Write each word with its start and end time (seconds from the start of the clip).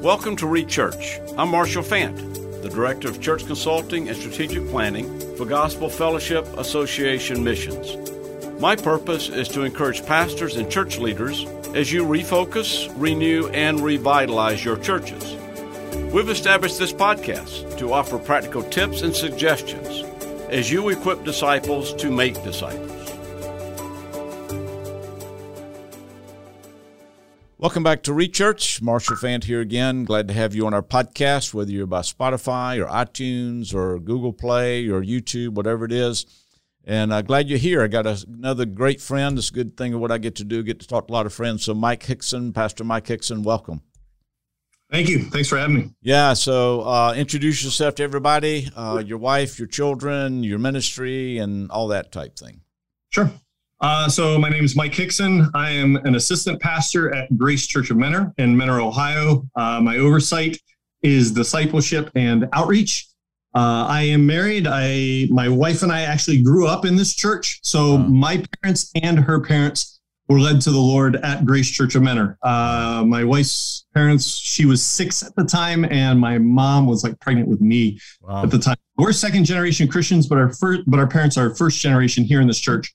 Welcome 0.00 0.34
to 0.36 0.46
Reach 0.46 0.70
Church. 0.70 1.20
I'm 1.36 1.50
Marshall 1.50 1.82
Fant, 1.82 2.16
the 2.62 2.70
Director 2.70 3.08
of 3.08 3.20
Church 3.20 3.44
Consulting 3.44 4.08
and 4.08 4.16
Strategic 4.16 4.66
Planning 4.70 5.36
for 5.36 5.44
Gospel 5.44 5.90
Fellowship 5.90 6.46
Association 6.56 7.44
Missions. 7.44 7.98
My 8.58 8.76
purpose 8.76 9.28
is 9.28 9.46
to 9.48 9.62
encourage 9.62 10.06
pastors 10.06 10.56
and 10.56 10.70
church 10.70 10.96
leaders 10.96 11.44
as 11.74 11.92
you 11.92 12.04
refocus, 12.04 12.90
renew, 12.96 13.48
and 13.48 13.78
revitalize 13.78 14.64
your 14.64 14.78
churches. 14.78 15.36
We've 16.14 16.30
established 16.30 16.78
this 16.78 16.94
podcast 16.94 17.76
to 17.76 17.92
offer 17.92 18.18
practical 18.18 18.62
tips 18.62 19.02
and 19.02 19.14
suggestions 19.14 20.02
as 20.48 20.72
you 20.72 20.88
equip 20.88 21.24
disciples 21.24 21.92
to 21.96 22.10
make 22.10 22.42
disciples. 22.42 22.89
Welcome 27.60 27.82
back 27.82 28.02
to 28.04 28.12
Rechurch. 28.12 28.32
Church. 28.32 28.80
Marshall 28.80 29.16
Fant 29.16 29.44
here 29.44 29.60
again. 29.60 30.06
Glad 30.06 30.28
to 30.28 30.32
have 30.34 30.54
you 30.54 30.66
on 30.66 30.72
our 30.72 30.82
podcast, 30.82 31.52
whether 31.52 31.70
you're 31.70 31.86
by 31.86 32.00
Spotify 32.00 32.82
or 32.82 32.86
iTunes 32.86 33.74
or 33.74 33.98
Google 33.98 34.32
Play 34.32 34.88
or 34.88 35.02
YouTube, 35.02 35.50
whatever 35.50 35.84
it 35.84 35.92
is. 35.92 36.24
And 36.84 37.12
uh, 37.12 37.20
glad 37.20 37.50
you're 37.50 37.58
here. 37.58 37.82
I 37.82 37.88
got 37.88 38.06
a, 38.06 38.24
another 38.26 38.64
great 38.64 38.98
friend. 38.98 39.36
It's 39.36 39.50
a 39.50 39.52
good 39.52 39.76
thing 39.76 39.92
of 39.92 40.00
what 40.00 40.10
I 40.10 40.16
get 40.16 40.36
to 40.36 40.44
do, 40.44 40.62
get 40.62 40.80
to 40.80 40.88
talk 40.88 41.08
to 41.08 41.12
a 41.12 41.14
lot 41.14 41.26
of 41.26 41.34
friends. 41.34 41.62
So, 41.62 41.74
Mike 41.74 42.02
Hickson, 42.02 42.54
Pastor 42.54 42.82
Mike 42.82 43.06
Hickson, 43.06 43.42
welcome. 43.42 43.82
Thank 44.90 45.10
you. 45.10 45.24
Thanks 45.24 45.50
for 45.50 45.58
having 45.58 45.76
me. 45.76 45.90
Yeah. 46.00 46.32
So, 46.32 46.80
uh, 46.80 47.12
introduce 47.14 47.62
yourself 47.62 47.96
to 47.96 48.02
everybody 48.02 48.70
uh, 48.74 49.02
your 49.04 49.18
wife, 49.18 49.58
your 49.58 49.68
children, 49.68 50.42
your 50.44 50.58
ministry, 50.58 51.36
and 51.36 51.70
all 51.70 51.88
that 51.88 52.10
type 52.10 52.38
thing. 52.38 52.62
Sure. 53.10 53.30
Uh, 53.80 54.08
so 54.08 54.38
my 54.38 54.50
name 54.50 54.64
is 54.64 54.76
Mike 54.76 54.92
Hickson. 54.92 55.48
I 55.54 55.70
am 55.70 55.96
an 55.96 56.14
assistant 56.14 56.60
pastor 56.60 57.14
at 57.14 57.34
Grace 57.38 57.66
Church 57.66 57.90
of 57.90 57.96
Mentor 57.96 58.34
in 58.36 58.54
Mentor, 58.54 58.80
Ohio. 58.80 59.48
Uh, 59.56 59.80
my 59.80 59.96
oversight 59.96 60.58
is 61.02 61.32
discipleship 61.32 62.10
and 62.14 62.46
outreach. 62.52 63.08
Uh, 63.54 63.86
I 63.88 64.02
am 64.02 64.26
married. 64.26 64.66
I 64.70 65.28
my 65.30 65.48
wife 65.48 65.82
and 65.82 65.90
I 65.90 66.02
actually 66.02 66.42
grew 66.42 66.66
up 66.66 66.84
in 66.84 66.94
this 66.94 67.14
church. 67.14 67.58
So 67.62 67.96
my 67.96 68.44
parents 68.60 68.90
and 69.02 69.18
her 69.18 69.40
parents 69.40 70.00
were 70.28 70.38
led 70.38 70.60
to 70.60 70.70
the 70.70 70.78
Lord 70.78 71.16
at 71.16 71.44
Grace 71.44 71.68
Church 71.68 71.94
of 71.94 72.02
Mentor. 72.02 72.38
Uh, 72.42 73.02
my 73.04 73.24
wife's 73.24 73.86
parents, 73.94 74.28
she 74.28 74.66
was 74.66 74.84
six 74.84 75.24
at 75.24 75.34
the 75.34 75.44
time, 75.44 75.84
and 75.86 76.20
my 76.20 76.38
mom 76.38 76.86
was 76.86 77.02
like 77.02 77.18
pregnant 77.18 77.48
with 77.48 77.60
me 77.60 77.98
wow. 78.20 78.44
at 78.44 78.50
the 78.50 78.58
time. 78.58 78.76
We're 78.96 79.12
second 79.12 79.46
generation 79.46 79.88
Christians, 79.88 80.28
but 80.28 80.36
our 80.38 80.52
first, 80.52 80.82
but 80.86 81.00
our 81.00 81.08
parents 81.08 81.36
are 81.38 81.54
first 81.56 81.80
generation 81.80 82.22
here 82.22 82.42
in 82.42 82.46
this 82.46 82.60
church. 82.60 82.92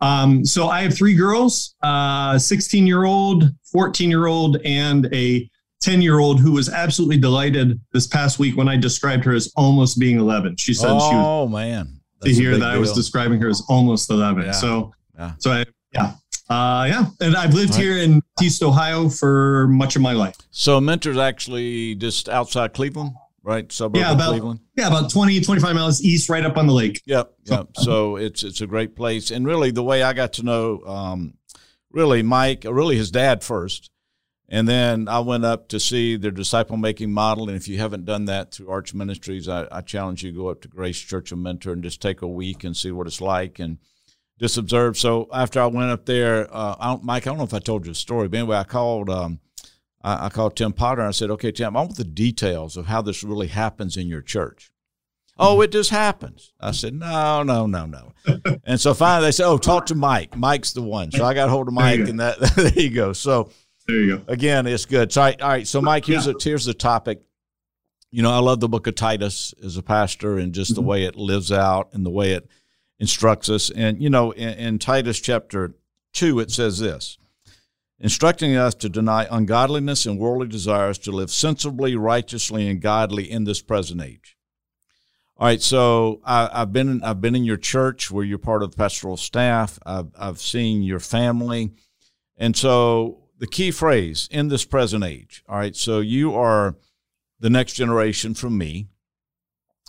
Um, 0.00 0.44
so 0.44 0.68
I 0.68 0.82
have 0.82 0.94
three 0.94 1.14
girls, 1.14 1.74
uh, 1.82 2.38
16 2.38 2.86
year 2.86 3.04
old, 3.04 3.44
14 3.72 4.10
year 4.10 4.26
old, 4.26 4.58
and 4.64 5.08
a 5.12 5.48
10 5.80 6.02
year 6.02 6.18
old 6.18 6.40
who 6.40 6.52
was 6.52 6.68
absolutely 6.68 7.18
delighted 7.18 7.80
this 7.92 8.06
past 8.06 8.38
week 8.38 8.56
when 8.56 8.68
I 8.68 8.76
described 8.76 9.24
her 9.24 9.32
as 9.32 9.52
almost 9.56 9.98
being 9.98 10.18
11. 10.18 10.56
She 10.56 10.74
said 10.74 10.90
oh, 10.90 11.10
she 11.10 11.16
was 11.16 11.26
oh 11.26 11.48
man 11.48 12.00
That's 12.20 12.36
to 12.36 12.42
hear 12.42 12.52
that 12.52 12.58
deal. 12.58 12.66
I 12.66 12.76
was 12.78 12.92
describing 12.92 13.40
her 13.40 13.48
as 13.48 13.62
almost 13.68 14.10
11. 14.10 14.44
Yeah. 14.44 14.50
So, 14.52 14.92
yeah. 15.18 15.32
so 15.38 15.52
I, 15.52 15.64
yeah. 15.92 16.12
Uh, 16.48 16.84
yeah, 16.88 17.06
and 17.20 17.36
I've 17.36 17.54
lived 17.54 17.74
right. 17.74 17.80
here 17.80 17.98
in 17.98 18.20
East 18.42 18.60
Ohio 18.64 19.08
for 19.08 19.68
much 19.68 19.94
of 19.94 20.02
my 20.02 20.12
life. 20.12 20.34
So 20.50 20.80
Mentor's 20.80 21.16
actually 21.16 21.94
just 21.94 22.28
outside 22.28 22.72
Cleveland 22.72 23.12
right? 23.50 23.72
Suburb 23.72 24.00
yeah, 24.00 24.12
about, 24.12 24.30
Cleveland. 24.30 24.60
Yeah, 24.76 24.86
about 24.86 25.10
20, 25.10 25.40
25 25.40 25.74
miles 25.74 26.00
east, 26.02 26.28
right 26.28 26.44
up 26.44 26.56
on 26.56 26.66
the 26.66 26.72
lake. 26.72 27.02
Yep, 27.04 27.32
yep. 27.44 27.68
So 27.74 28.16
it's 28.16 28.44
it's 28.44 28.60
a 28.60 28.66
great 28.66 28.94
place. 28.94 29.30
And 29.30 29.46
really, 29.46 29.72
the 29.72 29.82
way 29.82 30.02
I 30.02 30.12
got 30.12 30.34
to 30.34 30.44
know, 30.44 30.82
um, 30.86 31.34
really, 31.90 32.22
Mike, 32.22 32.64
really 32.64 32.96
his 32.96 33.10
dad 33.10 33.42
first. 33.42 33.90
And 34.52 34.68
then 34.68 35.06
I 35.06 35.20
went 35.20 35.44
up 35.44 35.68
to 35.68 35.78
see 35.78 36.16
their 36.16 36.32
disciple 36.32 36.76
making 36.76 37.12
model. 37.12 37.48
And 37.48 37.56
if 37.56 37.68
you 37.68 37.78
haven't 37.78 38.04
done 38.04 38.24
that 38.24 38.52
through 38.52 38.68
Arch 38.68 38.94
Ministries, 38.94 39.48
I, 39.48 39.68
I, 39.70 39.80
challenge 39.80 40.24
you 40.24 40.32
to 40.32 40.36
go 40.36 40.48
up 40.48 40.60
to 40.62 40.68
Grace 40.68 40.98
Church 40.98 41.30
of 41.30 41.38
Mentor 41.38 41.72
and 41.72 41.84
just 41.84 42.02
take 42.02 42.20
a 42.20 42.26
week 42.26 42.64
and 42.64 42.76
see 42.76 42.90
what 42.90 43.06
it's 43.06 43.20
like 43.20 43.60
and 43.60 43.78
just 44.40 44.58
observe. 44.58 44.98
So 44.98 45.28
after 45.32 45.60
I 45.60 45.66
went 45.66 45.90
up 45.90 46.04
there, 46.04 46.52
uh, 46.52 46.74
I 46.80 46.98
Mike, 47.00 47.28
I 47.28 47.30
don't 47.30 47.38
know 47.38 47.44
if 47.44 47.54
I 47.54 47.60
told 47.60 47.86
you 47.86 47.92
a 47.92 47.94
story, 47.94 48.26
but 48.26 48.38
anyway, 48.38 48.56
I 48.56 48.64
called 48.64 49.08
um, 49.08 49.38
I, 50.02 50.26
I 50.26 50.28
called 50.28 50.56
Tim 50.56 50.72
Potter 50.72 51.00
and 51.00 51.08
I 51.08 51.12
said, 51.12 51.30
okay, 51.30 51.52
Tim, 51.52 51.76
I 51.76 51.80
want 51.80 51.96
the 51.96 52.04
details 52.04 52.76
of 52.76 52.86
how 52.86 53.02
this 53.02 53.22
really 53.22 53.48
happens 53.48 53.96
in 53.96 54.06
your 54.06 54.22
church. 54.22 54.70
Oh, 55.42 55.62
it 55.62 55.72
just 55.72 55.88
happens. 55.88 56.52
I 56.60 56.72
said, 56.72 56.94
no, 56.94 57.42
no, 57.42 57.66
no, 57.66 57.86
no. 57.86 58.12
and 58.64 58.78
so 58.78 58.92
finally 58.92 59.28
they 59.28 59.32
said, 59.32 59.46
oh, 59.46 59.56
talk 59.56 59.86
to 59.86 59.94
Mike. 59.94 60.36
Mike's 60.36 60.74
the 60.74 60.82
one. 60.82 61.10
So 61.10 61.24
I 61.24 61.32
got 61.32 61.48
hold 61.48 61.66
of 61.66 61.72
Mike, 61.72 62.00
and 62.00 62.20
that 62.20 62.38
there 62.56 62.72
you 62.74 62.90
go. 62.90 63.14
So 63.14 63.50
there 63.86 63.96
you 63.96 64.18
go. 64.18 64.24
Again, 64.28 64.66
it's 64.66 64.84
good. 64.84 65.10
So 65.10 65.22
all 65.22 65.32
right. 65.40 65.66
So 65.66 65.80
Mike, 65.80 66.04
here's 66.04 66.26
yeah. 66.26 66.34
a, 66.38 66.42
here's 66.42 66.66
the 66.66 66.74
topic. 66.74 67.22
You 68.10 68.22
know, 68.22 68.30
I 68.30 68.38
love 68.38 68.60
the 68.60 68.68
book 68.68 68.86
of 68.86 68.96
Titus 68.96 69.54
as 69.64 69.78
a 69.78 69.82
pastor, 69.82 70.36
and 70.36 70.52
just 70.52 70.72
mm-hmm. 70.72 70.82
the 70.82 70.86
way 70.86 71.04
it 71.04 71.16
lives 71.16 71.50
out 71.50 71.88
and 71.92 72.04
the 72.04 72.10
way 72.10 72.32
it 72.32 72.46
instructs 72.98 73.48
us. 73.48 73.70
And 73.70 74.02
you 74.02 74.10
know, 74.10 74.32
in, 74.32 74.50
in 74.58 74.78
Titus 74.78 75.20
chapter 75.20 75.74
two, 76.12 76.38
it 76.38 76.50
says 76.50 76.80
this 76.80 77.16
instructing 78.00 78.56
us 78.56 78.74
to 78.74 78.88
deny 78.88 79.26
ungodliness 79.30 80.06
and 80.06 80.18
worldly 80.18 80.48
desires 80.48 80.98
to 80.98 81.12
live 81.12 81.30
sensibly, 81.30 81.94
righteously, 81.94 82.66
and 82.68 82.80
godly 82.80 83.30
in 83.30 83.44
this 83.44 83.60
present 83.60 84.02
age. 84.02 84.36
All 85.36 85.46
right, 85.46 85.62
so 85.62 86.20
I, 86.24 86.50
have 86.52 86.72
been 86.72 86.88
in, 86.88 87.02
I've 87.02 87.20
been 87.20 87.34
in 87.34 87.44
your 87.44 87.56
church 87.56 88.10
where 88.10 88.24
you're 88.24 88.38
part 88.38 88.62
of 88.62 88.72
the 88.72 88.76
pastoral 88.76 89.16
staff. 89.16 89.78
I've 89.86 90.10
I've 90.18 90.38
seen 90.38 90.82
your 90.82 91.00
family, 91.00 91.72
and 92.36 92.54
so 92.54 93.24
the 93.38 93.46
key 93.46 93.70
phrase 93.70 94.28
in 94.30 94.48
this 94.48 94.66
present 94.66 95.02
age. 95.02 95.42
All 95.48 95.56
right, 95.56 95.74
so 95.74 96.00
you 96.00 96.34
are 96.34 96.76
the 97.38 97.48
next 97.48 97.72
generation 97.72 98.34
from 98.34 98.58
me. 98.58 98.88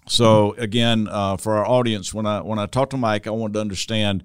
So 0.08 0.54
again, 0.54 1.10
uh, 1.12 1.36
for 1.36 1.58
our 1.58 1.68
audience, 1.68 2.14
when 2.14 2.26
I 2.26 2.40
when 2.42 2.58
I 2.58 2.66
talk 2.66 2.90
to 2.92 2.98
Mike, 2.98 3.28
I 3.28 3.32
want 3.32 3.54
to 3.54 3.62
understand 3.62 4.24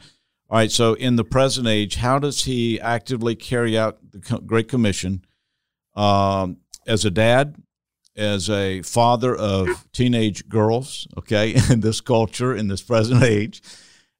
all 0.48 0.58
right. 0.58 0.70
So, 0.70 0.94
in 0.94 1.16
the 1.16 1.24
present 1.24 1.66
age, 1.66 1.96
how 1.96 2.18
does 2.18 2.44
he 2.44 2.80
actively 2.80 3.34
carry 3.34 3.76
out 3.76 3.98
the 4.12 4.18
Great 4.46 4.68
Commission 4.68 5.24
um, 5.94 6.58
as 6.86 7.04
a 7.04 7.10
dad, 7.10 7.56
as 8.16 8.48
a 8.48 8.82
father 8.82 9.34
of 9.34 9.86
teenage 9.92 10.48
girls, 10.48 11.08
okay, 11.18 11.56
in 11.70 11.80
this 11.80 12.00
culture, 12.00 12.54
in 12.54 12.68
this 12.68 12.80
present 12.80 13.22
age, 13.24 13.60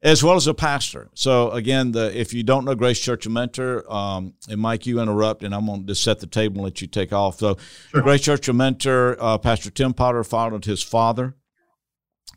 as 0.03 0.25
well 0.25 0.35
as 0.35 0.49
a 0.49 0.55
pastor? 0.55 1.11
So, 1.15 1.53
again, 1.53 1.93
the 1.93 2.19
if 2.19 2.35
you 2.35 2.43
don't 2.43 2.65
know 2.65 2.75
Grace 2.75 2.99
Church 2.99 3.25
of 3.27 3.31
Mentor, 3.31 3.91
um, 3.93 4.35
and 4.49 4.61
Mike, 4.61 4.85
you 4.85 5.01
interrupt, 5.01 5.45
and 5.45 5.55
I'm 5.55 5.67
going 5.67 5.87
to 5.87 5.95
set 5.95 6.19
the 6.19 6.27
table 6.27 6.57
and 6.57 6.65
let 6.65 6.81
you 6.81 6.89
take 6.89 7.13
off. 7.13 7.39
So, 7.39 7.57
sure. 7.93 8.03
Grace 8.03 8.23
Church 8.23 8.49
of 8.49 8.57
Mentor, 8.57 9.17
uh, 9.21 9.39
Pastor 9.39 9.71
Tim 9.71 9.95
Potter 9.95 10.25
followed 10.25 10.65
his 10.65 10.83
father 10.83 11.37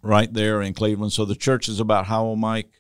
right 0.03 0.31
there 0.31 0.61
in 0.61 0.75
Cleveland. 0.75 1.11
So, 1.11 1.25
the 1.25 1.35
church 1.35 1.67
is 1.67 1.79
about 1.79 2.05
how 2.05 2.25
old, 2.25 2.37
Mike? 2.37 2.78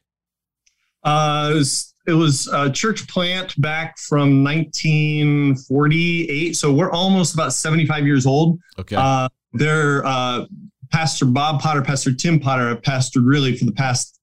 Uh, 1.03 1.49
it 1.51 1.55
was, 1.55 1.93
it 2.07 2.13
was 2.13 2.47
a 2.47 2.71
church 2.71 3.07
plant 3.07 3.59
back 3.61 3.97
from 3.97 4.43
1948. 4.43 6.55
So 6.55 6.73
we're 6.73 6.91
almost 6.91 7.33
about 7.33 7.53
75 7.53 8.05
years 8.05 8.25
old. 8.25 8.59
Okay. 8.77 8.95
Uh, 8.95 9.29
they're 9.53 10.05
uh, 10.05 10.45
Pastor 10.91 11.25
Bob 11.25 11.61
Potter, 11.61 11.81
Pastor 11.81 12.13
Tim 12.13 12.39
Potter 12.39 12.69
have 12.69 12.81
pastored 12.81 13.27
really 13.27 13.55
for 13.55 13.65
the 13.65 13.71
past 13.71 14.19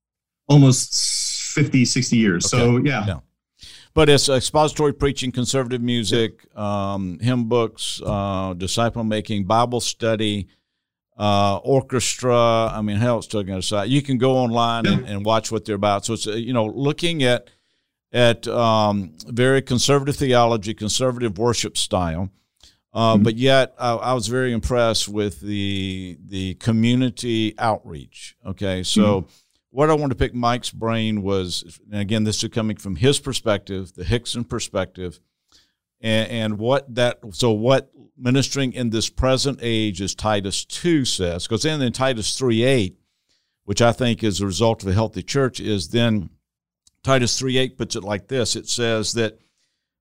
almost 0.49 0.95
50, 1.55 1.85
60 1.85 2.17
years. 2.17 2.53
Okay. 2.53 2.63
So 2.63 2.77
yeah. 2.79 3.07
yeah. 3.07 3.21
But 3.95 4.11
it's 4.11 4.29
expository 4.29 4.93
preaching, 4.93 5.33
conservative 5.33 5.81
music, 5.81 6.47
um, 6.55 7.19
hymn 7.19 7.49
books, 7.49 8.03
uh, 8.05 8.53
disciple 8.53 9.05
making, 9.05 9.45
Bible 9.45 9.81
study, 9.81 10.49
uh, 11.17 11.57
orchestra. 11.59 12.71
I 12.73 12.83
mean, 12.83 12.97
hell, 12.97 13.19
it's 13.19 13.27
still 13.27 13.43
going 13.43 13.61
to 13.61 13.67
say 13.67 13.87
you 13.87 14.03
can 14.03 14.19
go 14.19 14.37
online 14.37 14.87
and, 14.87 15.07
and, 15.07 15.25
watch 15.25 15.51
what 15.51 15.65
they're 15.65 15.75
about. 15.75 16.05
So 16.05 16.15
it's 16.15 16.27
uh, 16.27 16.33
you 16.33 16.53
know 16.53 16.67
looking 16.67 17.23
at 17.23 17.49
at 18.13 18.47
um, 18.49 19.15
very 19.27 19.63
conservative 19.63 20.17
theology, 20.17 20.75
conservative 20.75 21.39
worship 21.39 21.77
style. 21.77 22.31
Uh, 22.93 23.15
mm-hmm. 23.15 23.25
But 23.25 23.37
yet, 23.37 23.75
I, 23.79 23.93
I, 23.93 24.13
was 24.15 24.27
very 24.27 24.53
impressed 24.53 25.09
with 25.09 25.41
the 25.41 26.19
the 26.25 26.55
community 26.55 27.55
outreach. 27.59 28.37
Okay, 28.47 28.83
so 28.83 29.21
mm-hmm. 29.21 29.31
what 29.71 29.91
I 29.91 29.95
wanted 29.95 30.19
to 30.19 30.25
pick 30.25 30.35
Mike's 30.35 30.71
brain 30.71 31.23
was, 31.23 31.79
and 31.91 32.01
again, 32.01 32.25
this 32.25 32.43
is 32.43 32.49
coming 32.51 32.77
from 32.77 32.97
his 32.97 33.21
perspective, 33.21 33.93
the 33.95 34.05
Hickson 34.05 34.45
perspective, 34.45 35.21
and, 36.01 36.31
and 36.31 36.59
what 36.59 36.95
that. 36.95 37.19
So 37.33 37.53
what 37.53 37.91
ministering 38.17 38.73
in 38.73 38.91
this 38.91 39.09
present 39.09 39.59
age, 39.63 40.01
as 40.01 40.15
Titus 40.15 40.65
2 40.65 41.05
says, 41.05 41.47
because 41.47 41.63
then 41.63 41.83
in 41.83 41.93
Titus 41.93 42.37
3 42.37 42.63
8, 42.63 42.99
which 43.65 43.83
I 43.83 43.93
think 43.93 44.23
is 44.23 44.41
a 44.41 44.47
result 44.47 44.83
of 44.83 44.89
a 44.89 44.95
healthy 44.95 45.23
church, 45.23 45.61
is 45.61 45.89
then 45.89 46.31
Titus 47.03 47.39
3 47.39 47.59
8 47.59 47.79
puts 47.79 47.97
it 47.97 48.05
like 48.05 48.29
this 48.29 48.57
it 48.57 48.69
says 48.69 49.13
that 49.15 49.39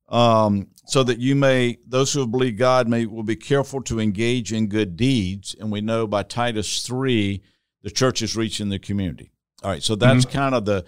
um, 0.10 0.68
so 0.86 1.04
that 1.04 1.20
you 1.20 1.36
may, 1.36 1.78
those 1.88 2.14
who 2.14 2.28
believe 2.28 2.58
God 2.58 2.88
may 2.88 3.06
will 3.06 3.24
be 3.24 3.36
careful 3.36 3.82
to 3.84 4.00
engage 4.00 4.54
in 4.54 4.68
good 4.68 4.96
deeds. 4.96 5.56
And 5.60 5.72
we 5.72 5.82
know 5.82 6.06
by 6.06 6.24
Titus 6.24 6.86
3, 6.86 7.42
the 7.82 7.90
church 7.90 8.22
is 8.22 8.36
reaching 8.36 8.70
the 8.70 8.80
community. 8.80 9.32
All 9.64 9.72
right, 9.72 9.82
so 9.82 9.96
that's 9.96 10.26
mm-hmm. 10.26 10.38
kind 10.38 10.56
of 10.56 10.66
the 10.66 10.86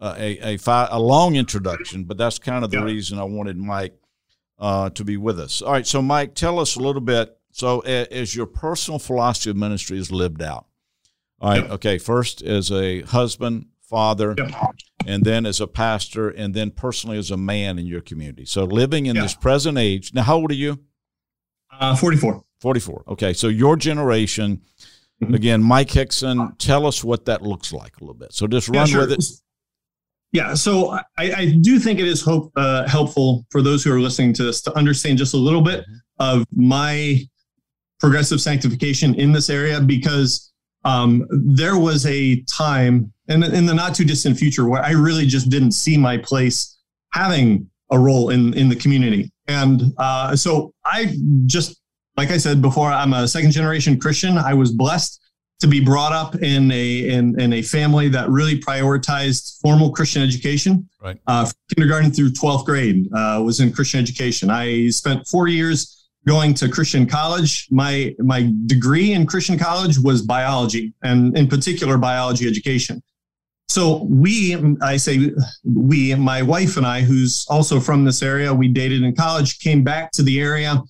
uh, 0.00 0.14
a 0.18 0.54
a, 0.54 0.56
fi- 0.56 0.88
a 0.90 0.98
long 0.98 1.36
introduction, 1.36 2.04
but 2.04 2.18
that's 2.18 2.38
kind 2.38 2.64
of 2.64 2.70
the 2.70 2.78
yeah. 2.78 2.84
reason 2.84 3.18
I 3.18 3.24
wanted 3.24 3.56
Mike 3.56 3.96
uh, 4.58 4.90
to 4.90 5.04
be 5.04 5.16
with 5.16 5.38
us. 5.38 5.62
All 5.62 5.72
right, 5.72 5.86
so 5.86 6.02
Mike, 6.02 6.34
tell 6.34 6.58
us 6.58 6.76
a 6.76 6.80
little 6.80 7.00
bit. 7.00 7.36
So, 7.52 7.80
as 7.80 8.36
your 8.36 8.46
personal 8.46 8.98
philosophy 8.98 9.50
of 9.50 9.56
ministry 9.56 9.98
is 9.98 10.12
lived 10.12 10.42
out. 10.42 10.66
All 11.40 11.50
right, 11.50 11.62
yep. 11.62 11.70
okay. 11.72 11.96
First, 11.96 12.42
as 12.42 12.70
a 12.70 13.00
husband, 13.02 13.66
father, 13.80 14.34
yep. 14.36 14.52
and 15.06 15.24
then 15.24 15.46
as 15.46 15.60
a 15.60 15.66
pastor, 15.66 16.28
and 16.28 16.52
then 16.52 16.70
personally 16.70 17.16
as 17.16 17.30
a 17.30 17.36
man 17.36 17.78
in 17.78 17.86
your 17.86 18.02
community. 18.02 18.44
So, 18.44 18.64
living 18.64 19.06
in 19.06 19.16
this 19.16 19.34
present 19.34 19.78
age. 19.78 20.12
Now, 20.12 20.22
how 20.22 20.36
old 20.36 20.50
are 20.50 20.54
you? 20.54 20.80
Uh, 21.72 21.96
44. 21.96 22.44
44. 22.60 23.04
Okay, 23.08 23.32
so 23.32 23.48
your 23.48 23.76
generation. 23.76 24.62
Mm-hmm. 25.22 25.32
Again, 25.32 25.62
Mike 25.62 25.90
Hickson, 25.90 26.56
tell 26.58 26.86
us 26.86 27.02
what 27.02 27.24
that 27.24 27.40
looks 27.40 27.72
like 27.72 27.96
a 27.96 28.00
little 28.00 28.12
bit. 28.12 28.34
So 28.34 28.46
just 28.46 28.68
run 28.68 28.76
yeah, 28.76 28.84
sure. 28.84 29.00
with 29.00 29.12
it. 29.12 29.24
Yeah, 30.32 30.54
so 30.54 30.90
I, 30.90 31.02
I 31.18 31.56
do 31.60 31.78
think 31.78 31.98
it 31.98 32.06
is 32.06 32.20
hope, 32.20 32.52
uh, 32.56 32.86
helpful 32.88 33.46
for 33.50 33.62
those 33.62 33.84
who 33.84 33.92
are 33.92 34.00
listening 34.00 34.32
to 34.34 34.44
this 34.44 34.60
to 34.62 34.76
understand 34.76 35.18
just 35.18 35.34
a 35.34 35.38
little 35.38 35.62
bit 35.62 35.80
mm-hmm. 35.80 36.40
of 36.40 36.46
my 36.54 37.20
progressive 38.00 38.40
sanctification 38.40 39.14
in 39.14 39.32
this 39.32 39.48
area 39.48 39.80
because 39.80 40.52
um, 40.84 41.26
there 41.30 41.78
was 41.78 42.06
a 42.06 42.42
time 42.42 43.12
in, 43.28 43.42
in 43.42 43.66
the 43.66 43.74
not 43.74 43.94
too 43.94 44.04
distant 44.04 44.38
future 44.38 44.68
where 44.68 44.82
I 44.82 44.90
really 44.90 45.26
just 45.26 45.48
didn't 45.48 45.72
see 45.72 45.96
my 45.96 46.16
place 46.16 46.78
having 47.12 47.68
a 47.90 47.98
role 47.98 48.30
in 48.30 48.52
in 48.54 48.68
the 48.68 48.76
community, 48.76 49.30
and 49.46 49.92
uh, 49.98 50.34
so 50.36 50.72
I 50.84 51.16
just 51.46 51.80
like 52.16 52.30
I 52.30 52.36
said 52.36 52.62
before, 52.62 52.90
I'm 52.90 53.12
a 53.12 53.28
second 53.28 53.52
generation 53.52 53.98
Christian. 53.98 54.38
I 54.38 54.54
was 54.54 54.72
blessed 54.72 55.20
to 55.60 55.66
be 55.66 55.80
brought 55.80 56.12
up 56.12 56.34
in 56.42 56.70
a 56.70 57.08
in, 57.08 57.38
in 57.40 57.52
a 57.54 57.62
family 57.62 58.08
that 58.08 58.28
really 58.28 58.60
prioritized 58.60 59.60
formal 59.60 59.90
Christian 59.90 60.22
education. 60.22 60.88
Right. 61.02 61.18
Uh, 61.26 61.48
kindergarten 61.74 62.10
through 62.10 62.30
12th 62.32 62.64
grade 62.64 63.08
uh, 63.14 63.40
was 63.44 63.60
in 63.60 63.72
Christian 63.72 64.00
education. 64.00 64.50
I 64.50 64.88
spent 64.88 65.26
four 65.26 65.48
years 65.48 66.08
going 66.26 66.52
to 66.54 66.68
Christian 66.68 67.06
college. 67.06 67.68
My 67.70 68.14
my 68.18 68.52
degree 68.66 69.12
in 69.12 69.26
Christian 69.26 69.58
college 69.58 69.98
was 69.98 70.22
biology, 70.22 70.92
and 71.02 71.36
in 71.36 71.48
particular 71.48 71.96
biology 71.96 72.46
education. 72.46 73.02
So 73.68 74.04
we, 74.04 74.56
I 74.80 74.96
say 74.96 75.32
we, 75.64 76.14
my 76.14 76.40
wife 76.40 76.76
and 76.76 76.86
I, 76.86 77.00
who's 77.00 77.44
also 77.50 77.80
from 77.80 78.04
this 78.04 78.22
area, 78.22 78.54
we 78.54 78.68
dated 78.68 79.02
in 79.02 79.14
college, 79.14 79.58
came 79.58 79.82
back 79.82 80.12
to 80.12 80.22
the 80.22 80.40
area 80.40 80.80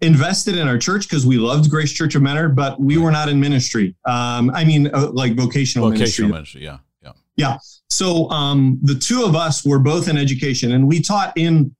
invested 0.00 0.56
in 0.56 0.68
our 0.68 0.78
church 0.78 1.08
because 1.08 1.26
we 1.26 1.38
loved 1.38 1.70
Grace 1.70 1.92
Church 1.92 2.14
of 2.14 2.22
Mentor, 2.22 2.48
but 2.48 2.80
we 2.80 2.98
were 2.98 3.10
not 3.10 3.28
in 3.28 3.40
ministry. 3.40 3.94
Um, 4.04 4.50
I 4.54 4.64
mean, 4.64 4.92
uh, 4.94 5.10
like 5.12 5.34
vocational, 5.34 5.90
vocational 5.90 6.30
ministry. 6.30 6.62
ministry. 6.62 6.64
Yeah, 6.64 6.78
yeah, 7.02 7.12
yeah. 7.36 7.58
So 7.90 8.30
um, 8.30 8.78
the 8.82 8.94
two 8.94 9.24
of 9.24 9.34
us 9.34 9.64
were 9.64 9.78
both 9.78 10.08
in 10.08 10.16
education, 10.16 10.72
and 10.72 10.86
we 10.86 11.00
taught 11.00 11.32
in 11.36 11.74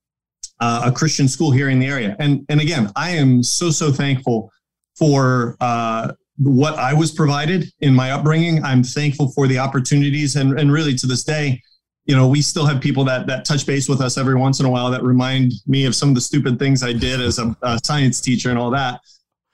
uh, 0.61 0.82
a 0.87 0.93
Christian 0.93 1.29
school 1.29 1.50
here 1.50 1.69
in 1.69 1.79
the 1.79 1.87
area. 1.87 2.17
And 2.19 2.44
and 2.49 2.61
again, 2.61 2.91
I 2.97 3.11
am 3.11 3.43
so 3.43 3.70
so 3.70 3.93
thankful 3.93 4.50
for 4.97 5.56
uh, 5.61 6.12
what 6.38 6.75
I 6.75 6.94
was 6.94 7.12
provided 7.12 7.70
in 7.81 7.94
my 7.94 8.12
upbringing. 8.12 8.65
I'm 8.65 8.82
thankful 8.82 9.31
for 9.31 9.47
the 9.47 9.59
opportunities, 9.59 10.37
and 10.37 10.59
and 10.59 10.73
really 10.73 10.94
to 10.97 11.06
this 11.06 11.25
day, 11.25 11.62
you 12.08 12.16
know, 12.16 12.26
we 12.26 12.40
still 12.40 12.64
have 12.64 12.81
people 12.81 13.05
that 13.05 13.26
that 13.26 13.44
touch 13.44 13.66
base 13.66 13.88
with 13.88 14.00
us 14.00 14.16
every 14.16 14.34
once 14.34 14.58
in 14.58 14.66
a 14.66 14.70
while 14.70 14.90
that 14.90 15.02
remind 15.02 15.52
me 15.66 15.84
of 15.84 15.94
some 15.94 16.08
of 16.08 16.14
the 16.14 16.20
stupid 16.20 16.58
things 16.58 16.82
I 16.82 16.94
did 16.94 17.20
as 17.20 17.38
a, 17.38 17.55
a 17.62 17.78
science 17.84 18.20
teacher 18.20 18.49
and 18.49 18.58
all 18.58 18.70
that. 18.70 19.00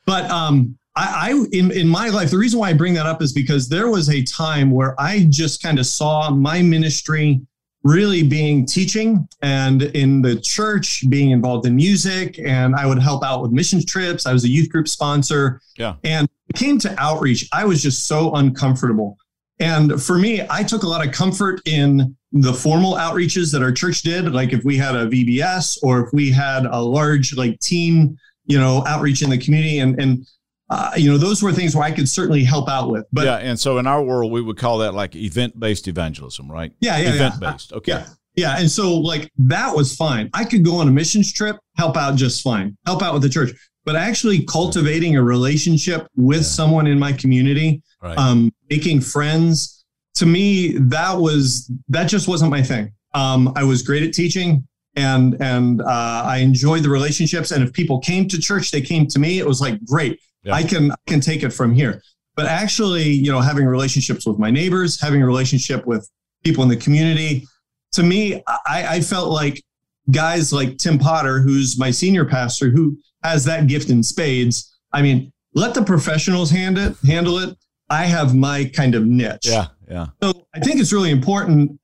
But 0.06 0.30
um, 0.30 0.78
I, 0.94 1.30
I 1.30 1.44
in 1.52 1.72
in 1.72 1.88
my 1.88 2.08
life, 2.10 2.30
the 2.30 2.38
reason 2.38 2.60
why 2.60 2.70
I 2.70 2.72
bring 2.72 2.94
that 2.94 3.06
up 3.06 3.20
is 3.20 3.32
because 3.32 3.68
there 3.68 3.88
was 3.88 4.08
a 4.08 4.22
time 4.22 4.70
where 4.70 4.98
I 5.00 5.26
just 5.28 5.62
kind 5.62 5.80
of 5.80 5.86
saw 5.86 6.30
my 6.30 6.62
ministry 6.62 7.40
really 7.82 8.22
being 8.22 8.64
teaching 8.64 9.28
and 9.42 9.82
in 9.82 10.22
the 10.22 10.40
church 10.40 11.04
being 11.10 11.32
involved 11.32 11.66
in 11.66 11.76
music 11.76 12.38
and 12.38 12.74
i 12.74 12.86
would 12.86 12.98
help 12.98 13.22
out 13.22 13.42
with 13.42 13.52
mission 13.52 13.84
trips. 13.84 14.24
I 14.24 14.32
was 14.32 14.44
a 14.44 14.48
youth 14.48 14.70
group 14.70 14.88
sponsor. 14.88 15.60
Yeah. 15.76 15.96
And 16.02 16.26
it 16.48 16.56
came 16.56 16.78
to 16.78 16.94
outreach 16.98 17.46
i 17.52 17.62
was 17.64 17.82
just 17.82 18.06
so 18.06 18.32
uncomfortable. 18.36 19.18
And 19.60 20.02
for 20.02 20.18
me 20.18 20.42
i 20.48 20.62
took 20.62 20.82
a 20.82 20.88
lot 20.88 21.06
of 21.06 21.12
comfort 21.12 21.60
in 21.66 22.16
the 22.34 22.52
formal 22.52 22.94
outreaches 22.94 23.52
that 23.52 23.62
our 23.62 23.72
church 23.72 24.02
did, 24.02 24.32
like 24.32 24.52
if 24.52 24.64
we 24.64 24.76
had 24.76 24.96
a 24.96 25.06
VBS 25.06 25.78
or 25.82 26.04
if 26.04 26.12
we 26.12 26.30
had 26.30 26.66
a 26.66 26.80
large 26.80 27.34
like 27.36 27.58
teen, 27.60 28.18
you 28.46 28.58
know, 28.58 28.84
outreach 28.86 29.22
in 29.22 29.30
the 29.30 29.38
community, 29.38 29.78
and 29.78 29.98
and 30.00 30.26
uh, 30.68 30.90
you 30.96 31.10
know, 31.10 31.16
those 31.16 31.42
were 31.42 31.52
things 31.52 31.76
where 31.76 31.84
I 31.84 31.92
could 31.92 32.08
certainly 32.08 32.42
help 32.42 32.68
out 32.68 32.90
with. 32.90 33.06
But 33.12 33.26
yeah, 33.26 33.36
and 33.36 33.58
so 33.58 33.78
in 33.78 33.86
our 33.86 34.02
world, 34.02 34.32
we 34.32 34.42
would 34.42 34.58
call 34.58 34.78
that 34.78 34.94
like 34.94 35.14
event 35.14 35.58
based 35.58 35.86
evangelism, 35.86 36.50
right? 36.50 36.72
Yeah, 36.80 36.98
yeah, 36.98 37.14
event 37.14 37.40
based. 37.40 37.72
Okay. 37.72 37.92
Yeah. 37.92 38.06
Yeah. 38.36 38.56
And 38.58 38.68
so, 38.68 38.94
like, 38.96 39.30
that 39.38 39.74
was 39.74 39.94
fine. 39.94 40.28
I 40.34 40.44
could 40.44 40.64
go 40.64 40.76
on 40.76 40.88
a 40.88 40.90
missions 40.90 41.32
trip, 41.32 41.56
help 41.76 41.96
out 41.96 42.16
just 42.16 42.42
fine, 42.42 42.76
help 42.84 43.00
out 43.00 43.12
with 43.12 43.22
the 43.22 43.28
church. 43.28 43.52
But 43.84 43.96
actually 43.96 44.44
cultivating 44.46 45.16
a 45.16 45.22
relationship 45.22 46.08
with 46.16 46.38
yeah. 46.38 46.42
someone 46.42 46.86
in 46.86 46.98
my 46.98 47.12
community, 47.12 47.82
right. 48.02 48.18
um, 48.18 48.50
making 48.70 49.02
friends, 49.02 49.83
to 50.14 50.26
me, 50.26 50.76
that 50.78 51.16
was 51.16 51.70
that 51.88 52.08
just 52.08 52.28
wasn't 52.28 52.50
my 52.50 52.62
thing. 52.62 52.92
Um, 53.14 53.52
I 53.56 53.64
was 53.64 53.82
great 53.82 54.02
at 54.02 54.12
teaching, 54.12 54.66
and 54.96 55.36
and 55.40 55.82
uh, 55.82 56.22
I 56.24 56.38
enjoyed 56.38 56.82
the 56.82 56.90
relationships. 56.90 57.50
And 57.50 57.62
if 57.62 57.72
people 57.72 57.98
came 58.00 58.28
to 58.28 58.40
church, 58.40 58.70
they 58.70 58.80
came 58.80 59.06
to 59.08 59.18
me. 59.18 59.38
It 59.38 59.46
was 59.46 59.60
like 59.60 59.84
great. 59.84 60.20
Yeah. 60.42 60.54
I 60.54 60.62
can 60.62 60.92
I 60.92 60.96
can 61.06 61.20
take 61.20 61.42
it 61.42 61.50
from 61.50 61.74
here. 61.74 62.02
But 62.36 62.46
actually, 62.46 63.04
you 63.04 63.30
know, 63.30 63.40
having 63.40 63.64
relationships 63.66 64.26
with 64.26 64.38
my 64.38 64.50
neighbors, 64.50 65.00
having 65.00 65.22
a 65.22 65.26
relationship 65.26 65.86
with 65.86 66.08
people 66.42 66.62
in 66.64 66.68
the 66.68 66.76
community, 66.76 67.46
to 67.92 68.02
me, 68.02 68.42
I, 68.66 68.96
I 68.96 69.00
felt 69.00 69.30
like 69.30 69.62
guys 70.10 70.52
like 70.52 70.78
Tim 70.78 70.98
Potter, 70.98 71.40
who's 71.40 71.78
my 71.78 71.90
senior 71.90 72.24
pastor, 72.24 72.70
who 72.70 72.98
has 73.22 73.44
that 73.44 73.68
gift 73.68 73.88
in 73.88 74.02
spades. 74.02 74.76
I 74.92 75.00
mean, 75.00 75.32
let 75.54 75.74
the 75.74 75.82
professionals 75.82 76.50
hand 76.50 76.76
it, 76.76 76.96
handle 77.06 77.38
it. 77.38 77.56
I 77.88 78.04
have 78.06 78.34
my 78.34 78.64
kind 78.74 78.94
of 78.94 79.06
niche. 79.06 79.46
Yeah, 79.46 79.68
yeah. 79.94 80.06
So 80.22 80.46
I 80.54 80.60
think 80.60 80.80
it's 80.80 80.92
really 80.92 81.10
important 81.10 81.78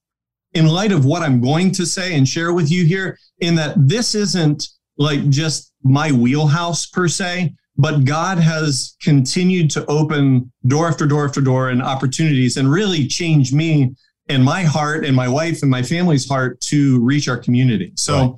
in 0.52 0.66
light 0.66 0.90
of 0.90 1.04
what 1.04 1.22
I'm 1.22 1.40
going 1.40 1.70
to 1.72 1.86
say 1.86 2.16
and 2.16 2.28
share 2.28 2.52
with 2.52 2.70
you 2.70 2.84
here, 2.84 3.16
in 3.38 3.54
that 3.54 3.74
this 3.76 4.14
isn't 4.14 4.66
like 4.98 5.28
just 5.28 5.72
my 5.82 6.10
wheelhouse 6.10 6.86
per 6.86 7.06
se, 7.08 7.54
but 7.76 8.04
God 8.04 8.38
has 8.38 8.96
continued 9.00 9.70
to 9.70 9.86
open 9.86 10.52
door 10.66 10.88
after 10.88 11.06
door 11.06 11.24
after 11.24 11.40
door 11.40 11.70
and 11.70 11.80
opportunities 11.80 12.56
and 12.56 12.70
really 12.70 13.06
change 13.06 13.52
me 13.52 13.94
and 14.28 14.44
my 14.44 14.62
heart 14.62 15.04
and 15.06 15.14
my 15.14 15.28
wife 15.28 15.62
and 15.62 15.70
my 15.70 15.82
family's 15.82 16.28
heart 16.28 16.60
to 16.62 17.00
reach 17.00 17.28
our 17.28 17.38
community. 17.38 17.92
So 17.96 18.14
right. 18.14 18.32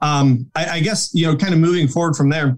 um, 0.00 0.50
I, 0.54 0.64
I 0.76 0.80
guess, 0.80 1.14
you 1.14 1.26
know, 1.26 1.36
kind 1.36 1.52
of 1.52 1.60
moving 1.60 1.86
forward 1.86 2.16
from 2.16 2.30
there, 2.30 2.56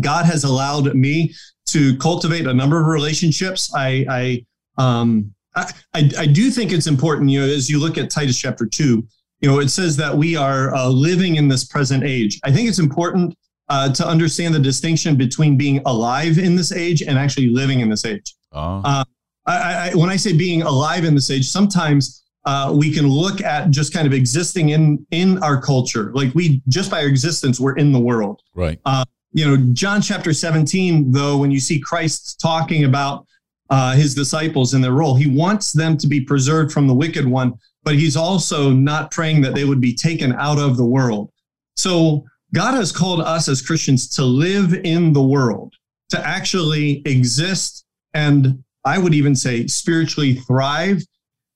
God 0.00 0.26
has 0.26 0.44
allowed 0.44 0.92
me 0.94 1.32
to 1.68 1.96
cultivate 1.98 2.46
a 2.46 2.54
number 2.54 2.80
of 2.80 2.86
relationships. 2.88 3.72
I, 3.74 4.06
I, 4.10 4.44
um, 4.76 5.32
I, 5.56 6.10
I, 6.18 6.26
do 6.26 6.50
think 6.50 6.72
it's 6.72 6.86
important, 6.86 7.30
you 7.30 7.40
know, 7.40 7.46
as 7.46 7.70
you 7.70 7.78
look 7.78 7.96
at 7.96 8.10
Titus 8.10 8.38
chapter 8.38 8.66
two, 8.66 9.06
you 9.40 9.48
know, 9.48 9.60
it 9.60 9.68
says 9.68 9.96
that 9.98 10.16
we 10.16 10.36
are 10.36 10.74
uh, 10.74 10.88
living 10.88 11.36
in 11.36 11.48
this 11.48 11.64
present 11.64 12.02
age. 12.04 12.40
I 12.44 12.50
think 12.50 12.68
it's 12.68 12.78
important 12.78 13.36
uh, 13.68 13.92
to 13.92 14.06
understand 14.06 14.54
the 14.54 14.58
distinction 14.58 15.16
between 15.16 15.56
being 15.56 15.80
alive 15.86 16.38
in 16.38 16.56
this 16.56 16.72
age 16.72 17.02
and 17.02 17.18
actually 17.18 17.48
living 17.48 17.80
in 17.80 17.88
this 17.88 18.04
age. 18.04 18.34
Oh. 18.52 18.82
Uh, 18.84 19.04
I, 19.46 19.90
I, 19.90 19.94
when 19.94 20.10
I 20.10 20.16
say 20.16 20.32
being 20.32 20.62
alive 20.62 21.04
in 21.04 21.14
this 21.14 21.30
age, 21.30 21.46
sometimes 21.48 22.24
uh, 22.46 22.72
we 22.76 22.92
can 22.92 23.06
look 23.06 23.40
at 23.42 23.70
just 23.70 23.92
kind 23.92 24.06
of 24.06 24.12
existing 24.12 24.70
in 24.70 25.06
in 25.10 25.42
our 25.42 25.60
culture, 25.60 26.12
like 26.14 26.34
we 26.34 26.62
just 26.68 26.90
by 26.90 27.02
our 27.02 27.08
existence, 27.08 27.58
we're 27.60 27.76
in 27.76 27.92
the 27.92 28.00
world. 28.00 28.42
Right. 28.54 28.78
Uh, 28.84 29.04
you 29.32 29.44
know, 29.44 29.56
John 29.72 30.00
chapter 30.00 30.32
17, 30.32 31.10
though, 31.10 31.36
when 31.36 31.50
you 31.50 31.58
see 31.58 31.80
Christ 31.80 32.38
talking 32.40 32.84
about 32.84 33.26
uh, 33.70 33.94
his 33.94 34.14
disciples 34.14 34.74
in 34.74 34.80
their 34.80 34.92
role, 34.92 35.14
he 35.14 35.26
wants 35.26 35.72
them 35.72 35.96
to 35.96 36.06
be 36.06 36.20
preserved 36.20 36.72
from 36.72 36.86
the 36.86 36.94
wicked 36.94 37.26
one, 37.26 37.54
but 37.82 37.94
he's 37.94 38.16
also 38.16 38.70
not 38.70 39.10
praying 39.10 39.40
that 39.42 39.54
they 39.54 39.64
would 39.64 39.80
be 39.80 39.94
taken 39.94 40.32
out 40.34 40.58
of 40.58 40.76
the 40.76 40.84
world. 40.84 41.30
So 41.76 42.24
God 42.52 42.74
has 42.74 42.92
called 42.92 43.20
us 43.20 43.48
as 43.48 43.62
Christians 43.62 44.08
to 44.16 44.24
live 44.24 44.74
in 44.84 45.12
the 45.12 45.22
world, 45.22 45.74
to 46.10 46.26
actually 46.26 47.02
exist, 47.06 47.84
and 48.12 48.62
I 48.84 48.98
would 48.98 49.14
even 49.14 49.34
say 49.34 49.66
spiritually 49.66 50.34
thrive 50.34 51.02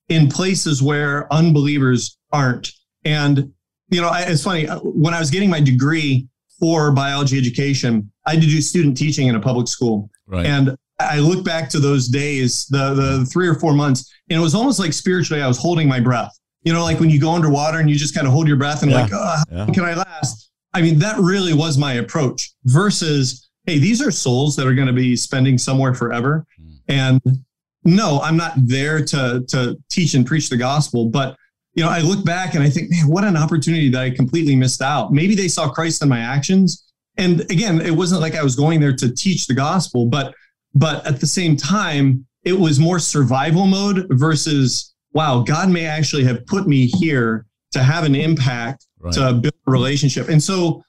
in 0.09 0.29
places 0.29 0.83
where 0.83 1.33
unbelievers 1.33 2.19
aren't. 2.33 2.73
And, 3.05 3.53
you 3.91 4.01
know, 4.01 4.11
it's 4.15 4.43
funny, 4.43 4.67
when 4.83 5.15
I 5.15 5.21
was 5.21 5.31
getting 5.31 5.51
my 5.51 5.61
degree, 5.61 6.27
for 6.59 6.91
biology 6.91 7.39
education, 7.39 8.11
I 8.27 8.33
had 8.33 8.43
to 8.43 8.49
do 8.49 8.61
student 8.61 8.97
teaching 8.97 9.29
in 9.29 9.37
a 9.37 9.41
public 9.41 9.69
school. 9.69 10.11
Right. 10.27 10.45
And 10.45 10.77
I 11.01 11.21
look 11.21 11.45
back 11.45 11.69
to 11.71 11.81
those 11.81 12.09
days, 12.09 12.67
the 12.67 12.95
the 12.95 13.27
three 13.27 13.49
or 13.49 13.55
four 13.55 13.73
months, 13.73 14.13
and 14.31 14.39
it 14.39 14.43
was 14.43 14.55
almost 14.55 14.79
like 14.79 14.93
spiritually 14.93 15.43
I 15.43 15.49
was 15.49 15.59
holding 15.59 15.89
my 15.89 16.01
breath. 16.01 16.37
You 16.63 16.73
know, 16.73 16.83
like 16.83 16.99
when 17.01 17.09
you 17.09 17.21
go 17.21 17.31
underwater 17.31 17.79
and 17.79 17.89
you 17.89 17.97
just 17.97 18.15
kind 18.15 18.27
of 18.27 18.33
hold 18.33 18.49
your 18.49 18.57
breath 18.57 18.83
and 18.83 18.91
yeah. 18.91 19.03
like, 19.03 19.11
oh, 19.15 19.43
yeah. 19.51 19.67
can 19.73 19.85
I 19.85 19.95
last? 19.95 20.51
I 20.75 20.83
mean, 20.83 20.99
that 20.99 21.17
really 21.19 21.55
was 21.55 21.79
my 21.79 21.95
approach 21.95 22.53
versus, 22.65 23.49
hey, 23.65 23.79
these 23.79 24.03
are 24.03 24.11
souls 24.11 24.57
that 24.57 24.67
are 24.67 24.75
going 24.75 24.89
to 24.89 24.93
be 24.93 25.17
spending 25.17 25.57
somewhere 25.57 25.95
forever. 25.95 26.45
Mm. 26.61 26.79
And 26.89 27.45
no, 27.85 28.21
I'm 28.23 28.37
not 28.37 28.53
there 28.57 29.05
to 29.05 29.45
to 29.49 29.77
teach 29.91 30.15
and 30.15 30.27
preach 30.27 30.49
the 30.49 30.57
gospel, 30.57 31.07
but 31.07 31.37
you 31.75 31.85
know, 31.85 31.91
I 31.91 32.01
look 32.01 32.25
back 32.25 32.55
and 32.55 32.63
I 32.63 32.69
think, 32.69 32.91
man, 32.91 33.07
what 33.07 33.23
an 33.23 33.37
opportunity 33.37 33.89
that 33.91 34.03
I 34.03 34.11
completely 34.11 34.57
missed 34.57 34.83
out. 34.83 35.13
Maybe 35.13 35.37
they 35.37 35.47
saw 35.47 35.71
Christ 35.71 36.03
in 36.03 36.09
my 36.09 36.19
actions. 36.19 36.93
And 37.19 37.43
again, 37.43 37.81
it 37.81 37.93
wasn't 37.93 38.21
like 38.21 38.35
I 38.35 38.43
was 38.43 38.57
going 38.57 38.81
there 38.81 38.97
to 38.97 39.15
teach 39.15 39.47
the 39.47 39.55
gospel, 39.55 40.07
but 40.07 40.35
but 40.75 41.07
at 41.07 41.21
the 41.21 41.27
same 41.27 41.57
time, 41.57 42.27
it 42.45 42.59
was 42.59 42.79
more 42.79 42.99
survival 42.99 43.67
mode 43.67 44.07
versus 44.11 44.95
wow, 45.13 45.43
God 45.43 45.71
may 45.71 45.87
actually 45.87 46.25
have 46.25 46.47
put 46.47 46.69
me 46.69 46.87
here 46.87 47.47
to 47.73 47.83
have 47.83 48.05
an 48.05 48.15
impact 48.15 48.87
right. 49.01 49.13
to 49.15 49.33
build 49.33 49.55
a 49.67 49.71
relationship. 49.71 50.29
And 50.29 50.43
so, 50.43 50.83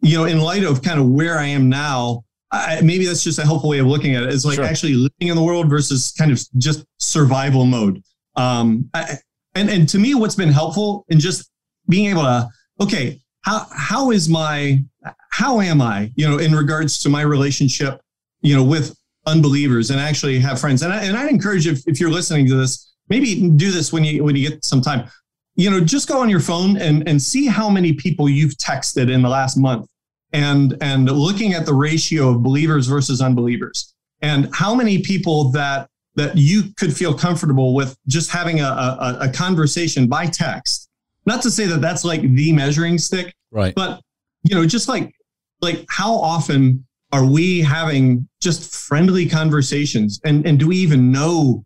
you 0.00 0.16
know, 0.16 0.24
in 0.24 0.40
light 0.40 0.64
of 0.64 0.82
kind 0.82 1.00
of 1.00 1.08
where 1.08 1.38
I 1.38 1.46
am 1.46 1.68
now, 1.68 2.24
I, 2.52 2.80
maybe 2.82 3.06
that's 3.06 3.24
just 3.24 3.38
a 3.38 3.44
helpful 3.44 3.70
way 3.70 3.78
of 3.78 3.86
looking 3.86 4.14
at 4.14 4.22
it. 4.22 4.32
It's 4.32 4.44
like 4.44 4.56
sure. 4.56 4.64
actually 4.64 4.94
living 4.94 5.28
in 5.28 5.34
the 5.34 5.42
world 5.42 5.68
versus 5.68 6.12
kind 6.16 6.30
of 6.30 6.40
just 6.58 6.84
survival 6.98 7.64
mode. 7.64 8.02
Um, 8.36 8.88
I, 8.94 9.16
and 9.54 9.70
and 9.70 9.88
to 9.88 9.98
me, 9.98 10.14
what's 10.14 10.34
been 10.34 10.52
helpful 10.52 11.04
in 11.08 11.20
just 11.20 11.50
being 11.88 12.10
able 12.10 12.22
to 12.22 12.48
okay, 12.80 13.20
how 13.42 13.66
how 13.72 14.10
is 14.10 14.28
my 14.28 14.82
how 15.30 15.60
am 15.60 15.80
I 15.80 16.12
you 16.16 16.28
know 16.28 16.38
in 16.38 16.54
regards 16.54 16.98
to 17.00 17.08
my 17.08 17.22
relationship 17.22 18.00
you 18.40 18.54
know 18.54 18.64
with 18.64 18.96
unbelievers 19.26 19.90
and 19.90 20.00
actually 20.00 20.38
have 20.38 20.60
friends 20.60 20.82
and 20.82 20.92
I, 20.92 21.04
and 21.04 21.16
I'd 21.16 21.30
encourage 21.30 21.66
if 21.66 21.86
if 21.86 21.98
you're 21.98 22.10
listening 22.10 22.46
to 22.48 22.56
this 22.56 22.94
maybe 23.08 23.48
do 23.50 23.70
this 23.70 23.92
when 23.92 24.04
you 24.04 24.22
when 24.24 24.36
you 24.36 24.48
get 24.48 24.64
some 24.64 24.80
time 24.80 25.08
you 25.56 25.70
know 25.70 25.80
just 25.80 26.08
go 26.08 26.20
on 26.20 26.28
your 26.28 26.40
phone 26.40 26.76
and 26.76 27.08
and 27.08 27.20
see 27.20 27.46
how 27.46 27.70
many 27.70 27.92
people 27.92 28.28
you've 28.28 28.54
texted 28.56 29.10
in 29.10 29.22
the 29.22 29.28
last 29.28 29.56
month 29.56 29.88
and 30.32 30.76
and 30.80 31.10
looking 31.10 31.54
at 31.54 31.64
the 31.64 31.74
ratio 31.74 32.30
of 32.30 32.42
believers 32.42 32.86
versus 32.86 33.22
unbelievers 33.22 33.94
and 34.20 34.48
how 34.54 34.74
many 34.74 35.00
people 35.00 35.50
that 35.52 35.88
that 36.16 36.36
you 36.36 36.64
could 36.76 36.96
feel 36.96 37.12
comfortable 37.12 37.74
with 37.74 37.96
just 38.06 38.30
having 38.30 38.60
a, 38.60 38.64
a, 38.64 39.18
a 39.22 39.32
conversation 39.32 40.06
by 40.06 40.26
text. 40.26 40.88
Not 41.26 41.42
to 41.42 41.50
say 41.50 41.66
that 41.66 41.80
that's 41.80 42.04
like 42.04 42.20
the 42.22 42.52
measuring 42.52 42.98
stick, 42.98 43.34
right? 43.50 43.74
But 43.74 44.00
you 44.42 44.54
know, 44.54 44.66
just 44.66 44.88
like 44.88 45.14
like 45.60 45.84
how 45.88 46.14
often 46.14 46.86
are 47.14 47.24
we 47.24 47.60
having 47.60 48.28
just 48.42 48.74
friendly 48.74 49.26
conversations, 49.28 50.20
and 50.24 50.46
and 50.46 50.58
do 50.58 50.68
we 50.68 50.76
even 50.76 51.10
know? 51.10 51.64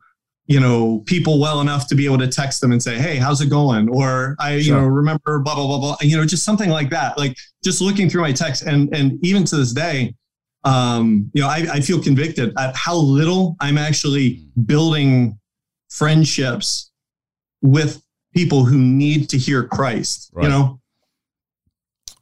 you 0.50 0.58
know 0.58 1.02
people 1.04 1.38
well 1.38 1.60
enough 1.60 1.86
to 1.86 1.94
be 1.94 2.06
able 2.06 2.16
to 2.16 2.26
text 2.26 2.62
them 2.62 2.72
and 2.72 2.82
say 2.82 2.96
hey 2.96 3.16
how's 3.16 3.42
it 3.42 3.50
going 3.50 3.86
or 3.90 4.34
i 4.38 4.52
sure. 4.52 4.60
you 4.60 4.72
know 4.72 4.86
remember 4.86 5.40
blah 5.40 5.54
blah 5.54 5.66
blah 5.66 5.78
blah 5.78 5.96
you 6.00 6.16
know 6.16 6.24
just 6.24 6.42
something 6.42 6.70
like 6.70 6.88
that 6.88 7.18
like 7.18 7.36
just 7.62 7.82
looking 7.82 8.08
through 8.08 8.22
my 8.22 8.32
text 8.32 8.62
and 8.62 8.88
and 8.96 9.22
even 9.22 9.44
to 9.44 9.56
this 9.56 9.74
day 9.74 10.14
um, 10.64 11.30
you 11.34 11.42
know, 11.42 11.48
I, 11.48 11.66
I 11.72 11.80
feel 11.80 12.02
convicted 12.02 12.52
at 12.58 12.74
how 12.76 12.96
little 12.96 13.56
I'm 13.60 13.78
actually 13.78 14.44
building 14.66 15.38
friendships 15.88 16.90
with 17.62 18.02
people 18.34 18.64
who 18.64 18.78
need 18.78 19.30
to 19.30 19.38
hear 19.38 19.64
Christ. 19.64 20.30
Right. 20.32 20.44
You 20.44 20.48
know. 20.50 20.80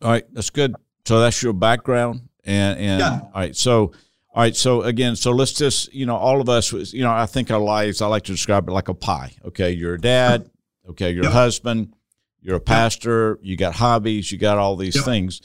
All 0.02 0.10
right, 0.10 0.24
that's 0.32 0.50
good. 0.50 0.74
So 1.06 1.20
that's 1.20 1.42
your 1.42 1.54
background, 1.54 2.25
and 2.46 2.78
and 2.78 3.00
yeah. 3.00 3.20
all 3.22 3.30
right, 3.34 3.56
so. 3.56 3.92
All 4.34 4.42
right, 4.42 4.54
so 4.54 4.82
again, 4.82 5.16
so 5.16 5.30
let's 5.30 5.54
just, 5.54 5.94
you 5.94 6.04
know, 6.04 6.14
all 6.14 6.42
of 6.42 6.50
us, 6.50 6.70
you 6.92 7.02
know, 7.02 7.10
I 7.10 7.24
think 7.24 7.50
our 7.50 7.58
lives, 7.58 8.02
I 8.02 8.06
like 8.06 8.24
to 8.24 8.32
describe 8.32 8.68
it 8.68 8.70
like 8.70 8.88
a 8.88 8.92
pie. 8.92 9.32
Okay, 9.46 9.70
you're 9.70 9.94
a 9.94 9.98
dad, 9.98 10.50
okay, 10.90 11.10
you're 11.10 11.24
a 11.24 11.30
husband, 11.30 11.94
you're 12.42 12.56
a 12.56 12.60
pastor, 12.60 13.38
you 13.40 13.56
got 13.56 13.76
hobbies, 13.76 14.30
you 14.30 14.36
got 14.36 14.58
all 14.58 14.76
these 14.76 15.02
things 15.02 15.40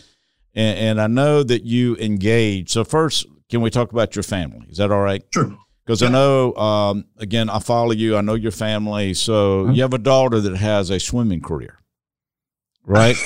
and, 0.54 0.78
and 0.78 1.02
I 1.02 1.08
know 1.08 1.44
that 1.44 1.64
you 1.64 1.96
engage. 1.98 2.72
So 2.72 2.84
first, 2.84 3.26
can 3.50 3.62
we 3.62 3.70
talk 3.70 3.92
about 3.92 4.16
your 4.16 4.24
family? 4.24 4.68
Is 4.70 4.78
that 4.78 4.92
all 4.92 5.02
right? 5.02 5.24
Sure. 5.34 5.58
Because 5.86 6.02
yeah. 6.02 6.10
I 6.10 6.12
know, 6.12 6.56
um, 6.56 7.06
again, 7.18 7.50
I 7.50 7.60
follow 7.60 7.92
you. 7.92 8.18
I 8.18 8.22
know 8.22 8.36
your 8.36 8.52
family. 8.52 9.14
So 9.14 9.64
uh-huh. 9.64 9.74
you 9.74 9.82
have 9.82 9.94
a 9.94 10.00
daughter 10.00 10.40
that 10.40 10.56
has 10.58 10.90
a 10.90 11.00
swimming 11.00 11.42
career, 11.42 11.80
right? 12.84 13.16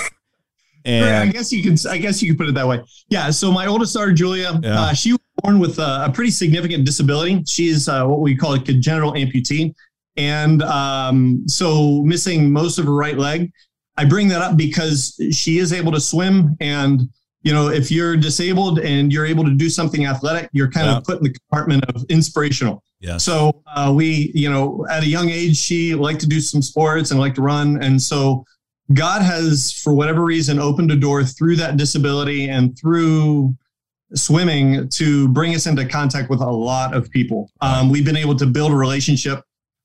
and 0.86 1.30
I 1.30 1.32
guess 1.32 1.52
you 1.52 1.64
can. 1.64 1.78
I 1.90 1.98
guess 1.98 2.22
you 2.22 2.30
can 2.30 2.38
put 2.38 2.48
it 2.48 2.56
that 2.56 2.68
way. 2.68 2.82
Yeah. 3.10 3.30
So 3.32 3.52
my 3.52 3.66
oldest 3.66 3.94
daughter, 3.94 4.14
Julia, 4.14 4.60
yeah. 4.64 4.82
uh, 4.82 4.94
she 4.94 5.12
was 5.14 5.22
born 5.42 5.60
with 5.60 5.80
a, 5.80 6.06
a 6.06 6.12
pretty 6.14 6.32
significant 6.32 6.86
disability. 6.86 7.44
She's 7.48 7.88
uh, 7.88 8.06
what 8.06 8.22
we 8.22 8.36
call 8.36 8.54
a 8.54 8.60
congenital 8.60 9.14
amputee, 9.14 9.74
and 10.18 10.62
um, 10.64 11.44
so 11.48 12.02
missing 12.04 12.52
most 12.52 12.80
of 12.80 12.86
her 12.86 12.96
right 12.96 13.18
leg. 13.18 13.52
I 13.98 14.04
bring 14.04 14.28
that 14.28 14.42
up 14.42 14.58
because 14.58 15.18
she 15.32 15.58
is 15.58 15.72
able 15.72 15.94
to 15.94 16.02
swim. 16.02 16.58
And, 16.60 17.08
you 17.44 17.54
know, 17.54 17.70
if 17.70 17.90
you're 17.90 18.18
disabled 18.18 18.80
and 18.80 19.10
you're 19.10 19.26
able 19.26 19.46
to 19.46 19.56
do 19.56 19.70
something 19.70 20.06
athletic, 20.06 20.50
you're 20.52 20.70
kind 20.70 20.88
yeah. 20.88 20.98
of 20.98 21.06
put 21.06 21.20
in 21.20 21.24
the 21.24 21.30
compartment 21.30 21.86
of 21.86 22.04
inspirational. 22.10 22.84
Yeah. 23.00 23.16
So 23.16 23.64
uh, 23.74 23.94
we, 23.96 24.34
you 24.36 24.50
know, 24.50 24.86
at 24.90 25.04
a 25.04 25.08
young 25.08 25.30
age, 25.30 25.56
she 25.56 25.96
liked 25.96 26.20
to 26.20 26.28
do 26.28 26.42
some 26.42 26.62
sports 26.62 27.12
and 27.12 27.22
liked 27.22 27.38
to 27.38 27.42
run. 27.42 27.82
And 27.82 28.02
so 28.02 28.44
God 28.94 29.22
has, 29.22 29.72
for 29.72 29.94
whatever 29.94 30.24
reason, 30.24 30.60
opened 30.60 30.92
a 30.92 30.96
door 30.96 31.24
through 31.24 31.56
that 31.58 31.78
disability 31.78 32.50
and 32.50 32.78
through 32.78 33.56
swimming 34.14 34.88
to 34.90 35.28
bring 35.30 35.56
us 35.56 35.66
into 35.66 35.86
contact 35.86 36.30
with 36.30 36.42
a 36.42 36.50
lot 36.50 36.94
of 36.94 37.10
people. 37.10 37.52
Um, 37.62 37.90
we've 37.90 38.06
been 38.06 38.18
able 38.18 38.36
to 38.36 38.46
build 38.46 38.72
a 38.72 38.76
relationship 38.76 39.42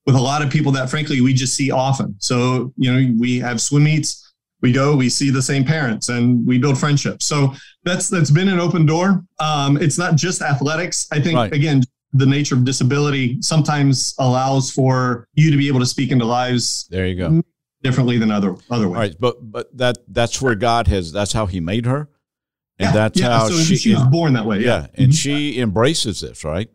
with 0.06 0.14
a 0.14 0.20
lot 0.20 0.42
of 0.42 0.50
people 0.50 0.72
that 0.72 0.90
frankly 0.90 1.20
we 1.20 1.32
just 1.32 1.54
see 1.54 1.70
often. 1.70 2.14
So, 2.18 2.72
you 2.76 2.92
know, 2.92 3.14
we 3.18 3.38
have 3.38 3.60
swim 3.60 3.84
meets, 3.84 4.32
we 4.60 4.72
go, 4.72 4.94
we 4.94 5.08
see 5.08 5.30
the 5.30 5.42
same 5.42 5.64
parents 5.64 6.10
and 6.10 6.46
we 6.46 6.58
build 6.58 6.78
friendships. 6.78 7.26
So 7.26 7.54
that's 7.84 8.08
that's 8.08 8.30
been 8.30 8.48
an 8.48 8.60
open 8.60 8.84
door. 8.86 9.24
Um, 9.38 9.78
it's 9.78 9.98
not 9.98 10.16
just 10.16 10.42
athletics. 10.42 11.06
I 11.10 11.20
think 11.20 11.36
right. 11.36 11.52
again, 11.52 11.82
the 12.12 12.26
nature 12.26 12.54
of 12.54 12.64
disability 12.64 13.40
sometimes 13.40 14.14
allows 14.18 14.70
for 14.70 15.26
you 15.34 15.50
to 15.50 15.56
be 15.56 15.68
able 15.68 15.80
to 15.80 15.86
speak 15.86 16.10
into 16.10 16.24
lives. 16.24 16.86
There 16.90 17.06
you 17.06 17.16
go. 17.16 17.42
Differently 17.82 18.18
than 18.18 18.30
other 18.30 18.56
other 18.70 18.88
ways. 18.88 18.98
Right, 18.98 19.16
but 19.18 19.50
but 19.50 19.76
that 19.78 19.98
that's 20.08 20.42
where 20.42 20.54
God 20.54 20.86
has. 20.88 21.12
That's 21.12 21.32
how 21.32 21.46
He 21.46 21.60
made 21.60 21.86
her, 21.86 22.10
and 22.78 22.88
yeah, 22.88 22.92
that's 22.92 23.20
yeah, 23.20 23.38
how 23.38 23.48
so 23.48 23.56
she, 23.56 23.76
she 23.76 23.94
was 23.94 24.04
born 24.08 24.34
that 24.34 24.44
way. 24.44 24.58
Yeah, 24.58 24.64
yeah 24.64 24.86
and 24.94 25.06
mm-hmm. 25.06 25.10
she 25.12 25.60
embraces 25.60 26.20
this, 26.20 26.44
right? 26.44 26.68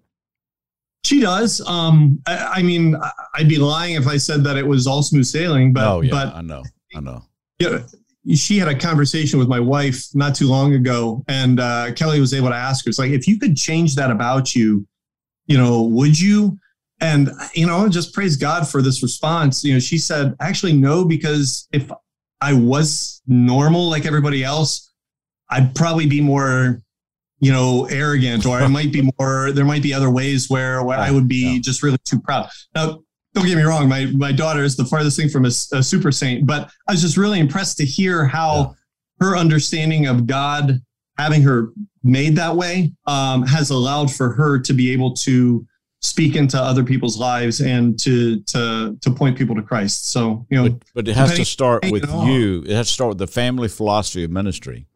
She 1.05 1.21
does. 1.21 1.61
Um, 1.67 2.19
I, 2.25 2.53
I, 2.55 2.63
mean, 2.63 2.95
I'd 3.35 3.47
be 3.47 3.59
lying 3.59 3.93
if 3.93 4.07
I 4.07 4.17
said 4.17 4.43
that 4.45 4.57
it 4.57 4.65
was 4.65 4.87
all 4.87 5.03
smooth 5.03 5.25
sailing. 5.25 5.71
But, 5.71 5.87
oh, 5.87 6.01
yeah, 6.01 6.09
but 6.09 6.33
I 6.33 6.41
know, 6.41 6.63
I 6.95 6.99
know. 6.99 7.21
Yeah, 7.59 7.83
she 8.33 8.57
had 8.57 8.67
a 8.67 8.73
conversation 8.73 9.37
with 9.37 9.47
my 9.47 9.59
wife 9.59 10.03
not 10.15 10.33
too 10.33 10.47
long 10.47 10.73
ago, 10.73 11.23
and 11.27 11.59
uh, 11.59 11.91
Kelly 11.93 12.19
was 12.19 12.33
able 12.33 12.49
to 12.49 12.55
ask 12.55 12.85
her, 12.85 12.89
"It's 12.89 12.97
like 12.97 13.11
if 13.11 13.27
you 13.27 13.37
could 13.37 13.55
change 13.55 13.93
that 13.95 14.09
about 14.09 14.55
you, 14.55 14.87
you 15.45 15.57
know, 15.57 15.83
would 15.83 16.19
you?" 16.19 16.57
And 17.01 17.29
you 17.53 17.67
know, 17.67 17.87
just 17.89 18.13
praise 18.13 18.37
God 18.37 18.67
for 18.67 18.81
this 18.81 19.03
response. 19.03 19.63
You 19.63 19.73
know, 19.73 19.79
she 19.79 19.97
said, 19.97 20.33
"Actually, 20.39 20.73
no, 20.73 21.05
because 21.05 21.67
if 21.73 21.91
I 22.41 22.53
was 22.53 23.21
normal 23.27 23.89
like 23.89 24.05
everybody 24.05 24.43
else, 24.43 24.93
I'd 25.49 25.75
probably 25.75 26.07
be 26.07 26.21
more 26.21 26.81
you 27.39 27.51
know, 27.51 27.85
arrogant, 27.91 28.45
or 28.45 28.57
I 28.57 28.67
might 28.67 28.91
be 28.91 29.09
more. 29.19 29.51
There 29.51 29.65
might 29.65 29.83
be 29.83 29.93
other 29.93 30.09
ways 30.09 30.49
where, 30.49 30.83
where 30.83 30.97
I 30.97 31.11
would 31.11 31.27
be 31.27 31.55
yeah. 31.55 31.59
just 31.61 31.83
really 31.83 31.97
too 32.05 32.19
proud. 32.19 32.49
Now, 32.73 33.01
don't 33.33 33.45
get 33.45 33.57
me 33.57 33.63
wrong, 33.63 33.89
my 33.89 34.05
my 34.15 34.31
daughter 34.31 34.63
is 34.63 34.77
the 34.77 34.85
farthest 34.85 35.17
thing 35.17 35.29
from 35.29 35.43
a, 35.45 35.49
a 35.73 35.83
super 35.83 36.11
saint, 36.11 36.47
but 36.47 36.71
I 36.87 36.93
was 36.93 37.01
just 37.01 37.17
really 37.17 37.39
impressed 37.39 37.77
to 37.77 37.85
hear 37.85 38.25
how 38.25 38.75
yeah. 39.21 39.27
her 39.27 39.37
understanding 39.37 40.07
of 40.07 40.25
God, 40.25 40.79
having 41.17 41.41
her 41.41 41.73
made 42.01 42.37
that 42.37 42.55
way, 42.55 42.93
um, 43.05 43.45
has 43.45 43.71
allowed 43.71 44.11
for 44.11 44.31
her 44.33 44.57
to 44.59 44.73
be 44.73 44.91
able 44.93 45.13
to 45.15 45.67
speak 46.05 46.35
into 46.35 46.57
other 46.57 46.83
people's 46.83 47.17
lives 47.17 47.61
and 47.61 47.97
to 47.99 48.39
to 48.41 48.97
to 49.01 49.11
point 49.11 49.37
people 49.37 49.55
to 49.55 49.61
Christ. 49.61 50.11
So 50.11 50.45
you 50.49 50.57
know, 50.57 50.69
but, 50.69 50.83
but 50.93 51.07
it 51.07 51.15
has 51.15 51.35
to 51.35 51.45
start 51.45 51.89
with 51.89 52.09
you. 52.25 52.63
It 52.65 52.75
has 52.75 52.87
to 52.87 52.93
start 52.93 53.09
with 53.09 53.17
the 53.17 53.27
family 53.27 53.67
philosophy 53.67 54.23
of 54.23 54.31
ministry 54.31 54.87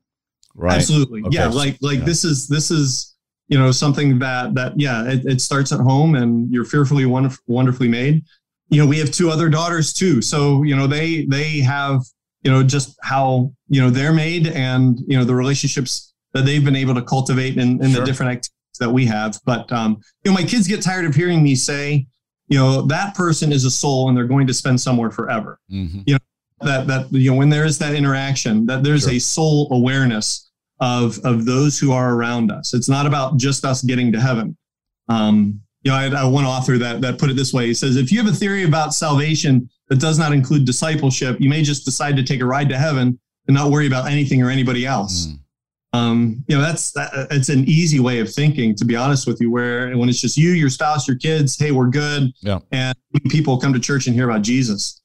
Right. 0.59 0.75
Absolutely. 0.75 1.21
Okay. 1.21 1.37
Yeah. 1.37 1.47
Like 1.47 1.77
like 1.81 1.99
yeah. 1.99 2.05
this 2.05 2.25
is 2.25 2.47
this 2.47 2.69
is 2.69 3.15
you 3.47 3.57
know 3.57 3.71
something 3.71 4.19
that 4.19 4.53
that 4.55 4.73
yeah 4.77 5.09
it, 5.09 5.25
it 5.25 5.41
starts 5.41 5.71
at 5.71 5.79
home 5.79 6.15
and 6.15 6.51
you're 6.51 6.65
fearfully 6.65 7.05
wonderful, 7.05 7.41
wonderfully 7.47 7.87
made. 7.87 8.23
You 8.69 8.81
know 8.81 8.87
we 8.87 8.99
have 8.99 9.09
two 9.09 9.29
other 9.29 9.47
daughters 9.47 9.93
too, 9.93 10.21
so 10.21 10.63
you 10.63 10.75
know 10.75 10.85
they 10.85 11.25
they 11.25 11.59
have 11.59 12.01
you 12.43 12.51
know 12.51 12.61
just 12.61 12.97
how 13.03 13.53
you 13.69 13.81
know 13.81 13.89
they're 13.89 14.13
made 14.13 14.47
and 14.47 14.99
you 15.07 15.17
know 15.17 15.23
the 15.23 15.33
relationships 15.33 16.13
that 16.33 16.45
they've 16.45 16.63
been 16.63 16.75
able 16.75 16.93
to 16.93 17.01
cultivate 17.01 17.57
in, 17.57 17.83
in 17.83 17.91
sure. 17.91 18.01
the 18.01 18.05
different 18.05 18.33
activities 18.33 18.58
that 18.79 18.89
we 18.89 19.05
have. 19.05 19.39
But 19.45 19.71
um, 19.71 20.01
you 20.23 20.31
know 20.31 20.35
my 20.35 20.43
kids 20.43 20.67
get 20.67 20.81
tired 20.81 21.05
of 21.05 21.15
hearing 21.15 21.43
me 21.43 21.55
say 21.55 22.07
you 22.47 22.57
know 22.57 22.81
that 22.83 23.15
person 23.15 23.51
is 23.51 23.65
a 23.65 23.71
soul 23.71 24.09
and 24.09 24.17
they're 24.17 24.25
going 24.25 24.47
to 24.47 24.53
spend 24.53 24.81
somewhere 24.81 25.11
forever. 25.11 25.59
Mm-hmm. 25.71 26.01
You 26.05 26.13
know 26.15 26.19
that 26.61 26.87
that 26.87 27.11
you 27.11 27.31
know 27.31 27.37
when 27.37 27.49
there 27.49 27.65
is 27.65 27.77
that 27.79 27.93
interaction 27.93 28.65
that 28.65 28.83
there's 28.83 29.03
sure. 29.03 29.13
a 29.13 29.19
soul 29.19 29.67
awareness 29.71 30.51
of 30.79 31.19
of 31.23 31.45
those 31.45 31.79
who 31.79 31.91
are 31.91 32.15
around 32.15 32.51
us 32.51 32.73
it's 32.73 32.89
not 32.89 33.05
about 33.05 33.37
just 33.37 33.65
us 33.65 33.81
getting 33.83 34.11
to 34.11 34.19
heaven 34.19 34.57
um, 35.07 35.59
you 35.83 35.91
know 35.91 35.97
I, 35.97 36.07
I 36.07 36.25
one 36.25 36.45
author 36.45 36.77
that 36.77 37.01
that 37.01 37.17
put 37.17 37.29
it 37.29 37.35
this 37.35 37.53
way 37.53 37.67
he 37.67 37.73
says 37.73 37.95
if 37.95 38.11
you 38.11 38.21
have 38.21 38.31
a 38.31 38.35
theory 38.35 38.63
about 38.63 38.93
salvation 38.93 39.69
that 39.87 39.99
does 39.99 40.19
not 40.19 40.33
include 40.33 40.65
discipleship 40.65 41.37
you 41.39 41.49
may 41.49 41.63
just 41.63 41.85
decide 41.85 42.15
to 42.17 42.23
take 42.23 42.41
a 42.41 42.45
ride 42.45 42.69
to 42.69 42.77
heaven 42.77 43.19
and 43.47 43.55
not 43.55 43.71
worry 43.71 43.87
about 43.87 44.07
anything 44.07 44.43
or 44.43 44.49
anybody 44.49 44.85
else 44.85 45.27
mm. 45.27 45.39
Um, 45.93 46.43
you 46.47 46.55
know 46.55 46.61
that's 46.61 46.91
that, 46.91 47.27
it's 47.31 47.49
an 47.49 47.65
easy 47.65 47.99
way 47.99 48.19
of 48.19 48.31
thinking 48.31 48.75
to 48.75 48.85
be 48.85 48.95
honest 48.95 49.25
with 49.25 49.41
you 49.41 49.49
where 49.51 49.95
when 49.97 50.07
it's 50.07 50.21
just 50.21 50.37
you 50.37 50.51
your 50.51 50.69
spouse 50.69 51.07
your 51.07 51.17
kids 51.17 51.57
hey 51.57 51.71
we're 51.71 51.87
good 51.87 52.31
yeah. 52.41 52.59
and 52.71 52.95
people 53.29 53.57
come 53.57 53.73
to 53.73 53.79
church 53.79 54.05
and 54.05 54.15
hear 54.15 54.29
about 54.29 54.43
jesus 54.43 54.99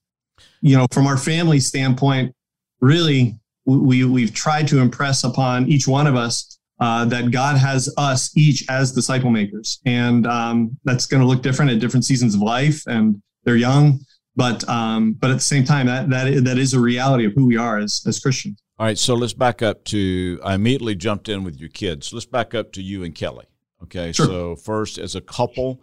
you 0.64 0.78
know, 0.78 0.86
from 0.92 1.06
our 1.06 1.18
family 1.18 1.60
standpoint, 1.60 2.34
really, 2.80 3.38
we 3.66 4.04
we've 4.04 4.32
tried 4.32 4.66
to 4.68 4.78
impress 4.78 5.22
upon 5.22 5.68
each 5.68 5.86
one 5.86 6.06
of 6.06 6.16
us 6.16 6.58
uh, 6.80 7.04
that 7.04 7.30
God 7.30 7.58
has 7.58 7.92
us 7.98 8.34
each 8.34 8.64
as 8.70 8.90
disciple 8.90 9.30
makers, 9.30 9.80
and 9.84 10.26
um, 10.26 10.78
that's 10.84 11.04
going 11.04 11.20
to 11.20 11.26
look 11.26 11.42
different 11.42 11.70
at 11.70 11.80
different 11.80 12.06
seasons 12.06 12.34
of 12.34 12.40
life, 12.40 12.82
and 12.86 13.22
they're 13.44 13.56
young, 13.56 14.00
but 14.36 14.66
um, 14.66 15.12
but 15.12 15.30
at 15.30 15.34
the 15.34 15.40
same 15.40 15.64
time, 15.64 15.84
that 15.84 16.08
that 16.08 16.44
that 16.44 16.56
is 16.56 16.72
a 16.72 16.80
reality 16.80 17.26
of 17.26 17.34
who 17.34 17.44
we 17.44 17.58
are 17.58 17.78
as 17.78 18.02
as 18.06 18.18
Christians. 18.18 18.62
All 18.76 18.86
right, 18.86 18.98
so 18.98 19.14
let's 19.14 19.32
back 19.32 19.62
up 19.62 19.84
to. 19.86 20.40
I 20.42 20.54
immediately 20.54 20.96
jumped 20.96 21.28
in 21.28 21.44
with 21.44 21.60
your 21.60 21.68
kids. 21.68 22.12
Let's 22.12 22.26
back 22.26 22.54
up 22.54 22.72
to 22.72 22.82
you 22.82 23.04
and 23.04 23.14
Kelly. 23.14 23.46
Okay, 23.84 24.10
sure. 24.10 24.26
so 24.26 24.56
first, 24.56 24.98
as 24.98 25.14
a 25.14 25.20
couple, 25.20 25.80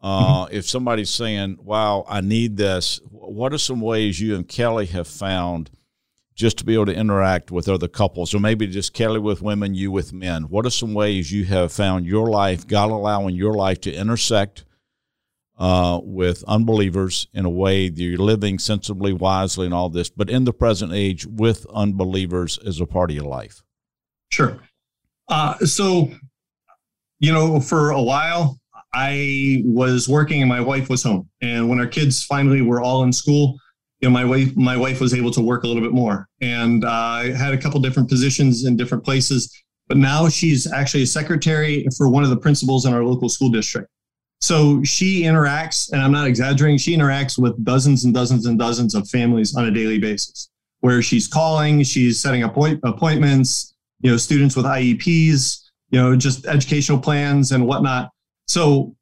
uh, 0.00 0.44
mm-hmm. 0.44 0.54
if 0.54 0.68
somebody's 0.68 1.10
saying, 1.10 1.58
"Wow, 1.60 2.04
I 2.08 2.20
need 2.20 2.56
this," 2.56 3.00
what 3.10 3.52
are 3.52 3.58
some 3.58 3.80
ways 3.80 4.20
you 4.20 4.36
and 4.36 4.46
Kelly 4.46 4.86
have 4.86 5.08
found? 5.08 5.70
just 6.36 6.56
to 6.56 6.64
be 6.64 6.72
able 6.72 6.86
to 6.86 6.94
interact 6.94 7.50
with 7.50 7.68
other 7.68 7.86
couples, 7.86 8.32
or 8.32 8.40
maybe 8.40 8.66
just 8.66 8.94
Kelly 8.94 9.18
with 9.18 9.42
women, 9.42 9.74
you 9.74 9.90
with 9.90 10.10
men? 10.10 10.44
What 10.44 10.64
are 10.64 10.70
some 10.70 10.94
ways 10.94 11.30
you 11.30 11.44
have 11.44 11.70
found 11.70 12.06
your 12.06 12.30
life, 12.30 12.66
God 12.66 12.90
allowing 12.90 13.34
your 13.34 13.52
life 13.52 13.78
to 13.82 13.92
intersect 13.92 14.64
uh, 15.60 16.00
with 16.02 16.42
unbelievers 16.48 17.28
in 17.34 17.44
a 17.44 17.50
way 17.50 17.90
that 17.90 18.02
you're 18.02 18.18
living 18.18 18.58
sensibly, 18.58 19.12
wisely, 19.12 19.66
and 19.66 19.74
all 19.74 19.90
this, 19.90 20.08
but 20.08 20.30
in 20.30 20.44
the 20.44 20.52
present 20.54 20.92
age 20.92 21.26
with 21.26 21.66
unbelievers 21.72 22.58
as 22.66 22.80
a 22.80 22.86
part 22.86 23.10
of 23.10 23.14
your 23.14 23.26
life? 23.26 23.62
Sure. 24.30 24.58
Uh, 25.28 25.58
so, 25.58 26.10
you 27.18 27.30
know, 27.30 27.60
for 27.60 27.90
a 27.90 28.02
while, 28.02 28.58
I 28.94 29.62
was 29.66 30.08
working 30.08 30.40
and 30.40 30.48
my 30.48 30.60
wife 30.60 30.88
was 30.88 31.02
home. 31.02 31.28
And 31.42 31.68
when 31.68 31.78
our 31.78 31.86
kids 31.86 32.24
finally 32.24 32.62
were 32.62 32.80
all 32.80 33.04
in 33.04 33.12
school, 33.12 33.56
you 34.00 34.08
know, 34.08 34.12
my 34.14 34.24
wife 34.24 34.56
my 34.56 34.78
wife 34.78 34.98
was 34.98 35.12
able 35.12 35.30
to 35.32 35.42
work 35.42 35.64
a 35.64 35.66
little 35.66 35.82
bit 35.82 35.92
more, 35.92 36.26
and 36.40 36.86
uh, 36.86 36.90
I 36.90 37.32
had 37.32 37.52
a 37.52 37.58
couple 37.58 37.78
different 37.80 38.08
positions 38.08 38.64
in 38.64 38.74
different 38.74 39.04
places. 39.04 39.54
But 39.88 39.98
now 39.98 40.26
she's 40.30 40.72
actually 40.72 41.02
a 41.02 41.06
secretary 41.06 41.86
for 41.98 42.08
one 42.08 42.24
of 42.24 42.30
the 42.30 42.36
principals 42.36 42.86
in 42.86 42.94
our 42.94 43.04
local 43.04 43.28
school 43.28 43.50
district. 43.50 43.90
So 44.40 44.82
she 44.84 45.22
interacts, 45.22 45.92
and 45.92 46.00
I'm 46.00 46.12
not 46.12 46.26
exaggerating. 46.26 46.78
She 46.78 46.96
interacts 46.96 47.38
with 47.38 47.62
dozens 47.64 48.04
and 48.04 48.14
dozens 48.14 48.46
and 48.46 48.58
dozens 48.58 48.94
of 48.94 49.08
families 49.08 49.54
on 49.54 49.66
a 49.66 49.70
daily 49.70 49.98
basis. 49.98 50.50
Where 50.80 51.02
she's 51.02 51.28
calling, 51.28 51.82
she's 51.82 52.22
setting 52.22 52.42
appoint- 52.42 52.80
appointments. 52.84 53.74
You 54.00 54.12
know, 54.12 54.16
students 54.16 54.56
with 54.56 54.64
IEPs. 54.64 55.62
You 55.90 56.00
know, 56.00 56.16
just 56.16 56.46
educational 56.46 56.98
plans 56.98 57.52
and 57.52 57.66
whatnot. 57.66 58.10
So, 58.46 58.96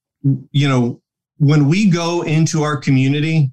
you 0.50 0.68
know, 0.68 1.00
when 1.36 1.68
we 1.68 1.88
go 1.88 2.22
into 2.22 2.62
our 2.62 2.76
community 2.76 3.52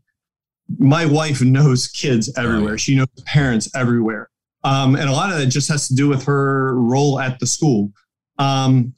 my 0.79 1.05
wife 1.05 1.41
knows 1.41 1.87
kids 1.87 2.31
everywhere. 2.37 2.77
She 2.77 2.95
knows 2.95 3.07
parents 3.25 3.69
everywhere. 3.75 4.29
Um, 4.63 4.95
and 4.95 5.09
a 5.09 5.11
lot 5.11 5.31
of 5.31 5.37
that 5.37 5.47
just 5.47 5.69
has 5.69 5.87
to 5.89 5.95
do 5.95 6.07
with 6.07 6.23
her 6.25 6.75
role 6.79 7.19
at 7.19 7.39
the 7.39 7.45
school. 7.45 7.91
Um, 8.39 8.93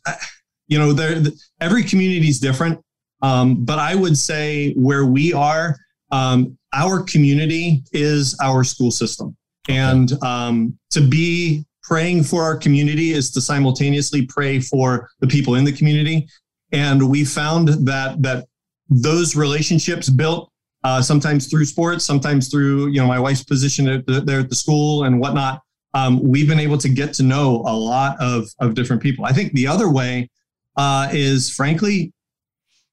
you 0.67 0.77
know, 0.77 0.93
there, 0.93 1.21
every 1.62 1.83
community 1.83 2.29
is 2.29 2.39
different. 2.39 2.79
Um, 3.21 3.65
but 3.65 3.79
I 3.79 3.95
would 3.95 4.17
say 4.17 4.74
where 4.74 5.05
we 5.05 5.33
are, 5.33 5.75
um, 6.12 6.57
our 6.74 7.01
community 7.01 7.83
is 7.91 8.38
our 8.41 8.63
school 8.63 8.91
system. 8.91 9.36
And 9.67 10.12
um, 10.24 10.77
to 10.91 11.01
be 11.01 11.65
praying 11.83 12.24
for 12.24 12.43
our 12.43 12.57
community 12.57 13.12
is 13.12 13.31
to 13.31 13.41
simultaneously 13.41 14.25
pray 14.25 14.59
for 14.59 15.09
the 15.19 15.27
people 15.27 15.55
in 15.55 15.63
the 15.63 15.71
community. 15.71 16.27
And 16.71 17.09
we 17.09 17.24
found 17.24 17.69
that 17.69 18.21
that 18.21 18.45
those 18.89 19.36
relationships 19.36 20.09
built 20.09 20.51
uh, 20.83 21.01
sometimes 21.01 21.47
through 21.47 21.65
sports, 21.65 22.05
sometimes 22.05 22.50
through 22.50 22.88
you 22.88 23.00
know 23.00 23.07
my 23.07 23.19
wife's 23.19 23.43
position 23.43 23.88
at 23.88 24.05
the, 24.05 24.21
there 24.21 24.39
at 24.39 24.50
the 24.50 24.55
school 24.55 25.05
and 25.05 25.19
whatnot. 25.19 25.62
Um, 25.93 26.21
we've 26.21 26.47
been 26.47 26.59
able 26.59 26.77
to 26.77 26.89
get 26.89 27.13
to 27.15 27.24
know 27.24 27.63
a 27.65 27.75
lot 27.75 28.17
of 28.19 28.47
of 28.59 28.74
different 28.74 29.01
people. 29.01 29.25
I 29.25 29.31
think 29.31 29.53
the 29.53 29.67
other 29.67 29.89
way 29.89 30.29
uh, 30.77 31.10
is 31.12 31.50
frankly 31.50 32.13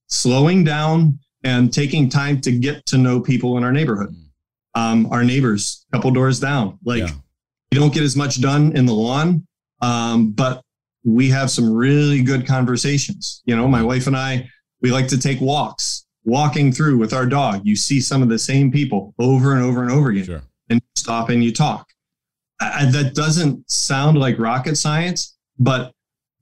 slowing 0.08 0.64
down 0.64 1.18
and 1.44 1.72
taking 1.72 2.08
time 2.08 2.40
to 2.40 2.52
get 2.52 2.84
to 2.86 2.98
know 2.98 3.20
people 3.20 3.56
in 3.58 3.64
our 3.64 3.72
neighborhood, 3.72 4.14
mm. 4.14 4.80
um, 4.80 5.06
our 5.12 5.22
neighbors, 5.22 5.84
a 5.92 5.96
couple 5.96 6.10
doors 6.10 6.40
down. 6.40 6.78
Like 6.84 7.00
yeah. 7.00 7.10
you 7.70 7.78
don't 7.78 7.92
get 7.92 8.02
as 8.02 8.16
much 8.16 8.40
done 8.40 8.76
in 8.76 8.86
the 8.86 8.94
lawn, 8.94 9.46
um, 9.80 10.32
but 10.32 10.62
we 11.04 11.28
have 11.28 11.50
some 11.50 11.72
really 11.72 12.22
good 12.22 12.46
conversations. 12.46 13.42
You 13.44 13.56
know, 13.56 13.68
my 13.68 13.80
mm. 13.80 13.86
wife 13.86 14.06
and 14.06 14.16
I, 14.16 14.48
we 14.80 14.90
like 14.90 15.08
to 15.08 15.18
take 15.18 15.40
walks 15.40 16.04
walking 16.24 16.72
through 16.72 16.98
with 16.98 17.12
our 17.12 17.26
dog, 17.26 17.60
you 17.64 17.76
see 17.76 18.00
some 18.00 18.22
of 18.22 18.28
the 18.28 18.38
same 18.38 18.72
people 18.72 19.14
over 19.18 19.54
and 19.54 19.62
over 19.62 19.82
and 19.82 19.90
over 19.90 20.10
again, 20.10 20.24
sure. 20.24 20.42
and 20.70 20.80
stop 20.96 21.28
and 21.28 21.44
you 21.44 21.52
talk. 21.52 21.86
I, 22.60 22.86
that 22.86 23.14
doesn't 23.14 23.70
sound 23.70 24.18
like 24.18 24.38
rocket 24.38 24.76
science, 24.76 25.36
but 25.58 25.92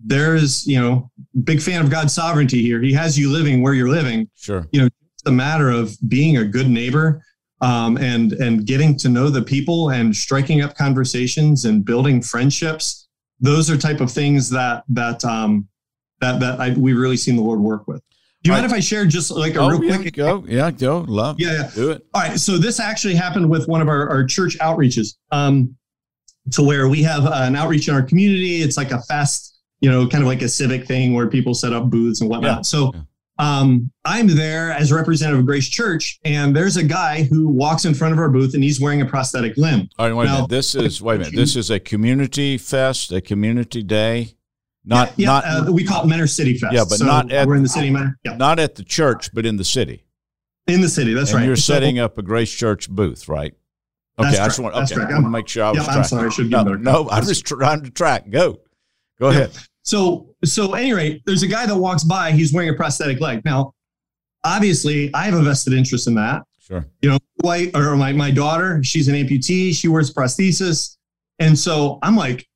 there's 0.05 0.67
you 0.67 0.81
know 0.81 1.11
big 1.45 1.61
fan 1.61 1.83
of 1.83 1.91
God's 1.91 2.15
sovereignty 2.15 2.63
here. 2.63 2.81
He 2.81 2.93
has 2.93 3.19
you 3.19 3.31
living 3.31 3.63
where 3.63 3.75
you're 3.75 3.91
living. 3.91 4.29
Sure, 4.37 4.67
you 4.73 4.81
know 4.81 4.87
it's 4.87 5.23
a 5.27 5.33
matter 5.33 5.71
of 5.71 5.97
being 6.09 6.39
a 6.39 6.45
good 6.45 6.69
neighbor. 6.69 7.23
Um, 7.61 7.97
and 7.99 8.33
and 8.33 8.67
getting 8.67 8.97
to 8.99 9.09
know 9.09 9.29
the 9.29 9.41
people 9.41 9.91
and 9.91 10.17
striking 10.17 10.63
up 10.63 10.75
conversations 10.75 11.65
and 11.65 11.85
building 11.85 12.21
friendships 12.21 13.03
those 13.43 13.69
are 13.69 13.77
type 13.77 14.01
of 14.01 14.11
things 14.11 14.49
that 14.51 14.85
that 14.89 15.23
um, 15.25 15.69
that 16.21 16.41
that 16.41 16.61
I, 16.61 16.71
we've 16.71 16.97
really 16.97 17.19
seen 17.19 17.37
the 17.37 17.43
Lord 17.43 17.61
work 17.61 17.87
with. 17.87 18.01
Do 18.43 18.51
you 18.51 18.55
mind 18.55 18.67
if 18.67 18.73
I 18.73 18.81
share 18.81 19.05
just 19.05 19.31
like 19.31 19.55
a 19.55 19.61
oh, 19.61 19.69
real 19.69 19.85
yeah, 19.85 19.97
quick? 19.99 20.15
Go, 20.15 20.45
yeah, 20.49 20.71
go, 20.71 21.05
love. 21.07 21.39
Yeah, 21.39 21.53
yeah, 21.53 21.71
do 21.75 21.91
it. 21.91 22.07
All 22.15 22.23
right. 22.23 22.41
So 22.41 22.59
this 22.59 22.81
actually 22.81 23.15
happened 23.15 23.49
with 23.49 23.69
one 23.69 23.81
of 23.81 23.89
our, 23.89 24.09
our 24.09 24.25
church 24.25 24.59
outreaches, 24.59 25.17
um, 25.31 25.77
to 26.53 26.63
where 26.63 26.89
we 26.89 27.03
have 27.03 27.25
an 27.25 27.55
outreach 27.55 27.87
in 27.89 27.95
our 27.95 28.03
community. 28.03 28.63
It's 28.63 28.77
like 28.77 28.91
a 28.91 29.01
fast, 29.03 29.52
you 29.83 29.91
know, 29.91 30.09
kind 30.09 30.23
of 30.23 30.29
like 30.29 30.41
a 30.41 30.49
civic 30.49 30.87
thing 30.87 31.13
where 31.13 31.27
people 31.27 31.53
set 31.53 31.75
up 31.75 31.91
booths 31.91 32.23
and 32.23 32.31
whatnot. 32.31 32.59
Yeah. 32.59 32.63
So 32.63 32.93
um, 33.39 33.91
I'm 34.05 34.29
there 34.29 34.71
as 34.71 34.93
representative 34.93 35.41
of 35.41 35.47
Grace 35.47 35.69
Church, 35.69 36.21
and 36.25 36.55
there's 36.55 36.77
a 36.77 36.85
guy 36.85 37.25
who 37.25 37.49
walks 37.49 37.85
in 37.85 37.93
front 37.93 38.13
of 38.13 38.19
our 38.21 38.31
booth, 38.31 38.55
and 38.55 38.63
he's 38.63 38.81
wearing 38.81 39.03
a 39.03 39.07
prosthetic 39.07 39.57
limb. 39.57 39.91
All 39.99 40.07
right, 40.07 40.15
wait 40.15 40.27
now, 40.27 40.31
a 40.31 40.35
minute. 40.37 40.51
This 40.51 40.77
is 40.77 41.03
wait 41.03 41.17
a 41.17 41.19
minute. 41.19 41.35
This 41.35 41.57
is 41.57 41.69
a 41.71 41.81
community 41.81 42.57
fest, 42.57 43.11
a 43.11 43.21
community 43.21 43.83
day. 43.83 44.37
Not 44.85 45.13
yeah, 45.17 45.27
not 45.27 45.45
uh, 45.45 45.73
we 45.73 45.85
call 45.85 46.05
it 46.05 46.07
Mentor 46.07 46.29
City 46.29 46.57
Fest. 46.57 46.73
Yeah, 46.73 46.85
but 46.89 46.99
so 46.99 47.07
not 47.07 47.33
at 47.33 47.49
we're 47.49 47.57
in 47.57 47.63
the 47.65 47.69
city. 47.69 47.89
Yeah. 48.25 48.37
Not 48.37 48.61
at 48.61 48.77
the 48.77 48.85
church, 48.85 49.35
but 49.35 49.45
in 49.45 49.57
the 49.57 49.65
city. 49.65 50.05
In 50.69 50.81
the 50.81 50.89
city, 50.89 51.13
that's 51.13 51.31
and 51.31 51.41
right. 51.41 51.47
You're 51.47 51.57
so, 51.57 51.75
setting 51.75 51.99
up 51.99 52.19
a 52.19 52.23
Grace 52.23 52.53
Church 52.53 52.89
booth, 52.89 53.29
right? 53.29 53.55
Okay, 54.19 54.39
I 54.39 54.47
just 54.47 54.61
want. 54.61 54.77
Okay, 54.77 55.01
I 55.01 55.13
want 55.15 55.25
to 55.25 55.31
make 55.31 55.49
sure 55.49 55.65
I 55.65 55.71
was. 55.71 55.87
Yeah, 55.87 55.93
I'm 55.93 56.05
sorry. 56.05 56.27
I 56.27 56.31
should 56.31 56.51
no, 56.51 56.63
no, 56.63 57.09
I'm 57.11 57.25
just 57.25 57.45
trying 57.45 57.83
to 57.83 57.91
track. 57.91 58.31
Go, 58.31 58.61
go 59.19 59.31
yeah. 59.31 59.39
ahead. 59.39 59.59
So, 59.83 60.35
so 60.45 60.75
any 60.75 60.93
rate, 60.93 61.23
there's 61.27 61.43
a 61.43 61.49
guy 61.49 61.67
that 61.67 61.77
walks 61.77 62.05
by. 62.05 62.33
He's 62.33 62.53
wearing 62.53 62.71
a 62.71 62.75
prosthetic 62.75 63.21
leg. 63.21 63.45
Now, 63.45 63.75
obviously, 64.45 65.13
I 65.15 65.25
have 65.25 65.35
a 65.35 65.43
vested 65.43 65.73
interest 65.73 66.07
in 66.07 66.15
that. 66.15 66.43
Sure. 66.61 66.87
You 67.01 67.11
know, 67.11 67.19
white 67.41 67.75
or 67.75 67.97
my 67.97 68.13
my 68.13 68.31
daughter, 68.31 68.83
she's 68.85 69.09
an 69.09 69.15
amputee. 69.15 69.75
She 69.75 69.89
wears 69.89 70.15
prosthesis, 70.15 70.97
and 71.39 71.59
so 71.59 71.99
I'm 72.03 72.17
like, 72.17 72.47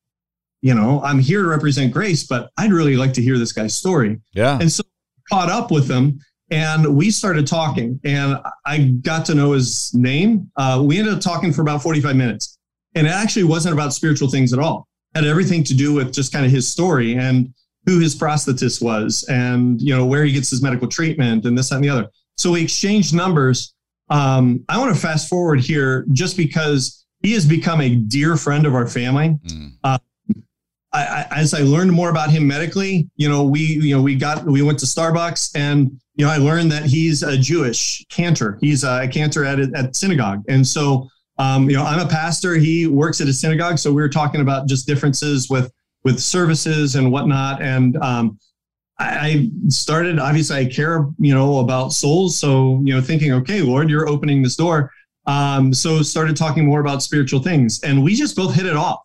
you 0.63 0.75
know, 0.75 1.01
I'm 1.03 1.19
here 1.19 1.43
to 1.43 1.49
represent 1.49 1.93
Grace, 1.93 2.25
but 2.27 2.51
I'd 2.57 2.73
really 2.73 2.97
like 2.97 3.13
to 3.15 3.23
hear 3.23 3.39
this 3.39 3.53
guy's 3.53 3.77
story. 3.77 4.21
Yeah. 4.33 4.59
And 4.61 4.71
so 4.71 4.83
I 4.85 5.35
caught 5.35 5.51
up 5.51 5.71
with 5.71 5.91
him 5.91 6.19
and 6.51 6.97
we 6.97 7.11
started 7.11 7.47
talking 7.47 8.01
and 8.05 8.39
I 8.65 8.95
got 9.03 9.25
to 9.27 9.35
know 9.35 9.53
his 9.53 9.93
name. 9.95 10.51
Uh, 10.57 10.83
we 10.85 10.99
ended 10.99 11.15
up 11.15 11.21
talking 11.21 11.53
for 11.53 11.63
about 11.63 11.83
45 11.83 12.17
minutes 12.17 12.59
and 12.95 13.07
it 13.07 13.11
actually 13.11 13.45
wasn't 13.45 13.75
about 13.75 13.93
spiritual 13.93 14.29
things 14.29 14.53
at 14.53 14.59
all. 14.59 14.89
Had 15.17 15.25
everything 15.25 15.65
to 15.65 15.73
do 15.75 15.95
with 15.95 16.13
just 16.13 16.31
kind 16.31 16.45
of 16.45 16.53
his 16.53 16.69
story 16.69 17.17
and 17.17 17.55
who 17.87 18.01
his 18.01 18.15
prosthetist 18.15 18.83
was 18.83 19.25
and, 19.31 19.81
you 19.81 19.97
know, 19.97 20.05
where 20.05 20.25
he 20.25 20.31
gets 20.31 20.51
his 20.51 20.61
medical 20.61 20.87
treatment 20.87 21.47
and 21.47 21.57
this, 21.57 21.71
that, 21.71 21.77
and 21.77 21.85
the 21.85 21.89
other. 21.89 22.07
So 22.37 22.53
we 22.53 22.63
exchanged 22.63 23.15
numbers. 23.15 23.75
Um, 24.11 24.63
I 24.69 24.77
want 24.77 24.95
to 24.95 25.01
fast 25.01 25.31
forward 25.31 25.61
here 25.61 26.05
just 26.13 26.37
because 26.37 27.07
he 27.23 27.33
has 27.33 27.47
become 27.47 27.81
a 27.81 27.95
dear 27.95 28.37
friend 28.37 28.67
of 28.67 28.75
our 28.75 28.87
family. 28.87 29.39
Mm. 29.47 29.73
Uh, 29.83 29.99
I, 30.93 31.27
as 31.31 31.55
I 31.55 31.61
learned 31.61 31.93
more 31.93 32.11
about 32.11 32.29
him 32.29 32.47
medically, 32.47 33.09
you 33.17 33.31
know, 33.31 33.43
we, 33.43 33.61
you 33.61 33.97
know, 33.97 34.03
we 34.03 34.17
got, 34.17 34.45
we 34.45 34.61
went 34.61 34.79
to 34.81 34.87
Starbucks 34.87 35.57
and, 35.57 35.99
you 36.17 36.27
know, 36.27 36.31
I 36.31 36.37
learned 36.37 36.71
that 36.73 36.85
he's 36.85 37.23
a 37.23 37.39
Jewish 37.39 38.05
cantor. 38.11 38.59
He's 38.61 38.85
a 38.85 39.09
cantor 39.09 39.47
at, 39.47 39.61
at 39.75 39.97
synagogue. 39.97 40.45
And 40.47 40.67
so, 40.67 41.09
um, 41.39 41.69
you 41.69 41.77
know, 41.77 41.85
I'm 41.85 42.01
a 42.01 42.09
pastor. 42.09 42.55
He 42.55 42.87
works 42.87 43.21
at 43.21 43.29
a 43.29 43.33
synagogue. 43.33 43.79
So 43.79 43.91
we 43.93 44.03
were 44.03 44.09
talking 44.09 44.41
about 44.41 44.69
just 44.69 44.87
differences 44.87 45.49
with, 45.51 45.73
with 46.05 46.21
services 46.21 46.95
and 46.95 47.13
whatnot. 47.13 47.63
And, 47.63 47.97
um, 47.99 48.39
I 48.99 49.51
started, 49.69 50.19
obviously 50.19 50.57
I 50.57 50.65
care, 50.65 51.07
you 51.19 51.35
know, 51.35 51.59
about 51.59 51.93
souls. 51.93 52.39
So, 52.39 52.81
you 52.83 52.95
know, 52.95 53.03
thinking, 53.03 53.33
okay, 53.33 53.61
Lord, 53.61 53.91
you're 53.91 54.09
opening 54.09 54.43
this 54.43 54.57
door. 54.57 54.91
Um, 55.27 55.75
so 55.75 56.01
started 56.03 56.37
talking 56.37 56.65
more 56.65 56.81
about 56.81 57.03
spiritual 57.03 57.41
things 57.43 57.83
and 57.83 58.03
we 58.03 58.15
just 58.15 58.37
both 58.37 58.55
hit 58.55 58.65
it 58.65 58.77
off. 58.77 59.01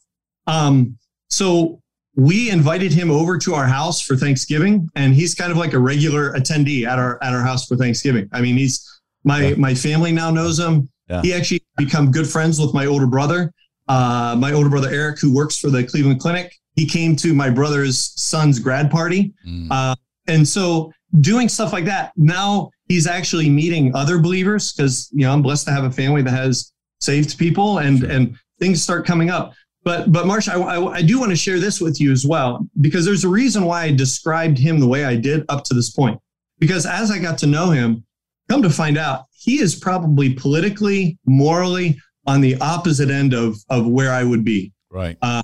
Um, 0.48 0.98
so 1.30 1.82
we 2.16 2.50
invited 2.50 2.92
him 2.92 3.10
over 3.10 3.38
to 3.38 3.54
our 3.54 3.66
house 3.66 4.02
for 4.02 4.16
Thanksgiving, 4.16 4.90
and 4.96 5.14
he's 5.14 5.34
kind 5.34 5.52
of 5.52 5.58
like 5.58 5.74
a 5.74 5.80
regular 5.80 6.34
attendee 6.34 6.86
at 6.86 7.00
our 7.00 7.18
at 7.24 7.34
our 7.34 7.42
house 7.42 7.66
for 7.66 7.78
Thanksgiving. 7.78 8.28
I 8.34 8.42
mean, 8.42 8.58
he's 8.58 9.02
my 9.24 9.56
my 9.58 9.74
family 9.74 10.12
now 10.12 10.30
knows 10.30 10.60
him. 10.60 10.90
Yeah. 11.12 11.22
He 11.22 11.34
actually 11.34 11.64
become 11.78 12.12
good 12.12 12.28
friends 12.28 12.60
with 12.60 12.74
my 12.74 12.86
older 12.86 13.08
brother. 13.08 13.54
Uh, 13.88 14.36
my 14.38 14.54
older 14.54 14.70
brother 14.70 14.90
Eric, 14.90 15.20
who 15.20 15.34
works 15.34 15.58
for 15.58 15.70
the 15.70 15.84
Cleveland 15.84 16.22
Clinic, 16.22 16.56
he 16.76 16.86
came 16.86 17.16
to 17.18 17.34
my 17.34 17.50
brother's 17.50 18.14
son's 18.16 18.58
grad 18.60 18.90
party, 18.90 19.34
mm. 19.46 19.68
uh, 19.70 19.96
and 20.28 20.48
so 20.48 20.92
doing 21.20 21.50
stuff 21.50 21.74
like 21.74 21.84
that. 21.86 22.14
Now 22.16 22.72
he's 22.88 23.08
actually 23.08 23.50
meeting 23.50 23.94
other 23.94 24.18
believers 24.20 24.72
because 24.72 25.10
you 25.12 25.26
know 25.26 25.34
I'm 25.34 25.42
blessed 25.42 25.66
to 25.68 25.74
have 25.74 25.84
a 25.84 25.92
family 25.92 26.22
that 26.22 26.32
has 26.32 26.72
saved 27.02 27.38
people, 27.38 27.80
and 27.80 28.00
sure. 28.00 28.10
and 28.10 28.38
things 28.60 28.82
start 28.82 29.06
coming 29.06 29.30
up. 29.30 29.54
But 29.84 30.12
but 30.12 30.28
Marsh, 30.28 30.48
I, 30.48 30.56
I, 30.56 30.94
I 30.94 31.02
do 31.02 31.20
want 31.20 31.32
to 31.32 31.36
share 31.36 31.60
this 31.60 31.82
with 31.82 32.00
you 32.00 32.12
as 32.12 32.26
well 32.26 32.66
because 32.80 33.04
there's 33.04 33.26
a 33.26 33.30
reason 33.30 33.66
why 33.66 33.84
I 33.84 33.92
described 33.92 34.58
him 34.58 34.80
the 34.80 34.88
way 34.88 35.04
I 35.04 35.16
did 35.16 35.44
up 35.50 35.66
to 35.66 35.74
this 35.74 35.90
point. 35.90 36.20
Because 36.60 36.86
as 36.86 37.12
I 37.12 37.18
got 37.18 37.40
to 37.40 37.48
know 37.48 37.72
him, 37.72 38.06
come 38.48 38.62
to 38.62 38.70
find 38.70 38.98
out, 38.98 39.26
he 39.42 39.60
is 39.60 39.74
probably 39.74 40.34
politically, 40.34 41.18
morally 41.26 42.00
on 42.28 42.42
the 42.42 42.56
opposite 42.62 43.10
end 43.10 43.34
of 43.34 43.58
of 43.70 43.88
where 43.88 44.14
I 44.14 44.24
would 44.24 44.46
be. 44.46 44.72
Right. 44.92 45.18
Uh, 45.22 45.42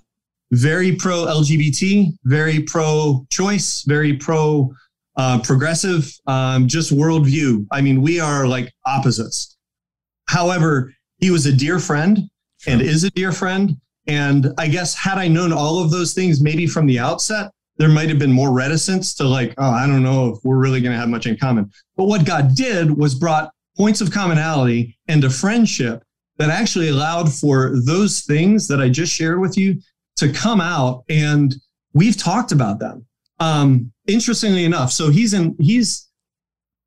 very 0.51 0.95
pro 0.95 1.25
LGBT, 1.25 2.11
very 2.23 2.61
pro 2.61 3.25
choice, 3.31 3.81
very 3.87 4.13
pro 4.13 4.71
uh, 5.15 5.41
progressive, 5.41 6.13
um, 6.27 6.67
just 6.67 6.93
worldview. 6.93 7.65
I 7.71 7.81
mean, 7.81 8.03
we 8.03 8.19
are 8.19 8.47
like 8.47 8.71
opposites. 8.85 9.57
However, 10.29 10.93
he 11.17 11.31
was 11.31 11.47
a 11.47 11.51
dear 11.51 11.79
friend 11.79 12.29
sure. 12.59 12.73
and 12.73 12.81
is 12.83 13.03
a 13.03 13.09
dear 13.11 13.31
friend. 13.31 13.77
And 14.05 14.53
I 14.59 14.67
guess 14.67 14.93
had 14.93 15.17
I 15.17 15.27
known 15.27 15.51
all 15.51 15.83
of 15.83 15.89
those 15.89 16.13
things, 16.13 16.39
maybe 16.39 16.67
from 16.67 16.85
the 16.85 16.99
outset, 16.99 17.51
there 17.77 17.89
might 17.89 18.09
have 18.09 18.19
been 18.19 18.31
more 18.31 18.53
reticence 18.53 19.15
to 19.15 19.23
like, 19.23 19.55
oh, 19.57 19.71
I 19.71 19.87
don't 19.87 20.03
know 20.03 20.33
if 20.33 20.39
we're 20.43 20.57
really 20.57 20.81
going 20.81 20.93
to 20.93 20.99
have 20.99 21.09
much 21.09 21.25
in 21.25 21.35
common. 21.35 21.71
But 21.95 22.05
what 22.05 22.25
God 22.25 22.55
did 22.55 22.95
was 22.95 23.15
brought 23.15 23.51
points 23.77 24.01
of 24.01 24.11
commonality 24.11 24.97
and 25.07 25.23
a 25.23 25.29
friendship 25.29 26.03
that 26.37 26.49
actually 26.49 26.89
allowed 26.89 27.31
for 27.31 27.73
those 27.85 28.21
things 28.21 28.67
that 28.67 28.81
I 28.81 28.89
just 28.89 29.13
shared 29.13 29.39
with 29.39 29.57
you 29.57 29.79
to 30.17 30.31
come 30.31 30.61
out. 30.61 31.03
And 31.09 31.55
we've 31.93 32.17
talked 32.17 32.51
about 32.51 32.79
them. 32.79 33.05
Um, 33.39 33.91
interestingly 34.07 34.65
enough, 34.65 34.91
so 34.91 35.09
he's 35.09 35.33
in, 35.33 35.55
he's, 35.59 36.09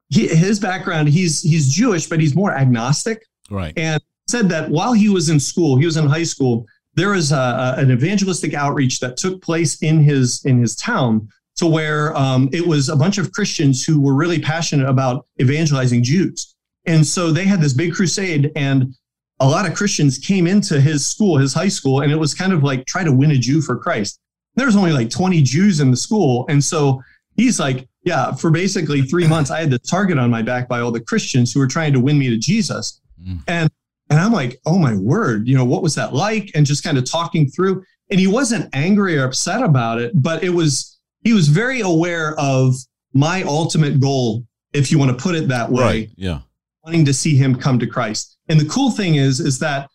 he, 0.09 0.27
his 0.27 0.59
background, 0.59 1.09
he's, 1.09 1.41
he's 1.43 1.73
Jewish, 1.73 2.09
but 2.09 2.21
he's 2.21 2.35
more 2.35 2.53
agnostic. 2.53 3.25
Right. 3.51 3.73
And 3.77 4.03
said 4.29 4.49
that 4.49 4.71
while 4.71 4.93
he 4.93 5.09
was 5.09 5.29
in 5.29 5.39
school, 5.41 5.77
he 5.77 5.85
was 5.85 5.97
in 5.97 6.07
high 6.07 6.25
school, 6.25 6.67
there 6.95 7.11
was 7.11 7.33
a, 7.33 7.37
a, 7.37 7.75
an 7.79 7.91
evangelistic 7.91 8.55
outreach 8.55 9.01
that 9.01 9.17
took 9.17 9.43
place 9.43 9.83
in 9.83 10.03
his 10.03 10.45
in 10.45 10.61
his 10.61 10.75
town 10.77 11.29
to 11.57 11.67
where 11.67 12.17
um, 12.17 12.49
it 12.53 12.67
was 12.67 12.89
a 12.89 12.97
bunch 12.97 13.19
of 13.19 13.33
Christians 13.33 13.85
who 13.85 14.01
were 14.01 14.15
really 14.15 14.41
passionate 14.41 14.89
about 14.89 15.27
evangelizing 15.41 16.03
Jews, 16.03 16.55
and 16.87 17.07
so 17.07 17.31
they 17.31 17.45
had 17.45 17.61
this 17.61 17.73
big 17.73 17.93
crusade, 17.93 18.53
and 18.57 18.95
a 19.41 19.49
lot 19.49 19.67
of 19.67 19.75
Christians 19.75 20.19
came 20.19 20.47
into 20.47 20.81
his 20.81 21.07
school, 21.07 21.39
his 21.39 21.55
high 21.55 21.69
school, 21.69 22.01
and 22.01 22.13
it 22.13 22.17
was 22.17 22.35
kind 22.35 22.53
of 22.53 22.63
like 22.63 22.87
try 22.87 23.05
to 23.05 23.13
win 23.13 23.31
a 23.31 23.39
Jew 23.39 23.61
for 23.61 23.77
Christ. 23.77 24.21
There 24.57 24.67
was 24.67 24.77
only 24.77 24.93
like 24.93 25.11
20 25.11 25.43
Jews 25.43 25.81
in 25.81 25.91
the 25.91 25.97
school, 25.97 26.45
and 26.49 26.63
so 26.63 27.03
he's 27.37 27.61
like, 27.61 27.89
yeah, 28.05 28.33
for 28.33 28.51
basically 28.51 29.03
three 29.03 29.27
months, 29.27 29.51
I 29.51 29.61
had 29.61 29.71
the 29.71 29.79
target 29.79 30.19
on 30.19 30.31
my 30.31 30.43
back 30.43 30.69
by 30.69 30.81
all 30.81 30.91
the 30.91 31.01
Christians 31.01 31.53
who 31.53 31.61
were 31.61 31.67
trying 31.67 31.93
to 31.93 32.01
win 32.01 32.19
me 32.19 32.31
to 32.31 32.39
Jesus. 32.39 33.01
Mm. 33.23 33.43
And 33.47 33.71
and 34.11 34.19
I'm 34.19 34.33
like, 34.33 34.61
oh 34.67 34.77
my 34.77 34.97
word, 34.97 35.47
you 35.47 35.57
know, 35.57 35.65
what 35.65 35.83
was 35.83 35.95
that 35.95 36.13
like? 36.13 36.51
And 36.55 36.67
just 36.67 36.83
kind 36.83 36.99
of 36.99 37.09
talking 37.09 37.49
through. 37.49 37.85
And 38.11 38.19
he 38.19 38.27
wasn't 38.27 38.69
angry 38.75 39.17
or 39.17 39.25
upset 39.25 39.63
about 39.63 40.01
it, 40.01 40.13
but 40.21 40.43
it 40.43 40.51
was, 40.51 40.99
he 41.23 41.33
was 41.33 41.47
very 41.47 41.81
aware 41.81 42.35
of 42.39 42.75
my 43.15 43.45
ultimate 43.45 44.01
goal, 44.01 44.45
if 44.73 44.91
you 44.91 44.99
want 44.99 45.17
to 45.17 45.23
put 45.23 45.37
it 45.37 45.47
that 45.49 45.71
way. 45.71 45.83
Right. 45.83 46.11
Yeah. 46.17 46.41
Wanting 46.85 47.05
to 47.05 47.15
see 47.15 47.37
him 47.37 47.55
come 47.55 47.79
to 47.79 47.87
Christ. 47.87 48.39
And 48.49 48.59
the 48.59 48.69
cool 48.69 48.91
thing 48.91 49.17
is, 49.17 49.39
is 49.39 49.59
that 49.59 49.89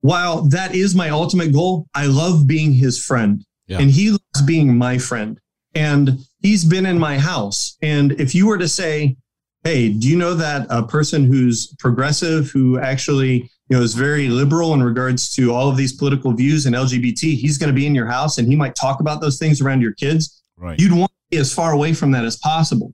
while 0.00 0.42
that 0.42 0.74
is 0.74 0.94
my 0.94 1.10
ultimate 1.10 1.52
goal, 1.52 1.86
I 1.94 2.06
love 2.06 2.46
being 2.46 2.72
his 2.72 3.02
friend. 3.02 3.44
Yeah. 3.66 3.78
And 3.80 3.90
he 3.90 4.10
loves 4.10 4.42
being 4.46 4.76
my 4.76 4.98
friend. 4.98 5.38
And 5.74 6.18
he's 6.40 6.64
been 6.64 6.86
in 6.86 6.98
my 6.98 7.18
house. 7.18 7.76
And 7.82 8.12
if 8.12 8.34
you 8.34 8.46
were 8.46 8.58
to 8.58 8.68
say, 8.68 9.16
hey, 9.64 9.88
do 9.90 10.08
you 10.08 10.16
know 10.16 10.34
that 10.34 10.66
a 10.70 10.82
person 10.82 11.24
who's 11.24 11.74
progressive, 11.78 12.50
who 12.50 12.78
actually 12.78 13.50
you 13.68 13.76
know 13.76 13.82
is 13.82 13.94
very 13.94 14.28
liberal 14.28 14.72
in 14.74 14.82
regards 14.82 15.34
to 15.34 15.52
all 15.52 15.68
of 15.68 15.76
these 15.76 15.92
political 15.92 16.32
views 16.32 16.66
and 16.66 16.74
LGBT, 16.74 17.36
he's 17.36 17.58
going 17.58 17.68
to 17.68 17.74
be 17.74 17.86
in 17.86 17.94
your 17.94 18.06
house 18.06 18.38
and 18.38 18.48
he 18.48 18.56
might 18.56 18.74
talk 18.74 19.00
about 19.00 19.20
those 19.20 19.38
things 19.38 19.60
around 19.60 19.82
your 19.82 19.92
kids. 19.92 20.42
Right. 20.56 20.78
You'd 20.78 20.92
want 20.92 21.10
to 21.10 21.36
be 21.36 21.36
as 21.38 21.52
far 21.52 21.72
away 21.72 21.92
from 21.92 22.10
that 22.12 22.24
as 22.24 22.36
possible. 22.36 22.92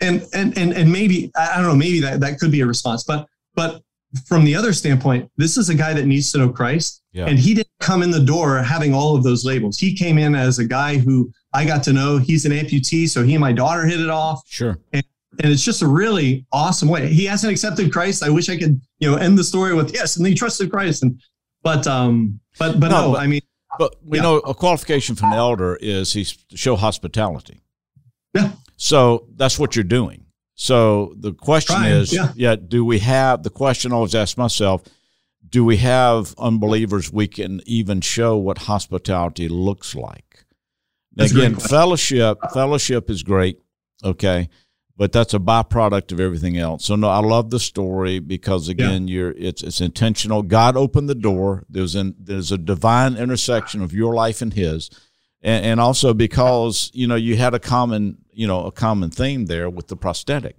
And 0.00 0.26
and 0.34 0.56
and 0.58 0.72
and 0.74 0.92
maybe 0.92 1.30
I 1.36 1.56
don't 1.56 1.66
know, 1.66 1.74
maybe 1.74 2.00
that, 2.00 2.20
that 2.20 2.38
could 2.38 2.50
be 2.50 2.60
a 2.60 2.66
response, 2.66 3.04
but 3.04 3.26
but 3.54 3.82
from 4.26 4.44
the 4.44 4.54
other 4.54 4.72
standpoint, 4.72 5.30
this 5.36 5.56
is 5.56 5.68
a 5.68 5.74
guy 5.74 5.92
that 5.94 6.06
needs 6.06 6.32
to 6.32 6.38
know 6.38 6.48
Christ. 6.48 7.02
Yeah. 7.12 7.26
And 7.26 7.38
he 7.38 7.54
didn't 7.54 7.68
come 7.80 8.02
in 8.02 8.10
the 8.10 8.20
door 8.20 8.58
having 8.58 8.94
all 8.94 9.16
of 9.16 9.22
those 9.22 9.44
labels. 9.44 9.78
He 9.78 9.94
came 9.94 10.18
in 10.18 10.34
as 10.34 10.58
a 10.58 10.64
guy 10.64 10.98
who 10.98 11.30
I 11.52 11.64
got 11.64 11.82
to 11.84 11.92
know. 11.92 12.18
He's 12.18 12.44
an 12.44 12.52
amputee, 12.52 13.08
so 13.08 13.22
he 13.22 13.34
and 13.34 13.40
my 13.40 13.52
daughter 13.52 13.86
hit 13.86 14.00
it 14.00 14.10
off. 14.10 14.42
Sure. 14.46 14.78
And 14.92 15.04
and 15.42 15.52
it's 15.52 15.62
just 15.62 15.82
a 15.82 15.86
really 15.86 16.46
awesome 16.52 16.88
way. 16.88 17.08
He 17.08 17.24
hasn't 17.26 17.52
accepted 17.52 17.92
Christ. 17.92 18.22
I 18.22 18.30
wish 18.30 18.48
I 18.48 18.56
could, 18.56 18.80
you 18.98 19.10
know, 19.10 19.16
end 19.16 19.38
the 19.38 19.44
story 19.44 19.74
with 19.74 19.92
yes, 19.94 20.16
and 20.16 20.26
he 20.26 20.34
trusted 20.34 20.70
Christ. 20.70 21.02
And 21.02 21.20
but 21.62 21.86
um, 21.86 22.40
but 22.58 22.80
but 22.80 22.88
no, 22.88 23.00
no 23.00 23.12
but, 23.12 23.20
I 23.20 23.26
mean, 23.26 23.42
but 23.78 23.96
we 24.02 24.18
yeah. 24.18 24.22
know 24.22 24.36
a 24.38 24.54
qualification 24.54 25.14
for 25.14 25.26
an 25.26 25.32
elder 25.34 25.76
is 25.76 26.12
he's 26.12 26.36
to 26.36 26.56
show 26.56 26.76
hospitality. 26.76 27.60
Yeah. 28.34 28.52
So 28.76 29.26
that's 29.34 29.58
what 29.58 29.74
you're 29.74 29.84
doing. 29.84 30.26
So 30.54 31.14
the 31.18 31.32
question 31.32 31.76
Trying, 31.76 31.92
is, 31.92 32.12
yeah. 32.12 32.32
yeah, 32.34 32.56
do 32.56 32.84
we 32.84 32.98
have 33.00 33.42
the 33.42 33.50
question 33.50 33.92
I 33.92 33.96
always 33.96 34.14
ask 34.14 34.38
myself? 34.38 34.82
Do 35.48 35.64
we 35.64 35.76
have 35.78 36.34
unbelievers 36.38 37.12
we 37.12 37.28
can 37.28 37.60
even 37.66 38.00
show 38.00 38.36
what 38.36 38.58
hospitality 38.58 39.48
looks 39.48 39.94
like? 39.94 40.44
again, 41.18 41.54
fellowship 41.54 42.38
fellowship 42.52 43.08
is 43.08 43.22
great. 43.22 43.62
Okay 44.04 44.48
but 44.96 45.12
that's 45.12 45.34
a 45.34 45.38
byproduct 45.38 46.12
of 46.12 46.20
everything 46.20 46.56
else. 46.56 46.84
So 46.86 46.96
no, 46.96 47.08
I 47.08 47.18
love 47.18 47.50
the 47.50 47.60
story 47.60 48.18
because 48.18 48.68
again, 48.68 49.06
yeah. 49.06 49.14
you're 49.14 49.30
it's 49.32 49.62
it's 49.62 49.80
intentional. 49.80 50.42
God 50.42 50.76
opened 50.76 51.08
the 51.08 51.14
door. 51.14 51.64
There's 51.68 51.94
an 51.94 52.14
there's 52.18 52.50
a 52.50 52.58
divine 52.58 53.16
intersection 53.16 53.82
of 53.82 53.92
your 53.92 54.14
life 54.14 54.40
and 54.40 54.54
His, 54.54 54.90
and, 55.42 55.64
and 55.64 55.80
also 55.80 56.14
because 56.14 56.90
you 56.94 57.06
know 57.06 57.14
you 57.14 57.36
had 57.36 57.54
a 57.54 57.58
common 57.58 58.18
you 58.32 58.46
know 58.46 58.64
a 58.64 58.72
common 58.72 59.10
theme 59.10 59.46
there 59.46 59.68
with 59.70 59.88
the 59.88 59.96
prosthetic. 59.96 60.56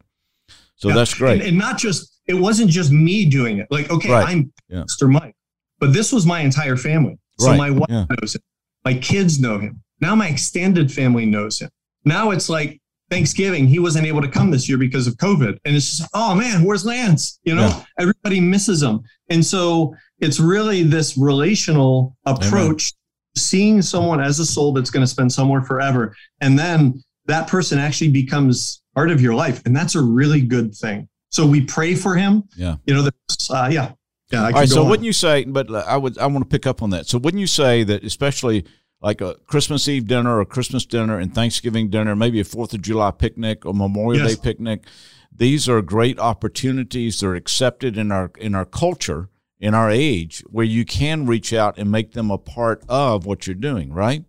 So 0.75 0.89
yeah. 0.89 0.95
that's 0.95 1.13
great, 1.13 1.39
and, 1.39 1.49
and, 1.49 1.57
not 1.57 1.77
just 1.77 2.21
it 2.27 2.35
wasn't 2.35 2.69
just 2.69 2.91
me 2.91 3.25
doing 3.25 3.57
it. 3.57 3.67
Like 3.69 3.89
okay, 3.89 4.11
right. 4.11 4.27
I'm 4.27 4.53
yeah. 4.69 4.83
Mr. 4.83 5.09
Mike, 5.09 5.35
but 5.79 5.93
this 5.93 6.11
was 6.11 6.25
my 6.25 6.41
entire 6.41 6.77
family. 6.77 7.17
So 7.39 7.47
right. 7.47 7.57
my 7.57 7.69
wife 7.71 7.89
knows 7.89 8.35
him, 8.35 8.41
my 8.85 8.93
kids 8.95 9.39
know 9.39 9.59
him. 9.59 9.81
Now 10.01 10.15
my 10.15 10.27
extended 10.27 10.91
family 10.91 11.25
knows 11.25 11.59
him. 11.59 11.69
Now 12.05 12.31
it's 12.31 12.49
like 12.49 12.79
Thanksgiving, 13.09 13.67
he 13.67 13.79
wasn't 13.79 14.05
able 14.05 14.21
to 14.21 14.27
come 14.27 14.51
this 14.51 14.67
year 14.67 14.77
because 14.77 15.07
of 15.07 15.15
COVID. 15.15 15.57
And 15.63 15.75
it's 15.75 15.97
just, 15.97 16.09
oh 16.13 16.35
man, 16.35 16.63
where's 16.63 16.85
Lance? 16.85 17.39
You 17.43 17.55
know, 17.55 17.67
yeah. 17.67 17.83
everybody 17.99 18.41
misses 18.41 18.83
him. 18.83 19.01
And 19.29 19.45
so 19.45 19.95
it's 20.19 20.39
really 20.39 20.83
this 20.83 21.17
relational 21.17 22.17
approach. 22.25 22.93
Seeing 23.37 23.81
someone 23.81 24.19
as 24.19 24.39
a 24.39 24.45
soul 24.45 24.73
that's 24.73 24.89
going 24.89 25.03
to 25.03 25.07
spend 25.07 25.31
somewhere 25.31 25.61
forever. 25.61 26.15
And 26.41 26.57
then 26.57 27.01
that 27.25 27.47
person 27.47 27.79
actually 27.79 28.11
becomes 28.11 28.81
part 28.95 29.11
of 29.11 29.21
your 29.21 29.33
life. 29.33 29.61
And 29.65 29.75
that's 29.75 29.95
a 29.95 30.01
really 30.01 30.41
good 30.41 30.75
thing. 30.75 31.07
So 31.29 31.45
we 31.45 31.61
pray 31.61 31.95
for 31.95 32.15
him. 32.15 32.43
Yeah. 32.55 32.77
You 32.85 32.95
know, 32.95 33.09
uh, 33.49 33.69
yeah. 33.71 33.91
Yeah. 34.31 34.45
All 34.45 34.51
right. 34.51 34.67
So 34.67 34.83
on. 34.83 34.89
wouldn't 34.89 35.05
you 35.05 35.13
say, 35.13 35.45
but 35.45 35.73
I 35.73 35.95
would, 35.95 36.17
I 36.17 36.27
want 36.27 36.43
to 36.43 36.49
pick 36.49 36.65
up 36.67 36.81
on 36.81 36.89
that. 36.91 37.07
So 37.07 37.17
wouldn't 37.17 37.39
you 37.39 37.47
say 37.47 37.83
that, 37.83 38.03
especially 38.03 38.65
like 39.01 39.21
a 39.21 39.35
Christmas 39.45 39.87
Eve 39.87 40.07
dinner 40.07 40.39
or 40.39 40.45
Christmas 40.45 40.85
dinner 40.85 41.19
and 41.19 41.33
Thanksgiving 41.33 41.89
dinner, 41.89 42.15
maybe 42.15 42.39
a 42.39 42.43
Fourth 42.43 42.73
of 42.73 42.81
July 42.81 43.11
picnic 43.11 43.65
or 43.65 43.73
Memorial 43.73 44.23
yes. 44.23 44.35
Day 44.35 44.41
picnic. 44.41 44.83
These 45.31 45.69
are 45.69 45.81
great 45.81 46.19
opportunities. 46.19 47.19
They're 47.19 47.35
accepted 47.35 47.97
in 47.97 48.11
our 48.11 48.31
in 48.39 48.55
our 48.55 48.65
culture, 48.65 49.29
in 49.59 49.73
our 49.73 49.89
age, 49.89 50.43
where 50.49 50.65
you 50.65 50.85
can 50.85 51.25
reach 51.25 51.53
out 51.53 51.77
and 51.77 51.91
make 51.91 52.13
them 52.13 52.31
a 52.31 52.37
part 52.37 52.83
of 52.87 53.25
what 53.25 53.47
you're 53.47 53.55
doing. 53.55 53.91
Right? 53.91 54.23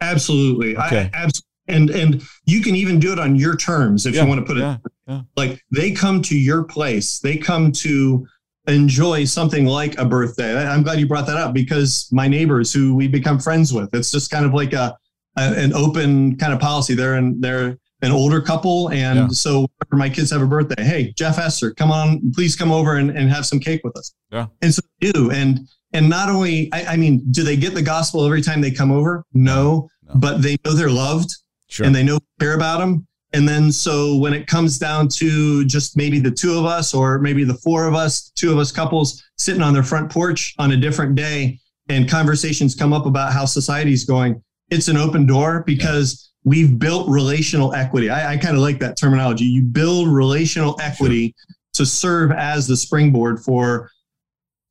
Absolutely. 0.00 0.76
Okay. 0.76 1.10
I, 1.12 1.16
absolutely. 1.16 1.48
And 1.68 1.90
and 1.90 2.22
you 2.44 2.60
can 2.60 2.74
even 2.74 2.98
do 2.98 3.12
it 3.12 3.18
on 3.18 3.36
your 3.36 3.56
terms 3.56 4.04
if 4.04 4.14
yeah, 4.14 4.22
you 4.22 4.28
want 4.28 4.40
to 4.40 4.46
put 4.46 4.56
it. 4.56 4.60
Yeah, 4.60 4.76
yeah. 5.06 5.20
Like 5.36 5.62
they 5.70 5.92
come 5.92 6.20
to 6.22 6.36
your 6.36 6.64
place. 6.64 7.20
They 7.20 7.36
come 7.36 7.70
to 7.72 8.26
enjoy 8.66 9.24
something 9.24 9.66
like 9.66 9.98
a 9.98 10.04
birthday. 10.04 10.56
I'm 10.56 10.82
glad 10.82 10.98
you 10.98 11.06
brought 11.06 11.26
that 11.26 11.36
up 11.36 11.54
because 11.54 12.08
my 12.12 12.28
neighbors 12.28 12.72
who 12.72 12.94
we 12.94 13.08
become 13.08 13.38
friends 13.38 13.72
with, 13.72 13.94
it's 13.94 14.10
just 14.10 14.30
kind 14.30 14.44
of 14.44 14.54
like 14.54 14.72
a, 14.72 14.96
a 15.36 15.42
an 15.54 15.72
open 15.72 16.36
kind 16.36 16.52
of 16.52 16.60
policy. 16.60 16.94
They're 16.94 17.16
in, 17.16 17.40
they're 17.40 17.78
an 18.02 18.10
older 18.10 18.40
couple, 18.40 18.90
and 18.90 19.18
yeah. 19.18 19.28
so 19.28 19.66
my 19.92 20.08
kids 20.08 20.30
have 20.32 20.42
a 20.42 20.46
birthday, 20.46 20.82
hey 20.82 21.14
Jeff 21.16 21.38
Esther, 21.38 21.72
come 21.72 21.90
on, 21.90 22.32
please 22.34 22.56
come 22.56 22.70
over 22.70 22.96
and, 22.96 23.10
and 23.10 23.30
have 23.30 23.46
some 23.46 23.58
cake 23.60 23.80
with 23.84 23.96
us. 23.96 24.12
Yeah, 24.30 24.46
and 24.60 24.74
so 24.74 24.82
they 25.00 25.12
do, 25.12 25.30
and 25.30 25.60
and 25.92 26.08
not 26.08 26.28
only 26.28 26.68
I, 26.72 26.84
I 26.84 26.96
mean, 26.96 27.24
do 27.30 27.42
they 27.42 27.56
get 27.56 27.74
the 27.74 27.82
gospel 27.82 28.24
every 28.24 28.42
time 28.42 28.60
they 28.60 28.70
come 28.70 28.92
over? 28.92 29.24
No, 29.32 29.88
no. 30.06 30.14
but 30.16 30.42
they 30.42 30.56
know 30.64 30.72
they're 30.72 30.90
loved, 30.90 31.30
sure. 31.68 31.86
and 31.86 31.94
they 31.94 32.02
know 32.02 32.18
care 32.40 32.54
about 32.54 32.78
them, 32.78 33.06
And 33.32 33.48
then 33.48 33.72
so 33.72 34.16
when 34.16 34.34
it 34.34 34.46
comes 34.46 34.78
down 34.78 35.08
to 35.18 35.64
just 35.64 35.96
maybe 35.96 36.18
the 36.18 36.30
two 36.30 36.58
of 36.58 36.64
us 36.64 36.92
or 36.92 37.18
maybe 37.18 37.44
the 37.44 37.54
four 37.54 37.86
of 37.86 37.94
us, 37.94 38.30
two 38.30 38.52
of 38.52 38.58
us 38.58 38.70
couples 38.72 39.22
sitting 39.38 39.62
on 39.62 39.72
their 39.72 39.82
front 39.82 40.10
porch 40.10 40.54
on 40.58 40.72
a 40.72 40.76
different 40.76 41.14
day 41.14 41.58
and 41.88 42.08
conversations 42.08 42.74
come 42.74 42.92
up 42.92 43.06
about 43.06 43.32
how 43.32 43.44
society's 43.44 44.04
going, 44.04 44.42
it's 44.70 44.88
an 44.88 44.96
open 44.96 45.26
door 45.26 45.62
because 45.66 46.31
we've 46.44 46.78
built 46.78 47.08
relational 47.08 47.74
equity. 47.74 48.10
I, 48.10 48.32
I 48.32 48.36
kind 48.36 48.56
of 48.56 48.62
like 48.62 48.78
that 48.80 48.96
terminology. 48.96 49.44
You 49.44 49.62
build 49.62 50.08
relational 50.08 50.78
equity 50.80 51.34
sure. 51.38 51.56
to 51.74 51.86
serve 51.86 52.32
as 52.32 52.66
the 52.66 52.76
springboard 52.76 53.40
for 53.40 53.90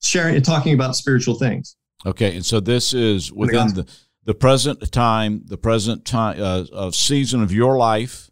sharing 0.02 0.36
and 0.36 0.44
talking 0.44 0.74
about 0.74 0.96
spiritual 0.96 1.36
things. 1.36 1.76
Okay. 2.06 2.36
And 2.36 2.46
so 2.46 2.60
this 2.60 2.94
is 2.94 3.32
within 3.32 3.74
the, 3.74 3.88
the 4.26 4.34
present 4.34 4.92
time, 4.92 5.44
the 5.46 5.58
present 5.58 6.06
time 6.06 6.42
uh, 6.42 6.66
of 6.74 6.96
season 6.96 7.44
of 7.44 7.52
your 7.52 7.78
life 7.78 8.32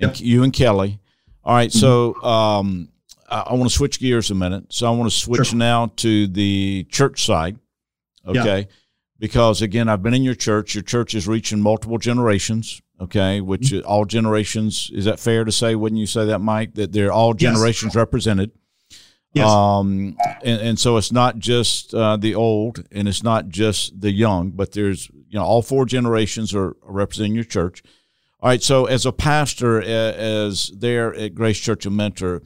yep. 0.00 0.20
you 0.20 0.42
and 0.42 0.52
Kelly. 0.52 0.98
All 1.44 1.54
right, 1.54 1.72
so 1.72 2.14
mm-hmm. 2.14 2.26
um, 2.26 2.88
I, 3.28 3.40
I 3.40 3.54
want 3.54 3.70
to 3.70 3.74
switch 3.74 4.00
gears 4.00 4.30
a 4.30 4.34
minute. 4.34 4.66
So 4.70 4.86
I 4.86 4.90
want 4.90 5.10
to 5.10 5.16
switch 5.16 5.48
sure. 5.48 5.58
now 5.58 5.92
to 5.96 6.26
the 6.26 6.86
church 6.90 7.24
side. 7.24 7.58
Okay. 8.26 8.58
Yeah. 8.60 8.64
Because 9.20 9.62
again, 9.62 9.88
I've 9.88 10.02
been 10.02 10.14
in 10.14 10.24
your 10.24 10.34
church. 10.34 10.74
Your 10.74 10.82
church 10.82 11.14
is 11.14 11.28
reaching 11.28 11.60
multiple 11.60 11.98
generations. 11.98 12.82
Okay, 13.00 13.40
which 13.40 13.70
mm-hmm. 13.70 13.86
all 13.86 14.04
generations 14.04 14.90
is 14.92 15.04
that 15.04 15.20
fair 15.20 15.44
to 15.44 15.52
say? 15.52 15.74
Wouldn't 15.74 16.00
you 16.00 16.06
say 16.06 16.26
that, 16.26 16.40
Mike? 16.40 16.74
That 16.74 16.92
they're 16.92 17.12
all 17.12 17.34
generations 17.34 17.90
yes. 17.90 17.96
represented. 17.96 18.50
Yes. 19.32 19.48
Um, 19.48 20.16
and, 20.42 20.60
and 20.60 20.78
so 20.78 20.96
it's 20.96 21.12
not 21.12 21.38
just 21.38 21.94
uh, 21.94 22.16
the 22.16 22.34
old 22.34 22.84
and 22.90 23.06
it's 23.06 23.22
not 23.22 23.48
just 23.48 24.00
the 24.00 24.10
young, 24.10 24.50
but 24.50 24.72
there's 24.72 25.08
you 25.28 25.38
know 25.38 25.44
all 25.44 25.62
four 25.62 25.86
generations 25.86 26.54
are 26.54 26.76
representing 26.82 27.34
your 27.34 27.44
church. 27.44 27.82
All 28.40 28.48
right. 28.48 28.62
So, 28.62 28.86
as 28.86 29.04
a 29.06 29.12
pastor, 29.12 29.82
as 29.82 30.72
there 30.74 31.14
at 31.14 31.34
Grace 31.34 31.58
Church 31.58 31.84
of 31.86 31.92
Mentor, 31.92 32.42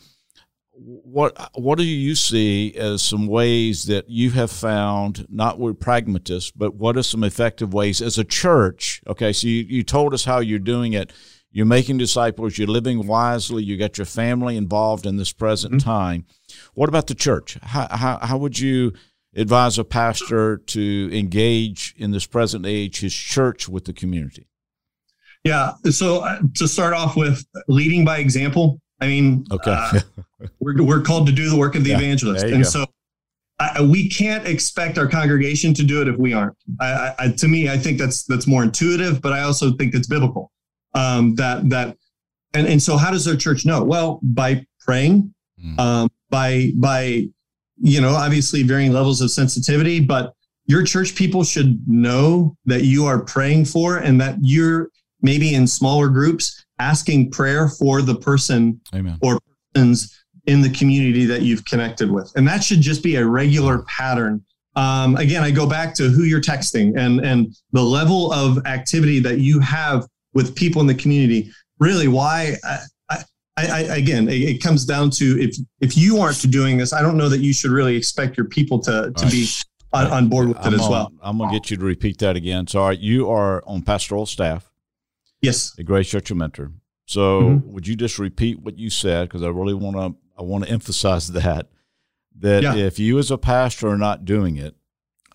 what 0.76 1.50
what 1.54 1.78
do 1.78 1.84
you 1.84 2.14
see 2.14 2.74
as 2.74 3.02
some 3.02 3.26
ways 3.26 3.84
that 3.86 4.08
you 4.08 4.30
have 4.32 4.50
found 4.50 5.26
not 5.28 5.58
with 5.58 5.78
pragmatists, 5.78 6.50
but 6.50 6.74
what 6.74 6.96
are 6.96 7.02
some 7.02 7.22
effective 7.22 7.72
ways 7.72 8.02
as 8.02 8.18
a 8.18 8.24
church? 8.24 9.00
Okay, 9.06 9.32
so 9.32 9.46
you, 9.46 9.62
you 9.62 9.82
told 9.82 10.12
us 10.14 10.24
how 10.24 10.40
you're 10.40 10.58
doing 10.58 10.92
it. 10.92 11.12
You're 11.50 11.66
making 11.66 11.98
disciples. 11.98 12.58
You're 12.58 12.66
living 12.66 13.06
wisely. 13.06 13.62
You 13.62 13.76
got 13.76 13.96
your 13.96 14.06
family 14.06 14.56
involved 14.56 15.06
in 15.06 15.16
this 15.16 15.32
present 15.32 15.74
mm-hmm. 15.74 15.88
time. 15.88 16.26
What 16.74 16.88
about 16.88 17.06
the 17.06 17.14
church? 17.14 17.56
How, 17.62 17.86
how 17.90 18.18
how 18.20 18.38
would 18.38 18.58
you 18.58 18.92
advise 19.36 19.78
a 19.78 19.84
pastor 19.84 20.56
to 20.56 21.10
engage 21.12 21.94
in 21.96 22.10
this 22.10 22.26
present 22.26 22.66
age 22.66 23.00
his 23.00 23.14
church 23.14 23.68
with 23.68 23.84
the 23.84 23.92
community? 23.92 24.48
Yeah. 25.44 25.74
So 25.90 26.20
uh, 26.20 26.40
to 26.56 26.66
start 26.66 26.94
off 26.94 27.16
with, 27.16 27.44
leading 27.68 28.04
by 28.04 28.18
example. 28.18 28.80
I 29.04 29.06
mean, 29.06 29.44
okay, 29.50 29.70
uh, 29.70 30.00
we're 30.60 30.82
we're 30.82 31.02
called 31.02 31.26
to 31.26 31.32
do 31.32 31.50
the 31.50 31.56
work 31.56 31.74
of 31.74 31.84
the 31.84 31.90
yeah, 31.90 31.98
evangelist, 31.98 32.44
and 32.44 32.62
go. 32.62 32.68
so 32.68 32.86
uh, 33.60 33.86
we 33.86 34.08
can't 34.08 34.46
expect 34.46 34.96
our 34.96 35.06
congregation 35.06 35.74
to 35.74 35.82
do 35.82 36.00
it 36.00 36.08
if 36.08 36.16
we 36.16 36.32
aren't. 36.32 36.56
I, 36.80 37.14
I, 37.18 37.28
to 37.28 37.48
me, 37.48 37.68
I 37.68 37.76
think 37.76 37.98
that's 37.98 38.24
that's 38.24 38.46
more 38.46 38.62
intuitive, 38.62 39.20
but 39.20 39.34
I 39.34 39.42
also 39.42 39.72
think 39.72 39.94
it's 39.94 40.06
biblical. 40.06 40.50
Um, 40.94 41.34
that 41.34 41.68
that, 41.68 41.98
and 42.54 42.66
and 42.66 42.82
so 42.82 42.96
how 42.96 43.10
does 43.10 43.28
our 43.28 43.36
church 43.36 43.66
know? 43.66 43.84
Well, 43.84 44.20
by 44.22 44.64
praying, 44.80 45.34
mm. 45.62 45.78
um, 45.78 46.10
by 46.30 46.70
by 46.76 47.26
you 47.80 48.00
know, 48.00 48.14
obviously 48.14 48.62
varying 48.62 48.92
levels 48.92 49.20
of 49.20 49.30
sensitivity, 49.30 50.00
but 50.00 50.32
your 50.64 50.82
church 50.82 51.14
people 51.14 51.44
should 51.44 51.86
know 51.86 52.56
that 52.64 52.84
you 52.84 53.04
are 53.04 53.22
praying 53.22 53.66
for 53.66 53.98
and 53.98 54.18
that 54.20 54.36
you're 54.40 54.88
maybe 55.20 55.54
in 55.54 55.66
smaller 55.66 56.08
groups, 56.08 56.63
asking 56.78 57.30
prayer 57.30 57.68
for 57.68 58.02
the 58.02 58.14
person 58.14 58.80
Amen. 58.94 59.18
or 59.22 59.38
persons 59.74 60.24
in 60.46 60.60
the 60.60 60.70
community 60.70 61.24
that 61.24 61.42
you've 61.42 61.64
connected 61.64 62.10
with. 62.10 62.32
And 62.36 62.46
that 62.48 62.62
should 62.62 62.80
just 62.80 63.02
be 63.02 63.16
a 63.16 63.26
regular 63.26 63.82
pattern. 63.84 64.44
Um, 64.76 65.16
again, 65.16 65.42
I 65.42 65.50
go 65.50 65.68
back 65.68 65.94
to 65.94 66.10
who 66.10 66.24
you're 66.24 66.40
texting 66.40 66.98
and, 66.98 67.20
and 67.24 67.54
the 67.72 67.82
level 67.82 68.32
of 68.32 68.64
activity 68.66 69.20
that 69.20 69.38
you 69.38 69.60
have 69.60 70.06
with 70.34 70.54
people 70.54 70.80
in 70.80 70.86
the 70.86 70.94
community. 70.94 71.50
Really, 71.78 72.08
why? 72.08 72.56
I, 72.64 72.78
I, 73.56 73.66
I, 73.68 73.80
again, 73.96 74.28
it, 74.28 74.34
it, 74.34 74.62
comes 74.62 74.84
down 74.84 75.10
to 75.10 75.40
if 75.40 75.56
if 75.80 75.96
you 75.96 76.18
aren't 76.18 76.50
doing 76.50 76.76
this, 76.76 76.92
I 76.92 77.02
don't 77.02 77.16
know 77.16 77.28
that 77.28 77.38
you 77.38 77.52
should 77.52 77.70
really 77.70 77.96
expect 77.96 78.36
your 78.36 78.46
people 78.46 78.80
to 78.80 79.12
to 79.16 79.24
right. 79.24 79.30
be 79.30 79.46
on, 79.92 80.06
on, 80.08 80.28
board 80.28 80.48
with 80.48 80.56
it 80.56 80.66
I'm 80.66 80.74
as 80.74 80.88
well. 80.88 81.12
I'm 81.22 81.38
going 81.38 81.50
to 81.50 81.56
get 81.56 81.70
you 81.70 81.76
to 81.76 81.84
repeat 81.84 82.18
that 82.18 82.34
again. 82.34 82.66
So, 82.66 82.90
you 82.90 83.30
are 83.30 83.62
on 83.64 83.82
pastoral 83.82 84.26
staff. 84.26 84.68
Yes. 85.44 85.72
The 85.72 85.84
Grace 85.84 86.08
Church 86.08 86.32
Mentor. 86.32 86.72
So 87.06 87.42
mm-hmm. 87.42 87.72
would 87.72 87.86
you 87.86 87.96
just 87.96 88.18
repeat 88.18 88.60
what 88.60 88.78
you 88.78 88.90
said? 88.90 89.28
Because 89.28 89.42
I 89.42 89.48
really 89.48 89.74
want 89.74 89.96
to 89.96 90.14
I 90.38 90.42
want 90.42 90.64
to 90.64 90.70
emphasize 90.70 91.28
that 91.28 91.68
that 92.38 92.62
yeah. 92.62 92.74
if 92.74 92.98
you 92.98 93.18
as 93.18 93.30
a 93.30 93.38
pastor 93.38 93.88
are 93.88 93.98
not 93.98 94.24
doing 94.24 94.56
it, 94.56 94.74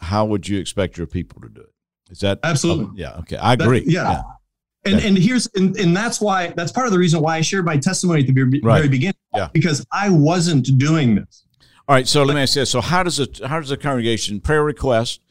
how 0.01 0.25
would 0.25 0.47
you 0.47 0.59
expect 0.59 0.97
your 0.97 1.07
people 1.07 1.41
to 1.41 1.49
do 1.49 1.61
it? 1.61 1.73
Is 2.09 2.19
that 2.19 2.39
absolutely? 2.43 2.85
Uh, 2.85 2.89
yeah. 2.95 3.19
Okay. 3.19 3.37
I 3.37 3.53
agree. 3.53 3.81
That, 3.81 3.91
yeah. 3.91 4.11
yeah. 4.11 4.21
And, 4.85 5.01
and 5.01 5.17
here's 5.17 5.47
and, 5.55 5.77
and 5.77 5.95
that's 5.95 6.21
why 6.21 6.53
that's 6.55 6.71
part 6.71 6.87
of 6.87 6.93
the 6.93 6.99
reason 6.99 7.21
why 7.21 7.37
I 7.37 7.41
shared 7.41 7.65
my 7.65 7.77
testimony 7.77 8.21
at 8.21 8.27
the 8.27 8.33
very, 8.33 8.59
right. 8.63 8.77
very 8.77 8.89
beginning. 8.89 9.15
Yeah. 9.35 9.49
Because 9.53 9.85
I 9.91 10.09
wasn't 10.09 10.77
doing 10.77 11.15
this. 11.15 11.45
All 11.87 11.95
right. 11.95 12.07
So 12.07 12.23
let 12.23 12.35
me 12.35 12.41
ask 12.41 12.55
you 12.55 12.61
this. 12.61 12.71
So 12.71 12.81
how 12.81 13.03
does 13.03 13.19
it 13.19 13.39
how 13.45 13.59
does 13.59 13.69
the 13.69 13.77
congregation 13.77 14.39
prayer 14.39 14.63
request 14.63 15.21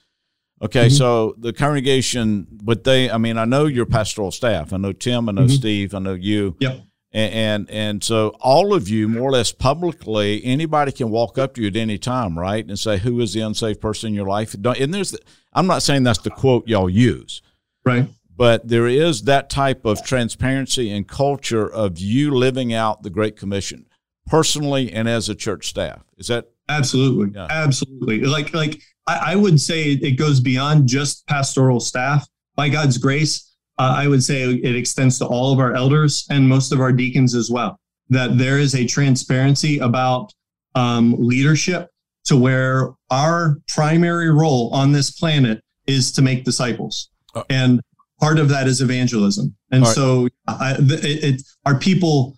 Okay, 0.61 0.87
mm-hmm. 0.87 0.95
so 0.95 1.35
the 1.39 1.53
congregation, 1.53 2.47
but 2.51 2.85
they, 2.85 3.11
I 3.11 3.19
mean, 3.19 3.39
I 3.39 3.45
know 3.45 3.67
your 3.67 3.87
pastoral 3.87 4.33
staff. 4.33 4.73
I 4.73 4.77
know 4.77 4.93
Tim. 4.93 5.29
I 5.29 5.33
know 5.33 5.43
mm-hmm. 5.43 5.51
Steve. 5.51 5.95
I 5.95 6.01
know 6.01 6.15
you. 6.15 6.57
Yep. 6.59 6.81
And, 7.13 7.35
and, 7.35 7.71
and 7.71 8.05
so 8.05 8.31
all 8.41 8.75
of 8.75 8.89
you, 8.89 9.09
more 9.09 9.29
or 9.29 9.33
less 9.33 9.51
publicly, 9.53 10.45
anybody 10.45 10.93
can 10.93 11.11
walk 11.11 11.39
up 11.39 11.55
to 11.55 11.63
you 11.63 11.69
at 11.69 11.77
any 11.77 11.97
time, 11.97 12.39
right, 12.39 12.67
and 12.67 12.79
say, 12.79 12.99
"Who 12.99 13.21
is 13.21 13.33
the 13.33 13.41
unsafe 13.41 13.81
person 13.81 14.09
in 14.09 14.15
your 14.15 14.27
life?" 14.27 14.55
And 14.55 14.93
there's, 14.93 15.17
I'm 15.55 15.67
not 15.67 15.83
saying 15.83 16.03
that's 16.03 16.19
the 16.19 16.31
quote 16.31 16.69
y'all 16.69 16.91
use, 16.91 17.41
right? 17.85 18.09
But 18.37 18.69
there 18.69 18.87
is 18.87 19.23
that 19.23 19.51
type 19.51 19.85
of 19.85 20.05
transparency 20.05 20.91
and 20.91 21.09
culture 21.09 21.67
of 21.69 21.99
you 21.99 22.31
living 22.31 22.73
out 22.75 23.03
the 23.03 23.11
Great 23.11 23.37
Commission 23.37 23.87
personally 24.29 24.93
and 24.93 25.09
as 25.09 25.29
a 25.29 25.35
church 25.35 25.67
staff. 25.67 26.05
Is 26.19 26.29
that 26.29 26.49
absolutely, 26.69 27.35
yeah. 27.35 27.47
absolutely? 27.51 28.21
Like, 28.21 28.55
like 28.55 28.81
I, 29.09 29.33
I 29.33 29.37
would 29.37 29.61
say 29.61 29.93
it 29.93 30.19
goes 30.19 30.39
beyond 30.39 30.87
just 30.87 31.27
pastoral 31.27 31.81
staff. 31.81 32.29
By 32.55 32.69
God's 32.69 32.99
grace, 32.99 33.55
uh, 33.79 33.95
I 33.97 34.09
would 34.09 34.23
say 34.23 34.51
it 34.51 34.77
extends 34.77 35.19
to 35.19 35.27
all 35.27 35.53
of 35.53 35.61
our 35.61 35.75
elders 35.75 36.27
and 36.31 36.49
most 36.49 36.73
of 36.73 36.81
our 36.81 36.93
deacons 36.93 37.35
as 37.35 37.51
well. 37.51 37.79
That 38.11 38.37
there 38.37 38.59
is 38.59 38.75
a 38.75 38.87
transparency 38.87 39.79
about 39.79 40.33
um, 40.75 41.15
leadership 41.19 41.89
to 42.25 42.37
where 42.37 42.91
our 43.11 43.59
primary 43.69 44.31
role 44.31 44.71
on 44.73 44.93
this 44.93 45.11
planet 45.11 45.63
is 45.87 46.13
to 46.13 46.23
make 46.23 46.45
disciples. 46.45 47.11
Uh, 47.35 47.45
and 47.49 47.81
part 48.21 48.39
of 48.39 48.49
that 48.51 48.67
is 48.67 48.81
evangelism. 48.81 49.57
And 49.71 49.85
right. 49.85 49.95
so 49.95 50.29
I, 50.47 50.77
it, 50.79 51.25
it, 51.25 51.43
our 51.65 51.79
people 51.79 52.35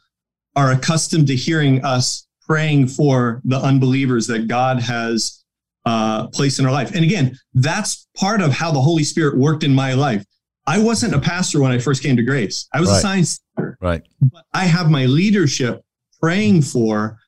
are 0.55 0.73
accustomed 0.73 1.27
to 1.29 1.37
hearing 1.37 1.85
us 1.85 2.27
praying 2.47 2.89
for 2.89 3.41
the 3.45 3.59
unbelievers 3.59 4.27
that 4.27 4.49
God 4.49 4.81
has 4.81 5.40
uh, 5.85 6.29
place 6.29 6.59
in 6.59 6.67
our 6.67 6.73
life. 6.73 6.95
And 6.95 7.05
again, 7.05 7.37
that's 7.55 8.09
part 8.17 8.41
of 8.41 8.53
how 8.53 8.71
the 8.71 8.81
Holy 8.81 9.05
Spirit 9.05 9.39
worked 9.39 9.65
in 9.65 9.75
my 9.75 9.95
life. 9.95 10.25
I 10.67 10.79
wasn't 10.79 11.15
a 11.15 11.21
pastor 11.21 11.61
when 11.61 11.73
I 11.73 11.79
first 11.79 12.03
came 12.03 12.17
to 12.17 12.23
Grace. 12.23 12.69
I 12.73 12.81
was 12.81 12.91
right. 12.91 12.99
a 12.99 13.01
science 13.01 13.41
teacher. 13.57 13.79
Right. 13.81 14.03
But 14.21 14.45
I 14.53 14.67
have 14.67 14.91
my 14.91 15.07
leadership 15.07 15.83
praying 16.21 16.63
for 16.63 17.19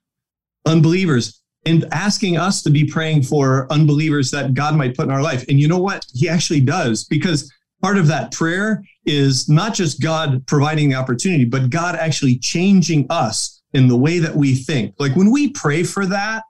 unbelievers 0.66 1.42
and 1.64 1.84
asking 1.92 2.36
us 2.36 2.62
to 2.62 2.70
be 2.70 2.84
praying 2.84 3.22
for 3.22 3.66
unbelievers 3.72 4.30
that 4.32 4.54
God 4.54 4.76
might 4.76 4.96
put 4.96 5.06
in 5.06 5.10
our 5.10 5.22
life. 5.22 5.44
And 5.48 5.58
you 5.58 5.68
know 5.68 5.78
what? 5.78 6.04
He 6.12 6.28
actually 6.28 6.60
does 6.60 7.04
because 7.04 7.52
part 7.80 7.98
of 7.98 8.06
that 8.08 8.32
prayer 8.32 8.84
is 9.06 9.48
not 9.48 9.74
just 9.74 10.00
God 10.00 10.46
providing 10.46 10.90
the 10.90 10.96
opportunity, 10.96 11.44
but 11.44 11.70
God 11.70 11.94
actually 11.94 12.38
changing 12.38 13.06
us 13.10 13.62
in 13.72 13.88
the 13.88 13.96
way 13.96 14.18
that 14.18 14.34
we 14.34 14.54
think. 14.54 14.94
Like 14.98 15.16
when 15.16 15.30
we 15.30 15.50
pray 15.50 15.82
for 15.82 16.06
that, 16.06 16.42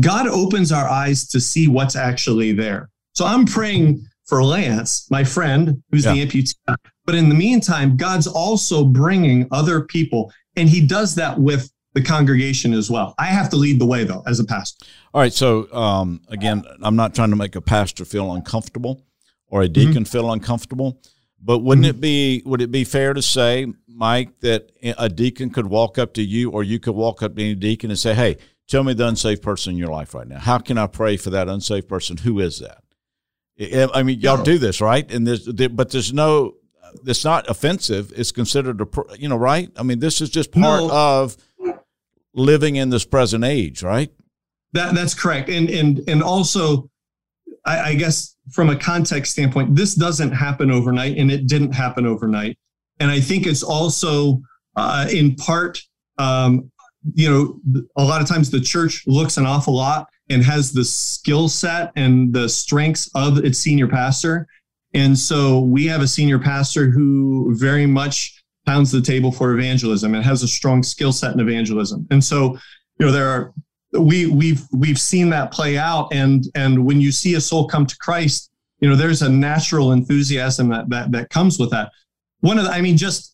God 0.00 0.26
opens 0.26 0.72
our 0.72 0.88
eyes 0.88 1.28
to 1.28 1.40
see 1.40 1.68
what's 1.68 1.96
actually 1.96 2.52
there. 2.52 2.90
So 3.14 3.26
I'm 3.26 3.44
praying 3.44 4.04
for 4.26 4.42
Lance, 4.44 5.06
my 5.10 5.24
friend, 5.24 5.82
who's 5.90 6.04
yeah. 6.04 6.14
the 6.14 6.26
amputee. 6.26 6.54
But 7.04 7.14
in 7.16 7.28
the 7.28 7.34
meantime, 7.34 7.96
God's 7.96 8.26
also 8.26 8.84
bringing 8.84 9.48
other 9.50 9.82
people, 9.82 10.32
and 10.56 10.68
He 10.68 10.86
does 10.86 11.16
that 11.16 11.38
with 11.38 11.70
the 11.94 12.02
congregation 12.02 12.72
as 12.72 12.88
well. 12.90 13.14
I 13.18 13.26
have 13.26 13.50
to 13.50 13.56
lead 13.56 13.80
the 13.80 13.86
way, 13.86 14.04
though, 14.04 14.22
as 14.26 14.38
a 14.38 14.44
pastor. 14.44 14.86
All 15.12 15.20
right. 15.20 15.32
So 15.32 15.72
um, 15.72 16.22
again, 16.28 16.64
I'm 16.82 16.94
not 16.94 17.14
trying 17.14 17.30
to 17.30 17.36
make 17.36 17.56
a 17.56 17.60
pastor 17.60 18.04
feel 18.04 18.32
uncomfortable 18.32 19.02
or 19.48 19.62
a 19.62 19.68
deacon 19.68 19.94
mm-hmm. 19.94 20.02
feel 20.04 20.32
uncomfortable. 20.32 21.02
But 21.42 21.60
wouldn't 21.60 21.86
mm-hmm. 21.86 21.96
it 21.96 22.00
be 22.00 22.42
would 22.44 22.60
it 22.60 22.70
be 22.70 22.84
fair 22.84 23.14
to 23.14 23.22
say, 23.22 23.66
Mike, 23.88 24.40
that 24.40 24.70
a 24.82 25.08
deacon 25.08 25.50
could 25.50 25.66
walk 25.66 25.98
up 25.98 26.14
to 26.14 26.22
you, 26.22 26.50
or 26.50 26.62
you 26.62 26.78
could 26.78 26.94
walk 26.94 27.22
up 27.22 27.34
to 27.34 27.42
any 27.42 27.54
deacon 27.54 27.90
and 27.90 27.98
say, 27.98 28.14
"Hey, 28.14 28.36
Tell 28.70 28.84
me 28.84 28.94
the 28.94 29.08
unsafe 29.08 29.42
person 29.42 29.72
in 29.72 29.78
your 29.78 29.88
life 29.88 30.14
right 30.14 30.28
now. 30.28 30.38
How 30.38 30.58
can 30.58 30.78
I 30.78 30.86
pray 30.86 31.16
for 31.16 31.30
that 31.30 31.48
unsafe 31.48 31.88
person? 31.88 32.18
Who 32.18 32.38
is 32.38 32.60
that? 32.60 32.84
I 33.92 34.04
mean, 34.04 34.20
y'all 34.20 34.42
do 34.42 34.58
this, 34.58 34.80
right? 34.80 35.10
And 35.10 35.26
there's, 35.26 35.44
there, 35.44 35.68
but 35.68 35.90
there's 35.90 36.12
no, 36.12 36.54
it's 37.04 37.24
not 37.24 37.50
offensive. 37.50 38.12
It's 38.16 38.30
considered 38.30 38.80
a 38.80 38.86
you 39.18 39.28
know 39.28 39.36
right. 39.36 39.70
I 39.76 39.82
mean, 39.82 39.98
this 39.98 40.20
is 40.20 40.30
just 40.30 40.52
part 40.52 40.82
no. 40.84 40.90
of 40.90 41.36
living 42.32 42.76
in 42.76 42.90
this 42.90 43.04
present 43.04 43.44
age, 43.44 43.82
right? 43.82 44.10
That 44.72 44.94
that's 44.94 45.14
correct, 45.14 45.48
and 45.50 45.68
and 45.68 46.00
and 46.08 46.22
also, 46.22 46.88
I, 47.66 47.90
I 47.90 47.94
guess 47.94 48.36
from 48.52 48.70
a 48.70 48.76
context 48.76 49.32
standpoint, 49.32 49.74
this 49.74 49.94
doesn't 49.94 50.32
happen 50.32 50.70
overnight, 50.70 51.18
and 51.18 51.30
it 51.30 51.48
didn't 51.48 51.72
happen 51.72 52.06
overnight, 52.06 52.56
and 53.00 53.10
I 53.10 53.20
think 53.20 53.46
it's 53.46 53.62
also 53.62 54.40
uh, 54.76 55.08
in 55.12 55.34
part, 55.34 55.80
um, 56.18 56.70
you 57.14 57.30
know, 57.30 57.84
a 57.96 58.04
lot 58.04 58.20
of 58.20 58.28
times 58.28 58.50
the 58.50 58.60
church 58.60 59.04
looks 59.06 59.36
an 59.36 59.46
awful 59.46 59.74
lot 59.74 60.08
and 60.28 60.44
has 60.44 60.72
the 60.72 60.84
skill 60.84 61.48
set 61.48 61.92
and 61.96 62.32
the 62.32 62.48
strengths 62.48 63.10
of 63.14 63.38
its 63.38 63.58
senior 63.58 63.88
pastor. 63.88 64.46
And 64.94 65.18
so 65.18 65.60
we 65.60 65.86
have 65.86 66.02
a 66.02 66.08
senior 66.08 66.38
pastor 66.38 66.90
who 66.90 67.54
very 67.56 67.86
much 67.86 68.42
pounds 68.66 68.90
the 68.90 69.00
table 69.00 69.32
for 69.32 69.52
evangelism 69.52 70.14
and 70.14 70.24
has 70.24 70.42
a 70.42 70.48
strong 70.48 70.82
skill 70.82 71.12
set 71.12 71.32
in 71.32 71.40
evangelism. 71.40 72.06
And 72.10 72.22
so, 72.22 72.58
you 72.98 73.06
know, 73.06 73.12
there 73.12 73.28
are 73.28 73.52
we 73.92 74.26
we've 74.26 74.62
we've 74.72 75.00
seen 75.00 75.30
that 75.30 75.50
play 75.50 75.76
out 75.76 76.12
and 76.12 76.44
and 76.54 76.84
when 76.86 77.00
you 77.00 77.10
see 77.10 77.34
a 77.34 77.40
soul 77.40 77.66
come 77.66 77.86
to 77.86 77.96
Christ, 77.96 78.50
you 78.78 78.88
know, 78.88 78.94
there's 78.94 79.22
a 79.22 79.28
natural 79.28 79.92
enthusiasm 79.92 80.68
that 80.68 80.88
that 80.90 81.12
that 81.12 81.30
comes 81.30 81.58
with 81.58 81.70
that. 81.70 81.90
One 82.40 82.58
of 82.58 82.64
the, 82.64 82.70
I 82.70 82.80
mean, 82.80 82.96
just 82.96 83.29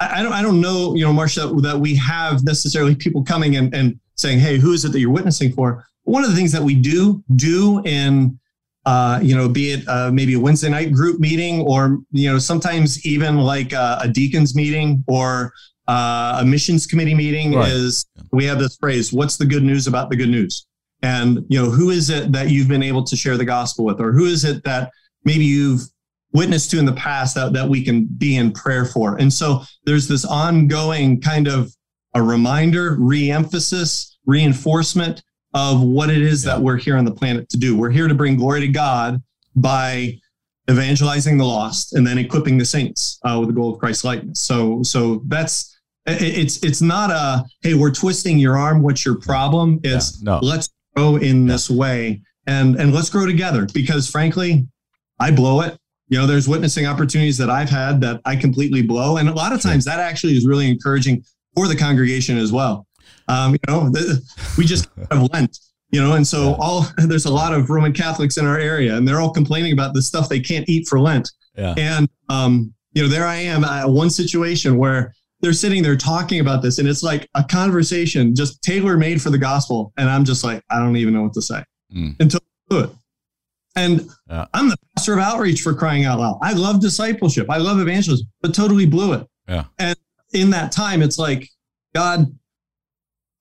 I 0.00 0.22
don't 0.22 0.32
I 0.32 0.42
don't 0.42 0.60
know, 0.60 0.94
you 0.94 1.04
know, 1.04 1.12
Marsha, 1.12 1.60
that 1.62 1.78
we 1.78 1.96
have 1.96 2.44
necessarily 2.44 2.94
people 2.94 3.24
coming 3.24 3.56
and, 3.56 3.74
and 3.74 3.98
saying, 4.14 4.38
hey, 4.38 4.58
who 4.58 4.72
is 4.72 4.84
it 4.84 4.92
that 4.92 5.00
you're 5.00 5.10
witnessing 5.10 5.52
for? 5.52 5.84
one 6.08 6.24
of 6.24 6.30
the 6.30 6.36
things 6.36 6.52
that 6.52 6.62
we 6.62 6.74
do 6.74 7.22
do 7.36 7.82
in 7.84 8.38
uh, 8.86 9.20
you 9.22 9.36
know, 9.36 9.50
be 9.50 9.72
it 9.72 9.86
uh, 9.86 10.10
maybe 10.10 10.32
a 10.32 10.40
Wednesday 10.40 10.70
night 10.70 10.94
group 10.94 11.20
meeting, 11.20 11.60
or 11.60 11.98
you 12.10 12.32
know, 12.32 12.38
sometimes 12.38 13.04
even 13.04 13.36
like 13.36 13.72
a, 13.72 13.98
a 14.02 14.08
deacons 14.08 14.54
meeting 14.54 15.04
or 15.06 15.52
uh, 15.88 16.38
a 16.40 16.44
missions 16.44 16.86
committee 16.86 17.14
meeting. 17.14 17.54
Right. 17.54 17.68
Is 17.68 18.06
we 18.32 18.46
have 18.46 18.58
this 18.58 18.76
phrase, 18.76 19.12
"What's 19.12 19.36
the 19.36 19.44
good 19.44 19.62
news 19.62 19.86
about 19.86 20.08
the 20.08 20.16
good 20.16 20.30
news?" 20.30 20.66
And 21.02 21.44
you 21.50 21.62
know, 21.62 21.70
who 21.70 21.90
is 21.90 22.08
it 22.08 22.32
that 22.32 22.48
you've 22.48 22.68
been 22.68 22.82
able 22.82 23.04
to 23.04 23.14
share 23.14 23.36
the 23.36 23.44
gospel 23.44 23.84
with, 23.84 24.00
or 24.00 24.12
who 24.12 24.24
is 24.24 24.44
it 24.44 24.64
that 24.64 24.90
maybe 25.24 25.44
you've 25.44 25.82
witnessed 26.32 26.70
to 26.70 26.78
in 26.78 26.84
the 26.84 26.92
past 26.92 27.34
that 27.34 27.52
that 27.52 27.68
we 27.68 27.84
can 27.84 28.04
be 28.04 28.36
in 28.36 28.52
prayer 28.52 28.84
for? 28.84 29.16
And 29.16 29.32
so 29.32 29.62
there's 29.84 30.08
this 30.08 30.24
ongoing 30.24 31.20
kind 31.20 31.48
of 31.48 31.72
a 32.14 32.22
reminder, 32.22 32.96
re-emphasis, 32.98 34.18
reinforcement 34.26 35.22
of 35.54 35.82
what 35.82 36.10
it 36.10 36.22
is 36.22 36.44
yeah. 36.44 36.52
that 36.52 36.62
we're 36.62 36.76
here 36.76 36.96
on 36.96 37.04
the 37.04 37.14
planet 37.14 37.48
to 37.50 37.56
do. 37.56 37.76
We're 37.76 37.90
here 37.90 38.08
to 38.08 38.14
bring 38.14 38.36
glory 38.36 38.60
to 38.60 38.68
God 38.68 39.22
by 39.56 40.18
evangelizing 40.70 41.38
the 41.38 41.44
lost 41.44 41.94
and 41.94 42.06
then 42.06 42.18
equipping 42.18 42.58
the 42.58 42.64
saints 42.64 43.18
uh, 43.24 43.36
with 43.40 43.48
the 43.48 43.54
goal 43.54 43.72
of 43.72 43.78
Christ 43.78 44.04
likeness. 44.04 44.40
So, 44.40 44.82
so 44.82 45.22
that's 45.26 45.74
it's 46.06 46.62
it's 46.64 46.80
not 46.80 47.10
a 47.10 47.44
hey, 47.62 47.74
we're 47.74 47.92
twisting 47.92 48.38
your 48.38 48.56
arm. 48.56 48.82
What's 48.82 49.04
your 49.04 49.16
problem? 49.16 49.80
It's 49.82 50.22
yeah, 50.22 50.32
no. 50.32 50.38
let's 50.42 50.68
grow 50.96 51.16
in 51.16 51.46
yeah. 51.46 51.52
this 51.52 51.70
way 51.70 52.22
and 52.46 52.76
and 52.76 52.94
let's 52.94 53.10
grow 53.10 53.26
together. 53.26 53.66
Because 53.72 54.08
frankly, 54.10 54.66
I 55.20 55.30
blow 55.30 55.60
it. 55.62 55.78
You 56.08 56.18
know, 56.18 56.26
there's 56.26 56.48
witnessing 56.48 56.86
opportunities 56.86 57.36
that 57.38 57.50
I've 57.50 57.68
had 57.68 58.00
that 58.00 58.20
I 58.24 58.36
completely 58.36 58.82
blow, 58.82 59.16
and 59.18 59.28
a 59.28 59.32
lot 59.32 59.52
of 59.52 59.60
times 59.60 59.84
that 59.84 60.00
actually 60.00 60.36
is 60.36 60.46
really 60.46 60.68
encouraging 60.68 61.22
for 61.54 61.68
the 61.68 61.76
congregation 61.76 62.38
as 62.38 62.52
well. 62.52 62.86
Um, 63.28 63.52
you 63.52 63.58
know, 63.68 63.90
the, 63.90 64.22
we 64.56 64.64
just 64.64 64.88
have 65.10 65.28
Lent, 65.32 65.58
you 65.90 66.00
know, 66.00 66.14
and 66.14 66.26
so 66.26 66.54
all 66.58 66.86
there's 66.98 67.26
a 67.26 67.32
lot 67.32 67.52
of 67.52 67.70
Roman 67.70 67.92
Catholics 67.92 68.36
in 68.36 68.46
our 68.46 68.58
area, 68.58 68.96
and 68.96 69.06
they're 69.06 69.20
all 69.20 69.32
complaining 69.32 69.72
about 69.72 69.94
the 69.94 70.02
stuff 70.02 70.28
they 70.28 70.40
can't 70.40 70.68
eat 70.68 70.88
for 70.88 70.98
Lent. 70.98 71.30
Yeah. 71.56 71.74
And 71.76 72.08
um, 72.28 72.72
you 72.92 73.02
know, 73.02 73.08
there 73.08 73.26
I 73.26 73.36
am, 73.36 73.64
at 73.64 73.88
one 73.88 74.10
situation 74.10 74.78
where 74.78 75.12
they're 75.40 75.52
sitting 75.52 75.82
there 75.82 75.96
talking 75.96 76.40
about 76.40 76.62
this, 76.62 76.78
and 76.78 76.88
it's 76.88 77.02
like 77.02 77.28
a 77.34 77.44
conversation 77.44 78.34
just 78.34 78.62
tailor 78.62 78.96
made 78.96 79.22
for 79.22 79.30
the 79.30 79.38
gospel, 79.38 79.92
and 79.96 80.08
I'm 80.08 80.24
just 80.24 80.42
like, 80.42 80.62
I 80.70 80.78
don't 80.78 80.96
even 80.96 81.14
know 81.14 81.22
what 81.22 81.34
to 81.34 81.42
say 81.42 81.62
mm. 81.94 82.16
until 82.18 82.40
I 82.42 82.74
do 82.74 82.80
it. 82.84 82.90
And 83.76 84.08
yeah. 84.28 84.46
I'm 84.54 84.68
the 84.68 84.76
pastor 84.96 85.14
of 85.14 85.20
outreach 85.20 85.60
for 85.60 85.74
crying 85.74 86.04
out 86.04 86.18
loud. 86.18 86.38
I 86.42 86.52
love 86.52 86.80
discipleship. 86.80 87.48
I 87.48 87.58
love 87.58 87.78
evangelism, 87.78 88.26
but 88.42 88.54
totally 88.54 88.86
blew 88.86 89.12
it. 89.12 89.26
Yeah. 89.48 89.64
And 89.78 89.96
in 90.32 90.50
that 90.50 90.72
time, 90.72 91.02
it's 91.02 91.18
like, 91.18 91.48
God, 91.94 92.26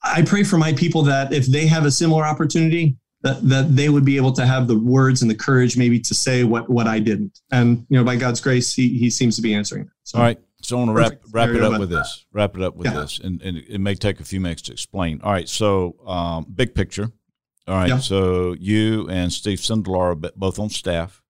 I 0.03 0.21
pray 0.21 0.43
for 0.43 0.57
my 0.57 0.73
people 0.73 1.01
that 1.03 1.33
if 1.33 1.47
they 1.47 1.65
have 1.67 1.85
a 1.85 1.91
similar 1.91 2.23
opportunity, 2.23 2.97
that, 3.21 3.41
that 3.49 3.75
they 3.75 3.89
would 3.89 4.05
be 4.05 4.15
able 4.15 4.31
to 4.33 4.45
have 4.45 4.67
the 4.67 4.77
words 4.77 5.21
and 5.21 5.29
the 5.29 5.35
courage 5.35 5.75
maybe 5.75 5.99
to 5.99 6.13
say 6.13 6.43
what 6.43 6.69
what 6.69 6.87
I 6.87 6.99
didn't. 6.99 7.39
And 7.51 7.85
you 7.89 7.97
know, 7.97 8.03
by 8.03 8.15
God's 8.15 8.39
grace, 8.39 8.73
he 8.73 8.97
he 8.97 9.09
seems 9.09 9.35
to 9.37 9.41
be 9.41 9.53
answering 9.53 9.85
that. 9.85 9.91
So, 10.03 10.19
All 10.19 10.23
right. 10.23 10.39
So 10.61 10.77
I 10.77 10.83
want 10.83 10.89
to 10.89 10.93
wrap 10.93 11.13
wrap 11.31 11.49
it 11.49 11.63
up 11.63 11.79
with 11.79 11.89
this. 11.89 12.25
Wrap 12.31 12.55
it 12.55 12.61
up 12.61 12.75
with 12.75 12.87
yeah. 12.87 12.93
this, 12.93 13.19
and, 13.19 13.41
and 13.41 13.57
it 13.57 13.79
may 13.79 13.95
take 13.95 14.19
a 14.19 14.23
few 14.23 14.39
minutes 14.39 14.63
to 14.63 14.71
explain. 14.71 15.21
All 15.23 15.31
right. 15.31 15.47
So 15.47 15.95
um, 16.05 16.45
big 16.53 16.73
picture. 16.73 17.11
All 17.67 17.75
right. 17.75 17.89
Yeah. 17.89 17.99
So 17.99 18.55
you 18.59 19.09
and 19.09 19.31
Steve 19.31 19.59
Sindler 19.59 20.11
are 20.11 20.15
both 20.15 20.57
on 20.59 20.69
staff, 20.69 21.21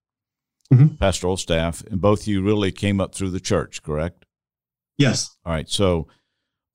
mm-hmm. 0.71 0.95
pastoral 0.95 1.38
staff, 1.38 1.84
and 1.89 2.00
both 2.00 2.21
of 2.21 2.28
you 2.28 2.43
really 2.43 2.71
came 2.71 3.02
up 3.02 3.15
through 3.15 3.32
the 3.32 3.39
church, 3.39 3.82
correct? 3.82 4.26
Yes. 4.97 5.36
All 5.45 5.54
right. 5.54 5.69
So 5.69 6.08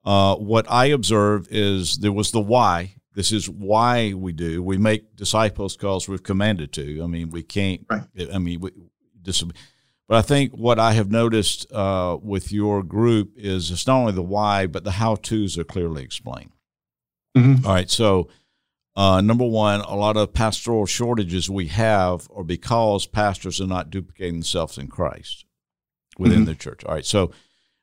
uh, 0.04 0.36
what 0.36 0.70
I 0.70 0.86
observe 0.86 1.46
is 1.50 1.98
there 1.98 2.12
was 2.12 2.32
the 2.32 2.40
why. 2.40 2.96
This 3.14 3.30
is 3.30 3.48
why 3.48 4.14
we 4.14 4.32
do. 4.32 4.62
We 4.62 4.78
make 4.78 5.16
disciples 5.16 5.76
because 5.76 6.08
we've 6.08 6.22
commanded 6.22 6.72
to. 6.72 7.02
I 7.02 7.06
mean, 7.06 7.30
we 7.30 7.42
can't. 7.42 7.84
Right. 7.88 8.02
I 8.32 8.38
mean, 8.38 8.60
we, 8.60 8.70
this, 9.22 9.44
but 10.08 10.16
I 10.16 10.22
think 10.22 10.52
what 10.52 10.78
I 10.78 10.92
have 10.92 11.10
noticed 11.10 11.70
uh, 11.72 12.18
with 12.20 12.52
your 12.52 12.82
group 12.82 13.32
is 13.36 13.70
it's 13.70 13.86
not 13.86 13.98
only 13.98 14.12
the 14.12 14.22
why, 14.22 14.66
but 14.66 14.84
the 14.84 14.92
how 14.92 15.16
tos 15.16 15.58
are 15.58 15.64
clearly 15.64 16.02
explained. 16.02 16.52
Mm-hmm. 17.36 17.66
All 17.66 17.74
right. 17.74 17.90
So, 17.90 18.28
uh, 18.94 19.20
number 19.20 19.44
one, 19.44 19.80
a 19.80 19.94
lot 19.94 20.16
of 20.16 20.34
pastoral 20.34 20.86
shortages 20.86 21.48
we 21.48 21.68
have 21.68 22.28
are 22.34 22.44
because 22.44 23.06
pastors 23.06 23.60
are 23.60 23.66
not 23.66 23.90
duplicating 23.90 24.34
themselves 24.34 24.76
in 24.76 24.88
Christ 24.88 25.46
within 26.18 26.40
mm-hmm. 26.40 26.46
the 26.46 26.54
church. 26.54 26.84
All 26.84 26.94
right. 26.94 27.04
So, 27.04 27.30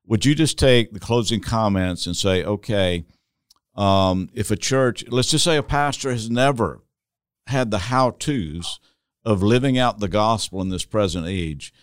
would 0.06 0.26
you 0.26 0.34
just 0.34 0.58
take 0.58 0.91
the 0.91 1.00
closing 1.00 1.39
comments 1.39 2.08
and 2.08 2.15
say, 2.15 2.43
okay, 2.43 3.06
um, 3.76 4.30
if 4.34 4.50
a 4.50 4.56
church, 4.56 5.06
let's 5.10 5.30
just 5.30 5.43
say 5.43 5.56
a 5.56 5.63
pastor 5.63 6.10
has 6.12 6.30
never 6.30 6.82
had 7.48 7.69
the 7.69 7.78
how 7.78 8.12
to's 8.12 8.80
of 9.24 9.43
living 9.43 9.78
out 9.78 10.00
the 10.00 10.08
gospel 10.08 10.62
in 10.62 10.69
this 10.69 10.86
present 10.86 11.28
age, 11.28 11.74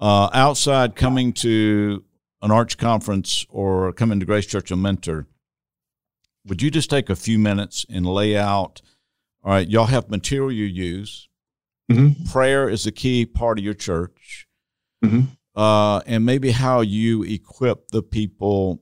uh, 0.00 0.30
outside 0.32 0.96
coming 0.96 1.32
to 1.32 2.04
an 2.40 2.50
arch 2.50 2.78
conference 2.78 3.44
or 3.50 3.92
coming 3.92 4.20
to 4.20 4.26
Grace 4.26 4.46
Church 4.46 4.70
and 4.70 4.82
Mentor, 4.82 5.26
would 6.48 6.62
you 6.62 6.70
just 6.70 6.90
take 6.90 7.08
a 7.10 7.16
few 7.16 7.38
minutes 7.38 7.86
and 7.88 8.06
lay 8.06 8.36
out? 8.36 8.82
All 9.44 9.52
right, 9.52 9.68
y'all 9.68 9.86
have 9.86 10.10
material 10.10 10.52
you 10.52 10.66
use. 10.66 11.28
Mm-hmm. 11.90 12.24
Prayer 12.24 12.68
is 12.68 12.86
a 12.86 12.92
key 12.92 13.24
part 13.24 13.58
of 13.58 13.64
your 13.64 13.74
church. 13.74 14.46
Mm-hmm 15.04 15.32
uh, 15.58 16.00
and 16.06 16.24
maybe 16.24 16.52
how 16.52 16.80
you 16.82 17.24
equip 17.24 17.88
the 17.88 18.00
people 18.00 18.80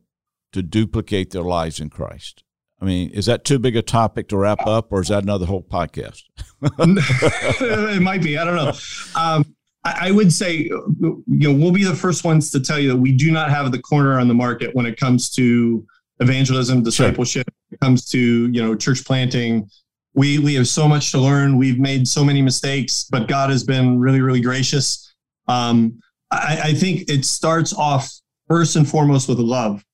to 0.52 0.62
duplicate 0.62 1.30
their 1.30 1.42
lives 1.42 1.80
in 1.80 1.88
Christ. 1.88 2.44
I 2.78 2.84
mean, 2.84 3.08
is 3.12 3.24
that 3.24 3.44
too 3.44 3.58
big 3.58 3.76
a 3.76 3.82
topic 3.82 4.28
to 4.28 4.36
wrap 4.36 4.66
up, 4.66 4.92
or 4.92 5.00
is 5.00 5.08
that 5.08 5.22
another 5.22 5.46
whole 5.46 5.62
podcast? 5.62 6.24
it 6.60 8.02
might 8.02 8.22
be. 8.22 8.36
I 8.36 8.44
don't 8.44 8.56
know. 8.56 8.72
Um, 9.14 9.56
I, 9.84 10.08
I 10.08 10.10
would 10.10 10.30
say, 10.30 10.54
you 10.58 11.24
know, 11.26 11.52
we'll 11.54 11.72
be 11.72 11.84
the 11.84 11.94
first 11.94 12.24
ones 12.24 12.50
to 12.50 12.60
tell 12.60 12.78
you 12.78 12.90
that 12.90 12.98
we 12.98 13.12
do 13.12 13.30
not 13.30 13.48
have 13.48 13.72
the 13.72 13.80
corner 13.80 14.20
on 14.20 14.28
the 14.28 14.34
market 14.34 14.74
when 14.74 14.84
it 14.84 15.00
comes 15.00 15.30
to 15.30 15.82
evangelism, 16.20 16.82
discipleship. 16.82 17.48
It 17.76 17.84
comes 17.84 18.06
to 18.06 18.18
you 18.18 18.62
know 18.62 18.74
church 18.74 19.04
planting. 19.04 19.68
We 20.14 20.38
we 20.38 20.54
have 20.54 20.66
so 20.66 20.88
much 20.88 21.10
to 21.12 21.18
learn. 21.18 21.58
We've 21.58 21.78
made 21.78 22.08
so 22.08 22.24
many 22.24 22.40
mistakes, 22.40 23.04
but 23.10 23.28
God 23.28 23.50
has 23.50 23.64
been 23.64 24.00
really 24.00 24.22
really 24.22 24.40
gracious. 24.40 25.14
Um, 25.46 26.00
I, 26.30 26.60
I 26.64 26.74
think 26.74 27.10
it 27.10 27.24
starts 27.24 27.74
off 27.74 28.10
first 28.48 28.76
and 28.76 28.88
foremost 28.88 29.28
with 29.28 29.38
love. 29.38 29.84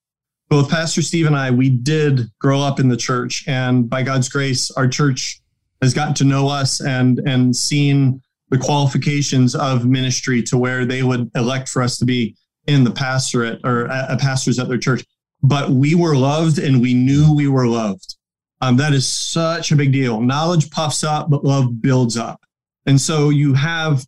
Both 0.48 0.70
Pastor 0.70 1.02
Steve 1.02 1.26
and 1.26 1.36
I, 1.36 1.50
we 1.50 1.70
did 1.70 2.30
grow 2.38 2.60
up 2.60 2.78
in 2.78 2.88
the 2.88 2.96
church, 2.96 3.44
and 3.48 3.90
by 3.90 4.02
God's 4.02 4.28
grace, 4.28 4.70
our 4.70 4.86
church 4.86 5.40
has 5.80 5.92
gotten 5.92 6.14
to 6.14 6.24
know 6.24 6.48
us 6.48 6.80
and 6.80 7.20
and 7.26 7.56
seen 7.56 8.22
the 8.50 8.58
qualifications 8.58 9.56
of 9.56 9.86
ministry 9.86 10.42
to 10.42 10.56
where 10.56 10.84
they 10.84 11.02
would 11.02 11.30
elect 11.34 11.68
for 11.68 11.82
us 11.82 11.98
to 11.98 12.04
be 12.04 12.36
in 12.68 12.84
the 12.84 12.92
pastorate 12.92 13.60
or 13.64 13.86
a, 13.86 14.16
pastors 14.20 14.60
at 14.60 14.68
their 14.68 14.78
church. 14.78 15.04
But 15.42 15.70
we 15.70 15.94
were 15.94 16.16
loved, 16.16 16.58
and 16.58 16.80
we 16.80 16.94
knew 16.94 17.34
we 17.34 17.48
were 17.48 17.66
loved. 17.66 18.16
Um, 18.60 18.76
that 18.76 18.92
is 18.92 19.08
such 19.08 19.72
a 19.72 19.76
big 19.76 19.92
deal. 19.92 20.20
Knowledge 20.20 20.70
puffs 20.70 21.02
up, 21.02 21.28
but 21.28 21.44
love 21.44 21.82
builds 21.82 22.16
up. 22.16 22.40
And 22.86 23.00
so 23.00 23.30
you 23.30 23.54
have 23.54 24.06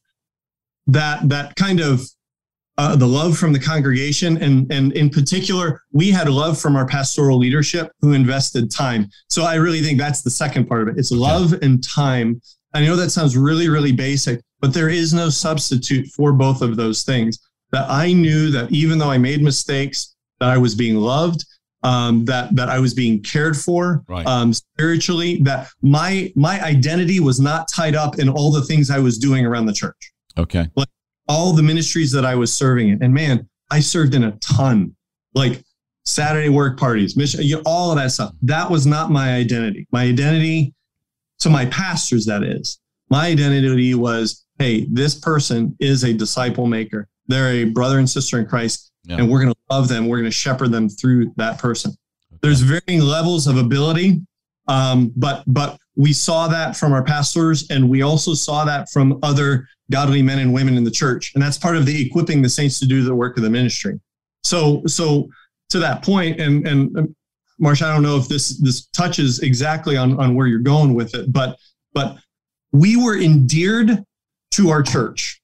that 0.87 1.29
that 1.29 1.57
kind 1.57 1.81
of 1.81 2.03
uh, 2.77 2.95
the 2.97 3.07
love 3.07 3.39
from 3.39 3.53
the 3.53 3.59
congregation 3.59 4.37
and 4.43 4.71
and 4.71 4.93
in 4.93 5.09
particular 5.09 5.81
we 5.93 6.11
had 6.11 6.29
love 6.29 6.59
from 6.61 6.77
our 6.77 6.87
pastoral 6.87 7.39
leadership 7.39 7.91
who 8.01 8.13
invested 8.13 8.71
time 8.71 9.09
so 9.31 9.45
i 9.45 9.55
really 9.55 9.81
think 9.81 9.99
that's 9.99 10.21
the 10.23 10.31
second 10.31 10.67
part 10.67 10.83
of 10.83 10.89
it 10.89 10.99
it's 10.99 11.13
love 11.13 11.55
and 11.63 11.83
time 11.83 12.39
i 12.75 12.85
know 12.85 12.97
that 12.97 13.11
sounds 13.11 13.35
really 13.35 13.69
really 13.71 13.93
basic 13.93 14.43
but 14.61 14.75
there 14.75 14.89
is 14.89 15.15
no 15.15 15.29
substitute 15.29 16.07
for 16.09 16.33
both 16.33 16.63
of 16.63 16.75
those 16.75 17.03
things 17.03 17.39
that 17.75 17.91
I 17.91 18.13
knew 18.13 18.51
that 18.53 18.71
even 18.71 18.99
though 18.99 19.11
I 19.11 19.19
made 19.19 19.43
mistakes, 19.43 20.14
that 20.41 20.49
I 20.49 20.59
was 20.59 20.75
being 20.75 20.97
loved, 20.97 21.45
um, 21.83 22.25
that 22.27 22.55
that 22.57 22.69
I 22.69 22.79
was 22.79 22.95
being 22.95 23.23
cared 23.23 23.57
for 23.57 24.03
Right. 24.09 24.27
um, 24.27 24.53
spiritually. 24.53 25.41
That 25.43 25.69
my 25.83 26.33
my 26.35 26.63
identity 26.63 27.21
was 27.21 27.41
not 27.41 27.69
tied 27.69 27.95
up 27.95 28.19
in 28.19 28.29
all 28.29 28.51
the 28.53 28.63
things 28.63 28.91
I 28.91 28.99
was 28.99 29.19
doing 29.19 29.45
around 29.47 29.67
the 29.67 29.73
church, 29.73 30.13
Okay. 30.39 30.69
like 30.77 30.89
all 31.29 31.53
the 31.53 31.63
ministries 31.63 32.13
that 32.13 32.25
I 32.25 32.35
was 32.35 32.53
serving 32.53 32.89
in. 32.89 33.03
And 33.03 33.13
man, 33.15 33.49
I 33.71 33.81
served 33.81 34.15
in 34.15 34.25
a 34.25 34.33
ton, 34.39 34.95
like 35.35 35.63
Saturday 36.05 36.51
work 36.51 36.79
parties, 36.79 37.17
mission, 37.17 37.43
you 37.43 37.57
know, 37.57 37.63
all 37.65 37.91
of 37.91 37.97
that 37.97 38.11
stuff. 38.13 38.33
That 38.43 38.71
was 38.71 38.87
not 38.87 39.11
my 39.11 39.35
identity. 39.35 39.87
My 39.91 40.03
identity 40.05 40.75
to 41.41 41.49
my 41.51 41.65
pastors, 41.67 42.27
that 42.27 42.43
is, 42.43 42.79
my 43.11 43.27
identity 43.29 43.95
was, 43.95 44.45
hey, 44.59 44.87
this 44.91 45.15
person 45.15 45.75
is 45.81 46.05
a 46.05 46.13
disciple 46.13 46.67
maker. 46.67 47.09
They're 47.27 47.49
a 47.53 47.65
brother 47.65 47.99
and 47.99 48.09
sister 48.09 48.39
in 48.39 48.47
Christ, 48.47 48.93
Yeah. 49.05 49.17
and 49.19 49.31
we're 49.31 49.41
going 49.41 49.53
to 49.53 49.59
love 49.71 49.89
them. 49.89 50.09
We're 50.09 50.19
going 50.19 50.31
to 50.31 50.37
shepherd 50.37 50.71
them 50.73 50.89
through 50.89 51.33
that 51.37 51.59
person. 51.59 51.93
There's 52.41 52.61
varying 52.61 53.03
levels 53.03 53.47
of 53.47 53.57
ability, 53.57 54.21
um, 54.69 55.13
but 55.17 55.45
but 55.47 55.79
we 55.97 56.13
saw 56.13 56.49
that 56.49 56.77
from 56.77 56.93
our 56.93 57.05
pastors, 57.05 57.71
and 57.71 57.89
we 57.89 58.03
also 58.03 58.35
saw 58.35 58.65
that 58.65 58.91
from 58.91 59.19
other 59.23 59.69
godly 59.91 60.23
men 60.23 60.39
and 60.39 60.53
women 60.53 60.77
in 60.77 60.85
the 60.85 60.91
church, 60.91 61.33
and 61.35 61.43
that's 61.43 61.59
part 61.59 61.77
of 61.77 61.87
the 61.87 62.07
equipping 62.07 62.43
the 62.43 62.49
saints 62.49 62.79
to 62.81 62.87
do 62.87 63.03
the 63.03 63.15
work 63.15 63.37
of 63.37 63.43
the 63.43 63.51
ministry. 63.51 64.01
So 64.43 64.83
so 64.87 65.29
to 65.71 65.79
that 65.81 66.03
point, 66.03 66.41
and 66.41 66.67
and 66.67 67.15
Marsh, 67.59 67.83
I 67.83 67.93
don't 67.93 68.03
know 68.03 68.17
if 68.17 68.29
this 68.29 68.59
this 68.61 68.87
touches 68.89 69.41
exactly 69.41 69.97
on 69.97 70.19
on 70.19 70.35
where 70.35 70.47
you're 70.47 70.59
going 70.61 70.95
with 70.95 71.15
it, 71.15 71.33
but 71.33 71.57
but 71.93 72.17
we 72.73 72.97
were 72.97 73.17
endeared 73.17 74.05
to 74.53 74.71
our 74.71 74.83
church, 74.83 75.41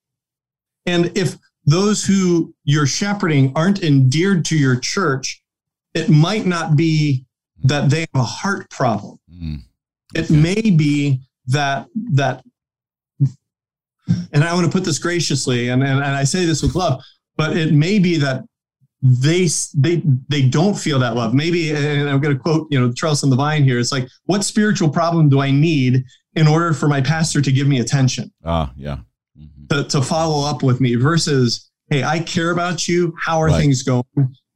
and 0.86 1.16
if 1.16 1.36
those 1.70 2.04
who 2.04 2.52
you're 2.64 2.86
shepherding 2.86 3.52
aren't 3.54 3.82
endeared 3.82 4.44
to 4.46 4.58
your 4.58 4.78
church, 4.78 5.42
it 5.94 6.08
might 6.08 6.44
not 6.44 6.76
be 6.76 7.24
that 7.62 7.90
they 7.90 8.00
have 8.00 8.08
a 8.14 8.24
heart 8.24 8.68
problem. 8.70 9.18
Mm. 9.32 9.58
It 10.14 10.30
may 10.30 10.60
be 10.60 11.20
that 11.46 11.86
that, 12.14 12.42
and 14.32 14.42
I 14.42 14.52
want 14.54 14.66
to 14.66 14.72
put 14.72 14.84
this 14.84 14.98
graciously, 14.98 15.68
and, 15.68 15.82
and 15.82 15.98
and 15.98 16.16
I 16.16 16.24
say 16.24 16.44
this 16.44 16.62
with 16.62 16.74
love, 16.74 17.02
but 17.36 17.56
it 17.56 17.72
may 17.72 18.00
be 18.00 18.16
that 18.16 18.44
they 19.02 19.48
they 19.76 20.02
they 20.28 20.42
don't 20.42 20.76
feel 20.76 20.98
that 20.98 21.14
love. 21.14 21.34
Maybe, 21.34 21.70
and 21.70 22.08
I'm 22.08 22.20
going 22.20 22.36
to 22.36 22.42
quote 22.42 22.66
you 22.70 22.80
know 22.80 22.92
Trellis 22.92 23.22
and 23.22 23.30
the 23.30 23.36
Vine 23.36 23.62
here. 23.62 23.78
It's 23.78 23.92
like, 23.92 24.08
what 24.24 24.44
spiritual 24.44 24.88
problem 24.88 25.28
do 25.28 25.40
I 25.40 25.52
need 25.52 26.04
in 26.34 26.48
order 26.48 26.72
for 26.72 26.88
my 26.88 27.00
pastor 27.00 27.40
to 27.40 27.52
give 27.52 27.68
me 27.68 27.78
attention? 27.78 28.32
Ah, 28.44 28.72
yeah. 28.76 28.98
To, 29.70 29.84
to 29.84 30.02
follow 30.02 30.44
up 30.48 30.64
with 30.64 30.80
me 30.80 30.96
versus, 30.96 31.70
hey, 31.90 32.02
I 32.02 32.18
care 32.18 32.50
about 32.50 32.88
you. 32.88 33.14
How 33.20 33.38
are 33.40 33.46
Right. 33.46 33.60
things 33.60 33.84
going? 33.84 34.04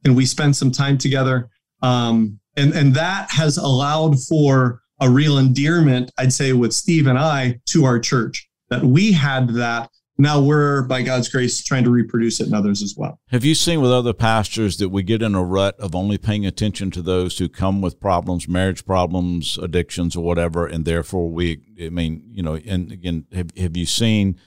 Can 0.03 0.13
we 0.13 0.25
spend 0.25 0.55
some 0.55 0.71
time 0.71 0.97
together? 0.97 1.49
Um, 1.81 2.37
and 2.57 2.73
and 2.73 2.93
that 2.95 3.31
has 3.31 3.57
allowed 3.57 4.19
for 4.23 4.81
a 4.99 5.09
real 5.09 5.37
endearment, 5.37 6.11
I'd 6.17 6.33
say, 6.33 6.51
with 6.51 6.73
Steve 6.73 7.07
and 7.07 7.17
I 7.17 7.59
to 7.67 7.85
our 7.85 7.97
church. 7.97 8.47
That 8.69 8.83
we 8.83 9.13
had 9.13 9.49
that. 9.51 9.89
Now 10.17 10.41
we're, 10.41 10.83
by 10.83 11.01
God's 11.01 11.27
grace, 11.29 11.61
trying 11.63 11.83
to 11.83 11.89
reproduce 11.91 12.39
it 12.39 12.47
in 12.47 12.53
others 12.53 12.81
as 12.81 12.95
well. 12.97 13.19
Have 13.29 13.43
you 13.43 13.53
seen 13.53 13.81
with 13.81 13.91
other 13.91 14.13
pastors 14.13 14.77
that 14.77 14.87
we 14.89 15.03
get 15.03 15.21
in 15.21 15.35
a 15.35 15.43
rut 15.43 15.77
of 15.79 15.93
only 15.93 16.17
paying 16.17 16.45
attention 16.45 16.89
to 16.91 17.01
those 17.01 17.37
who 17.37 17.49
come 17.49 17.81
with 17.81 17.99
problems, 17.99 18.47
marriage 18.47 18.85
problems, 18.85 19.57
addictions, 19.57 20.15
or 20.15 20.23
whatever, 20.23 20.65
and 20.65 20.85
therefore 20.85 21.29
we, 21.29 21.61
I 21.81 21.89
mean, 21.89 22.23
you 22.31 22.43
know, 22.43 22.55
and 22.55 22.91
again, 22.93 23.25
have, 23.33 23.51
have 23.57 23.75
you 23.75 23.85
seen 23.85 24.39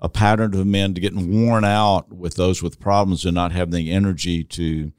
a 0.00 0.08
pattern 0.08 0.54
of 0.54 0.66
men 0.66 0.94
to 0.94 1.00
getting 1.00 1.44
worn 1.44 1.64
out 1.64 2.12
with 2.12 2.34
those 2.34 2.62
with 2.62 2.78
problems 2.78 3.24
and 3.24 3.34
not 3.34 3.52
having 3.52 3.74
the 3.74 3.90
energy 3.90 4.44
to 4.44 4.92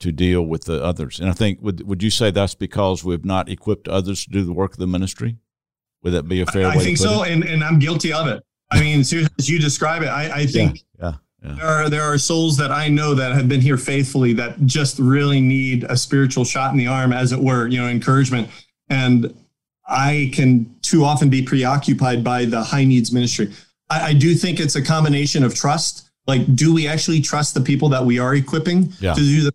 to 0.00 0.12
deal 0.12 0.42
with 0.42 0.64
the 0.64 0.82
others? 0.82 1.20
And 1.20 1.28
I 1.28 1.32
think 1.32 1.60
would 1.62 1.86
would 1.86 2.02
you 2.02 2.10
say 2.10 2.30
that's 2.30 2.54
because 2.54 3.04
we've 3.04 3.24
not 3.24 3.48
equipped 3.48 3.88
others 3.88 4.24
to 4.24 4.30
do 4.30 4.44
the 4.44 4.52
work 4.52 4.72
of 4.72 4.78
the 4.78 4.86
ministry? 4.86 5.38
Would 6.02 6.12
that 6.12 6.28
be 6.28 6.40
a 6.40 6.46
fair 6.46 6.68
I 6.68 6.76
way 6.76 6.84
think 6.84 6.98
so, 6.98 7.22
it? 7.22 7.32
and, 7.32 7.44
and 7.44 7.64
I'm 7.64 7.78
guilty 7.78 8.12
of 8.12 8.28
it. 8.28 8.42
I 8.70 8.80
mean, 8.80 9.04
seriously, 9.04 9.34
as 9.38 9.48
you 9.48 9.58
describe 9.58 10.02
it, 10.02 10.08
I, 10.08 10.40
I 10.40 10.46
think 10.46 10.84
yeah, 11.00 11.14
yeah. 11.42 11.54
there 11.54 11.66
are 11.66 11.88
there 11.88 12.02
are 12.02 12.18
souls 12.18 12.56
that 12.56 12.70
I 12.70 12.88
know 12.88 13.14
that 13.14 13.32
have 13.32 13.48
been 13.48 13.60
here 13.60 13.76
faithfully 13.76 14.32
that 14.34 14.66
just 14.66 14.98
really 14.98 15.40
need 15.40 15.84
a 15.84 15.96
spiritual 15.96 16.44
shot 16.44 16.72
in 16.72 16.78
the 16.78 16.86
arm, 16.86 17.12
as 17.12 17.32
it 17.32 17.38
were, 17.38 17.68
you 17.68 17.80
know, 17.80 17.88
encouragement. 17.88 18.48
And 18.88 19.34
I 19.88 20.30
can 20.32 20.74
too 20.82 21.04
often 21.04 21.28
be 21.28 21.42
preoccupied 21.42 22.24
by 22.24 22.44
the 22.44 22.62
high 22.62 22.84
needs 22.84 23.12
ministry. 23.12 23.52
I, 23.90 24.08
I 24.08 24.12
do 24.14 24.34
think 24.34 24.60
it's 24.60 24.76
a 24.76 24.82
combination 24.82 25.42
of 25.44 25.54
trust. 25.54 26.10
Like, 26.26 26.56
do 26.56 26.74
we 26.74 26.88
actually 26.88 27.20
trust 27.20 27.54
the 27.54 27.60
people 27.60 27.88
that 27.90 28.04
we 28.04 28.18
are 28.18 28.34
equipping 28.34 28.92
Yeah. 29.00 29.14
to 29.14 29.20
do 29.20 29.42
the 29.44 29.52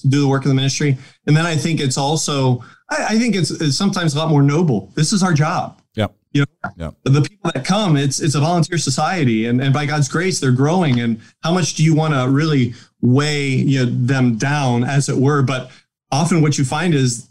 to 0.00 0.08
do 0.08 0.20
the 0.22 0.28
work 0.28 0.42
of 0.44 0.48
the 0.48 0.54
ministry? 0.54 0.98
And 1.26 1.36
then 1.36 1.46
I 1.46 1.56
think 1.56 1.80
it's 1.80 1.96
also 1.96 2.64
I, 2.90 3.06
I 3.10 3.18
think 3.18 3.36
it's, 3.36 3.50
it's 3.50 3.76
sometimes 3.76 4.14
a 4.14 4.18
lot 4.18 4.28
more 4.28 4.42
noble. 4.42 4.90
This 4.96 5.12
is 5.12 5.22
our 5.22 5.32
job. 5.32 5.80
Yep. 5.94 6.14
You 6.32 6.44
know, 6.62 6.70
Yep. 6.76 6.94
the 7.04 7.22
people 7.22 7.50
that 7.52 7.64
come, 7.64 7.96
it's 7.96 8.20
it's 8.20 8.34
a 8.34 8.40
volunteer 8.40 8.78
society, 8.78 9.46
and 9.46 9.60
and 9.60 9.72
by 9.72 9.86
God's 9.86 10.08
grace, 10.08 10.40
they're 10.40 10.50
growing. 10.52 11.00
And 11.00 11.20
how 11.42 11.52
much 11.52 11.74
do 11.74 11.84
you 11.84 11.94
want 11.94 12.14
to 12.14 12.28
really 12.28 12.74
weigh 13.00 13.48
you 13.48 13.84
know, 13.84 13.90
them 13.92 14.36
down, 14.36 14.84
as 14.84 15.08
it 15.08 15.16
were? 15.16 15.42
But 15.42 15.70
often, 16.10 16.40
what 16.42 16.58
you 16.58 16.64
find 16.64 16.94
is 16.94 17.28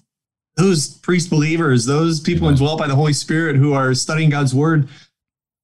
those 0.58 0.90
priest 1.00 1.30
believers, 1.30 1.86
those 1.86 2.20
people 2.20 2.48
Amen. 2.48 2.56
indwelt 2.58 2.80
by 2.80 2.88
the 2.88 2.96
Holy 2.96 3.14
Spirit 3.14 3.56
who 3.56 3.72
are 3.74 3.94
studying 3.94 4.30
God's 4.30 4.54
word, 4.54 4.90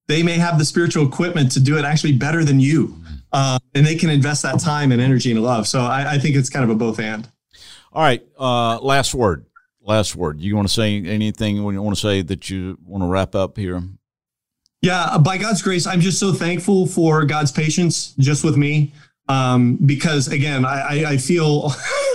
they 0.08 0.22
may 0.22 0.38
have 0.38 0.58
the 0.58 0.64
spiritual 0.64 1.06
equipment 1.06 1.52
to 1.52 1.60
do 1.60 1.78
it 1.78 1.84
actually 1.84 2.12
better 2.12 2.44
than 2.44 2.60
you, 2.60 2.96
uh, 3.32 3.58
and 3.74 3.86
they 3.86 3.96
can 3.96 4.10
invest 4.10 4.42
that 4.42 4.60
time 4.60 4.92
and 4.92 5.00
energy 5.00 5.30
and 5.30 5.42
love. 5.42 5.66
So 5.66 5.80
I, 5.80 6.14
I 6.14 6.18
think 6.18 6.36
it's 6.36 6.50
kind 6.50 6.64
of 6.64 6.70
a 6.70 6.74
both 6.74 7.00
and. 7.00 7.28
All 7.92 8.02
right. 8.02 8.22
Uh, 8.38 8.78
last 8.80 9.14
word. 9.14 9.46
Last 9.80 10.16
word. 10.16 10.40
You 10.40 10.54
want 10.54 10.68
to 10.68 10.74
say 10.74 11.02
anything 11.02 11.64
when 11.64 11.74
you 11.74 11.82
want 11.82 11.96
to 11.96 12.00
say 12.00 12.22
that 12.22 12.50
you 12.50 12.78
want 12.84 13.02
to 13.02 13.08
wrap 13.08 13.34
up 13.34 13.56
here? 13.56 13.82
Yeah, 14.82 15.16
by 15.18 15.38
God's 15.38 15.62
grace, 15.62 15.86
I'm 15.86 16.00
just 16.00 16.20
so 16.20 16.32
thankful 16.32 16.86
for 16.86 17.24
God's 17.24 17.50
patience 17.50 18.14
just 18.18 18.44
with 18.44 18.56
me. 18.56 18.92
Um, 19.28 19.76
because 19.84 20.28
again, 20.28 20.64
I, 20.64 20.80
I, 20.80 21.10
I 21.12 21.16
feel 21.16 21.62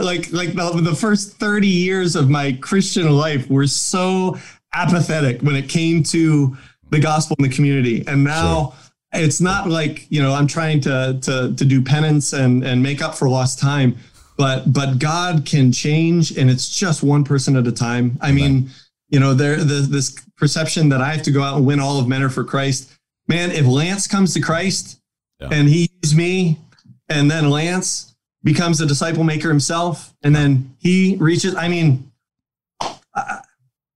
like 0.00 0.32
like 0.32 0.54
the, 0.54 0.80
the 0.82 0.96
first 0.98 1.36
30 1.36 1.68
years 1.68 2.16
of 2.16 2.28
my 2.28 2.58
Christian 2.60 3.10
life 3.10 3.48
were 3.48 3.66
so 3.68 4.36
apathetic 4.72 5.42
when 5.42 5.54
it 5.54 5.68
came 5.68 6.02
to 6.04 6.56
the 6.90 6.98
gospel 7.00 7.36
in 7.38 7.48
the 7.48 7.54
community. 7.54 8.04
And 8.06 8.24
now 8.24 8.74
it's 9.12 9.40
not 9.40 9.68
like, 9.68 10.06
you 10.10 10.22
know, 10.22 10.34
I'm 10.34 10.46
trying 10.46 10.80
to 10.82 11.18
to 11.22 11.54
to 11.54 11.64
do 11.64 11.82
penance 11.82 12.32
and 12.32 12.64
and 12.64 12.82
make 12.82 13.02
up 13.02 13.14
for 13.14 13.28
lost 13.28 13.58
time, 13.58 13.96
but 14.36 14.72
but 14.72 14.98
God 14.98 15.44
can 15.46 15.72
change 15.72 16.36
and 16.36 16.50
it's 16.50 16.68
just 16.68 17.02
one 17.02 17.24
person 17.24 17.56
at 17.56 17.66
a 17.66 17.72
time. 17.72 18.18
I 18.20 18.32
mean, 18.32 18.70
you 19.08 19.20
know, 19.20 19.34
there 19.34 19.56
the, 19.56 19.86
this 19.88 20.16
perception 20.36 20.88
that 20.90 21.00
I 21.00 21.12
have 21.14 21.22
to 21.22 21.30
go 21.30 21.42
out 21.42 21.56
and 21.56 21.66
win 21.66 21.80
all 21.80 21.98
of 21.98 22.06
men 22.08 22.22
are 22.22 22.28
for 22.30 22.44
Christ. 22.44 22.92
Man, 23.26 23.50
if 23.50 23.66
Lance 23.66 24.06
comes 24.06 24.32
to 24.34 24.40
Christ 24.40 25.00
Yeah. 25.40 25.48
and 25.52 25.68
he 25.68 25.90
uses 26.02 26.16
me, 26.16 26.58
and 27.08 27.30
then 27.30 27.50
Lance 27.50 28.14
becomes 28.44 28.80
a 28.80 28.86
disciple 28.86 29.24
maker 29.24 29.48
himself, 29.48 30.14
and 30.22 30.34
then 30.34 30.74
he 30.78 31.16
reaches, 31.20 31.54
I 31.54 31.68
mean, 31.68 32.10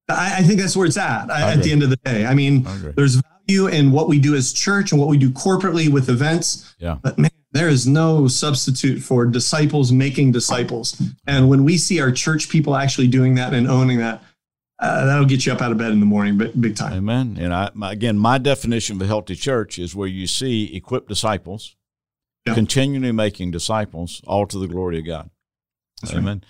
I 0.08 0.42
think 0.42 0.60
that's 0.60 0.76
where 0.76 0.86
it's 0.86 0.96
at 0.96 1.30
I 1.30 1.52
at 1.52 1.62
the 1.62 1.72
end 1.72 1.82
of 1.82 1.90
the 1.90 1.96
day. 1.96 2.26
I 2.26 2.34
mean, 2.34 2.66
I 2.66 2.76
there's 2.96 3.22
value 3.48 3.68
in 3.68 3.92
what 3.92 4.08
we 4.08 4.18
do 4.18 4.34
as 4.34 4.52
church 4.52 4.92
and 4.92 5.00
what 5.00 5.08
we 5.08 5.16
do 5.16 5.30
corporately 5.30 5.88
with 5.90 6.08
events. 6.08 6.74
Yeah. 6.78 6.98
But 7.02 7.18
man, 7.18 7.30
there 7.52 7.68
is 7.68 7.86
no 7.86 8.28
substitute 8.28 9.00
for 9.00 9.26
disciples 9.26 9.92
making 9.92 10.32
disciples. 10.32 11.00
And 11.26 11.48
when 11.48 11.64
we 11.64 11.78
see 11.78 12.00
our 12.00 12.10
church 12.10 12.48
people 12.48 12.76
actually 12.76 13.08
doing 13.08 13.34
that 13.36 13.54
and 13.54 13.68
owning 13.68 13.98
that, 13.98 14.22
uh, 14.78 15.06
that'll 15.06 15.24
get 15.26 15.46
you 15.46 15.52
up 15.52 15.62
out 15.62 15.70
of 15.70 15.78
bed 15.78 15.92
in 15.92 16.00
the 16.00 16.06
morning, 16.06 16.36
big, 16.38 16.60
big 16.60 16.76
time. 16.76 16.92
Amen. 16.92 17.36
And 17.38 17.54
I, 17.54 17.70
my, 17.72 17.92
again, 17.92 18.18
my 18.18 18.38
definition 18.38 18.96
of 18.96 19.02
a 19.02 19.06
healthy 19.06 19.36
church 19.36 19.78
is 19.78 19.94
where 19.94 20.08
you 20.08 20.26
see 20.26 20.74
equipped 20.74 21.08
disciples, 21.08 21.76
Yeah. 22.46 22.54
continually 22.54 23.12
making 23.12 23.52
disciples, 23.52 24.20
all 24.26 24.46
to 24.46 24.58
the 24.58 24.66
glory 24.66 24.98
of 24.98 25.06
God. 25.06 25.30
That's 26.00 26.14
right. 26.14 26.40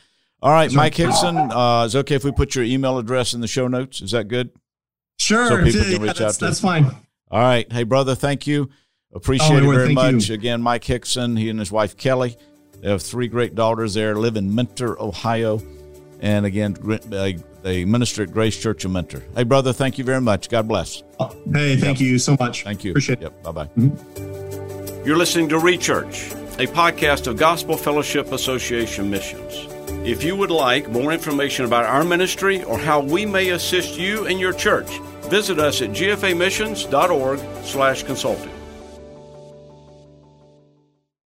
Amen. 0.43 0.51
All 0.51 0.53
right, 0.53 0.65
That's 0.65 0.75
Mike. 0.75 0.95
Hickson, 0.95 1.37
uh, 1.37 1.85
is 1.85 1.95
it 1.95 1.99
okay 2.01 2.17
if 2.17 2.25
we 2.25 2.33
put 2.33 2.55
your 2.55 2.65
email 2.65 2.99
address 2.99 3.33
in 3.35 3.41
the 3.41 3.47
show 3.49 3.69
notes? 3.69 4.01
Is 4.03 4.11
that 4.11 4.29
good? 4.29 4.51
Sure. 5.19 5.49
So 5.49 5.63
people 5.65 5.81
yeah, 5.81 5.93
can 5.95 6.03
reach 6.03 6.19
that's, 6.19 6.21
out 6.21 6.35
to 6.35 6.45
that's 6.47 6.61
fine. 6.61 6.85
All 7.31 7.41
right. 7.41 7.71
Hey, 7.73 7.85
brother, 7.85 8.15
thank 8.15 8.47
you. 8.47 8.69
Appreciate 9.15 9.63
Oh, 9.63 9.71
it 9.71 9.75
very 9.75 9.95
much. 9.95 10.29
you. 10.29 10.35
Again, 10.35 10.61
Mike 10.63 10.85
Hickson, 10.85 11.37
he 11.37 11.49
and 11.49 11.59
his 11.59 11.71
wife 11.71 11.97
Kelly. 11.97 12.37
They 12.81 12.91
have 12.91 13.03
three 13.03 13.29
great 13.29 13.55
daughters 13.55 13.95
there, 13.95 14.17
live 14.17 14.37
in 14.37 14.53
Mentor, 14.53 15.01
Ohio. 15.01 15.61
And 16.21 16.45
again, 16.47 16.77
they, 17.07 17.39
they 17.63 17.85
minister 17.85 18.23
at 18.25 18.33
Grace 18.33 18.61
Church 18.61 18.85
of 18.85 18.91
Mentor. 18.91 19.23
Hey, 19.37 19.45
brother, 19.45 19.73
thank 19.73 19.99
you 19.99 20.05
very 20.05 20.21
much. 20.21 20.49
God 20.49 20.67
bless. 20.67 21.03
Hey, 21.53 21.77
thank 21.77 22.01
you 22.01 22.19
so 22.19 22.37
much. 22.41 22.65
Thank 22.65 22.83
you. 22.85 22.91
Appreciate 22.93 23.19
it. 23.21 23.23
Yep. 23.23 23.43
Bye 23.45 23.53
bye. 23.53 23.69
You're 25.05 25.17
listening 25.19 25.49
to 25.51 25.57
Rechurch, 25.57 26.33
a 26.59 26.67
podcast 26.73 27.27
of 27.27 27.37
Gospel 27.37 27.77
Fellowship 27.77 28.33
Association 28.33 29.11
Missions. 29.11 29.72
If 30.05 30.23
you 30.25 30.37
would 30.37 30.51
like 30.51 30.89
more 30.89 31.13
information 31.13 31.65
about 31.65 31.85
our 31.85 32.05
ministry 32.05 32.63
or 32.65 32.79
how 32.79 33.01
we 33.01 33.27
may 33.27 33.51
assist 33.51 33.99
you 33.99 34.27
and 34.27 34.39
your 34.41 34.53
church, 34.53 34.99
visit 35.31 35.59
us 35.59 35.83
at 35.83 35.91
gfamissions.org 35.91 37.41
slash 37.65 38.03
consulting. 38.03 38.62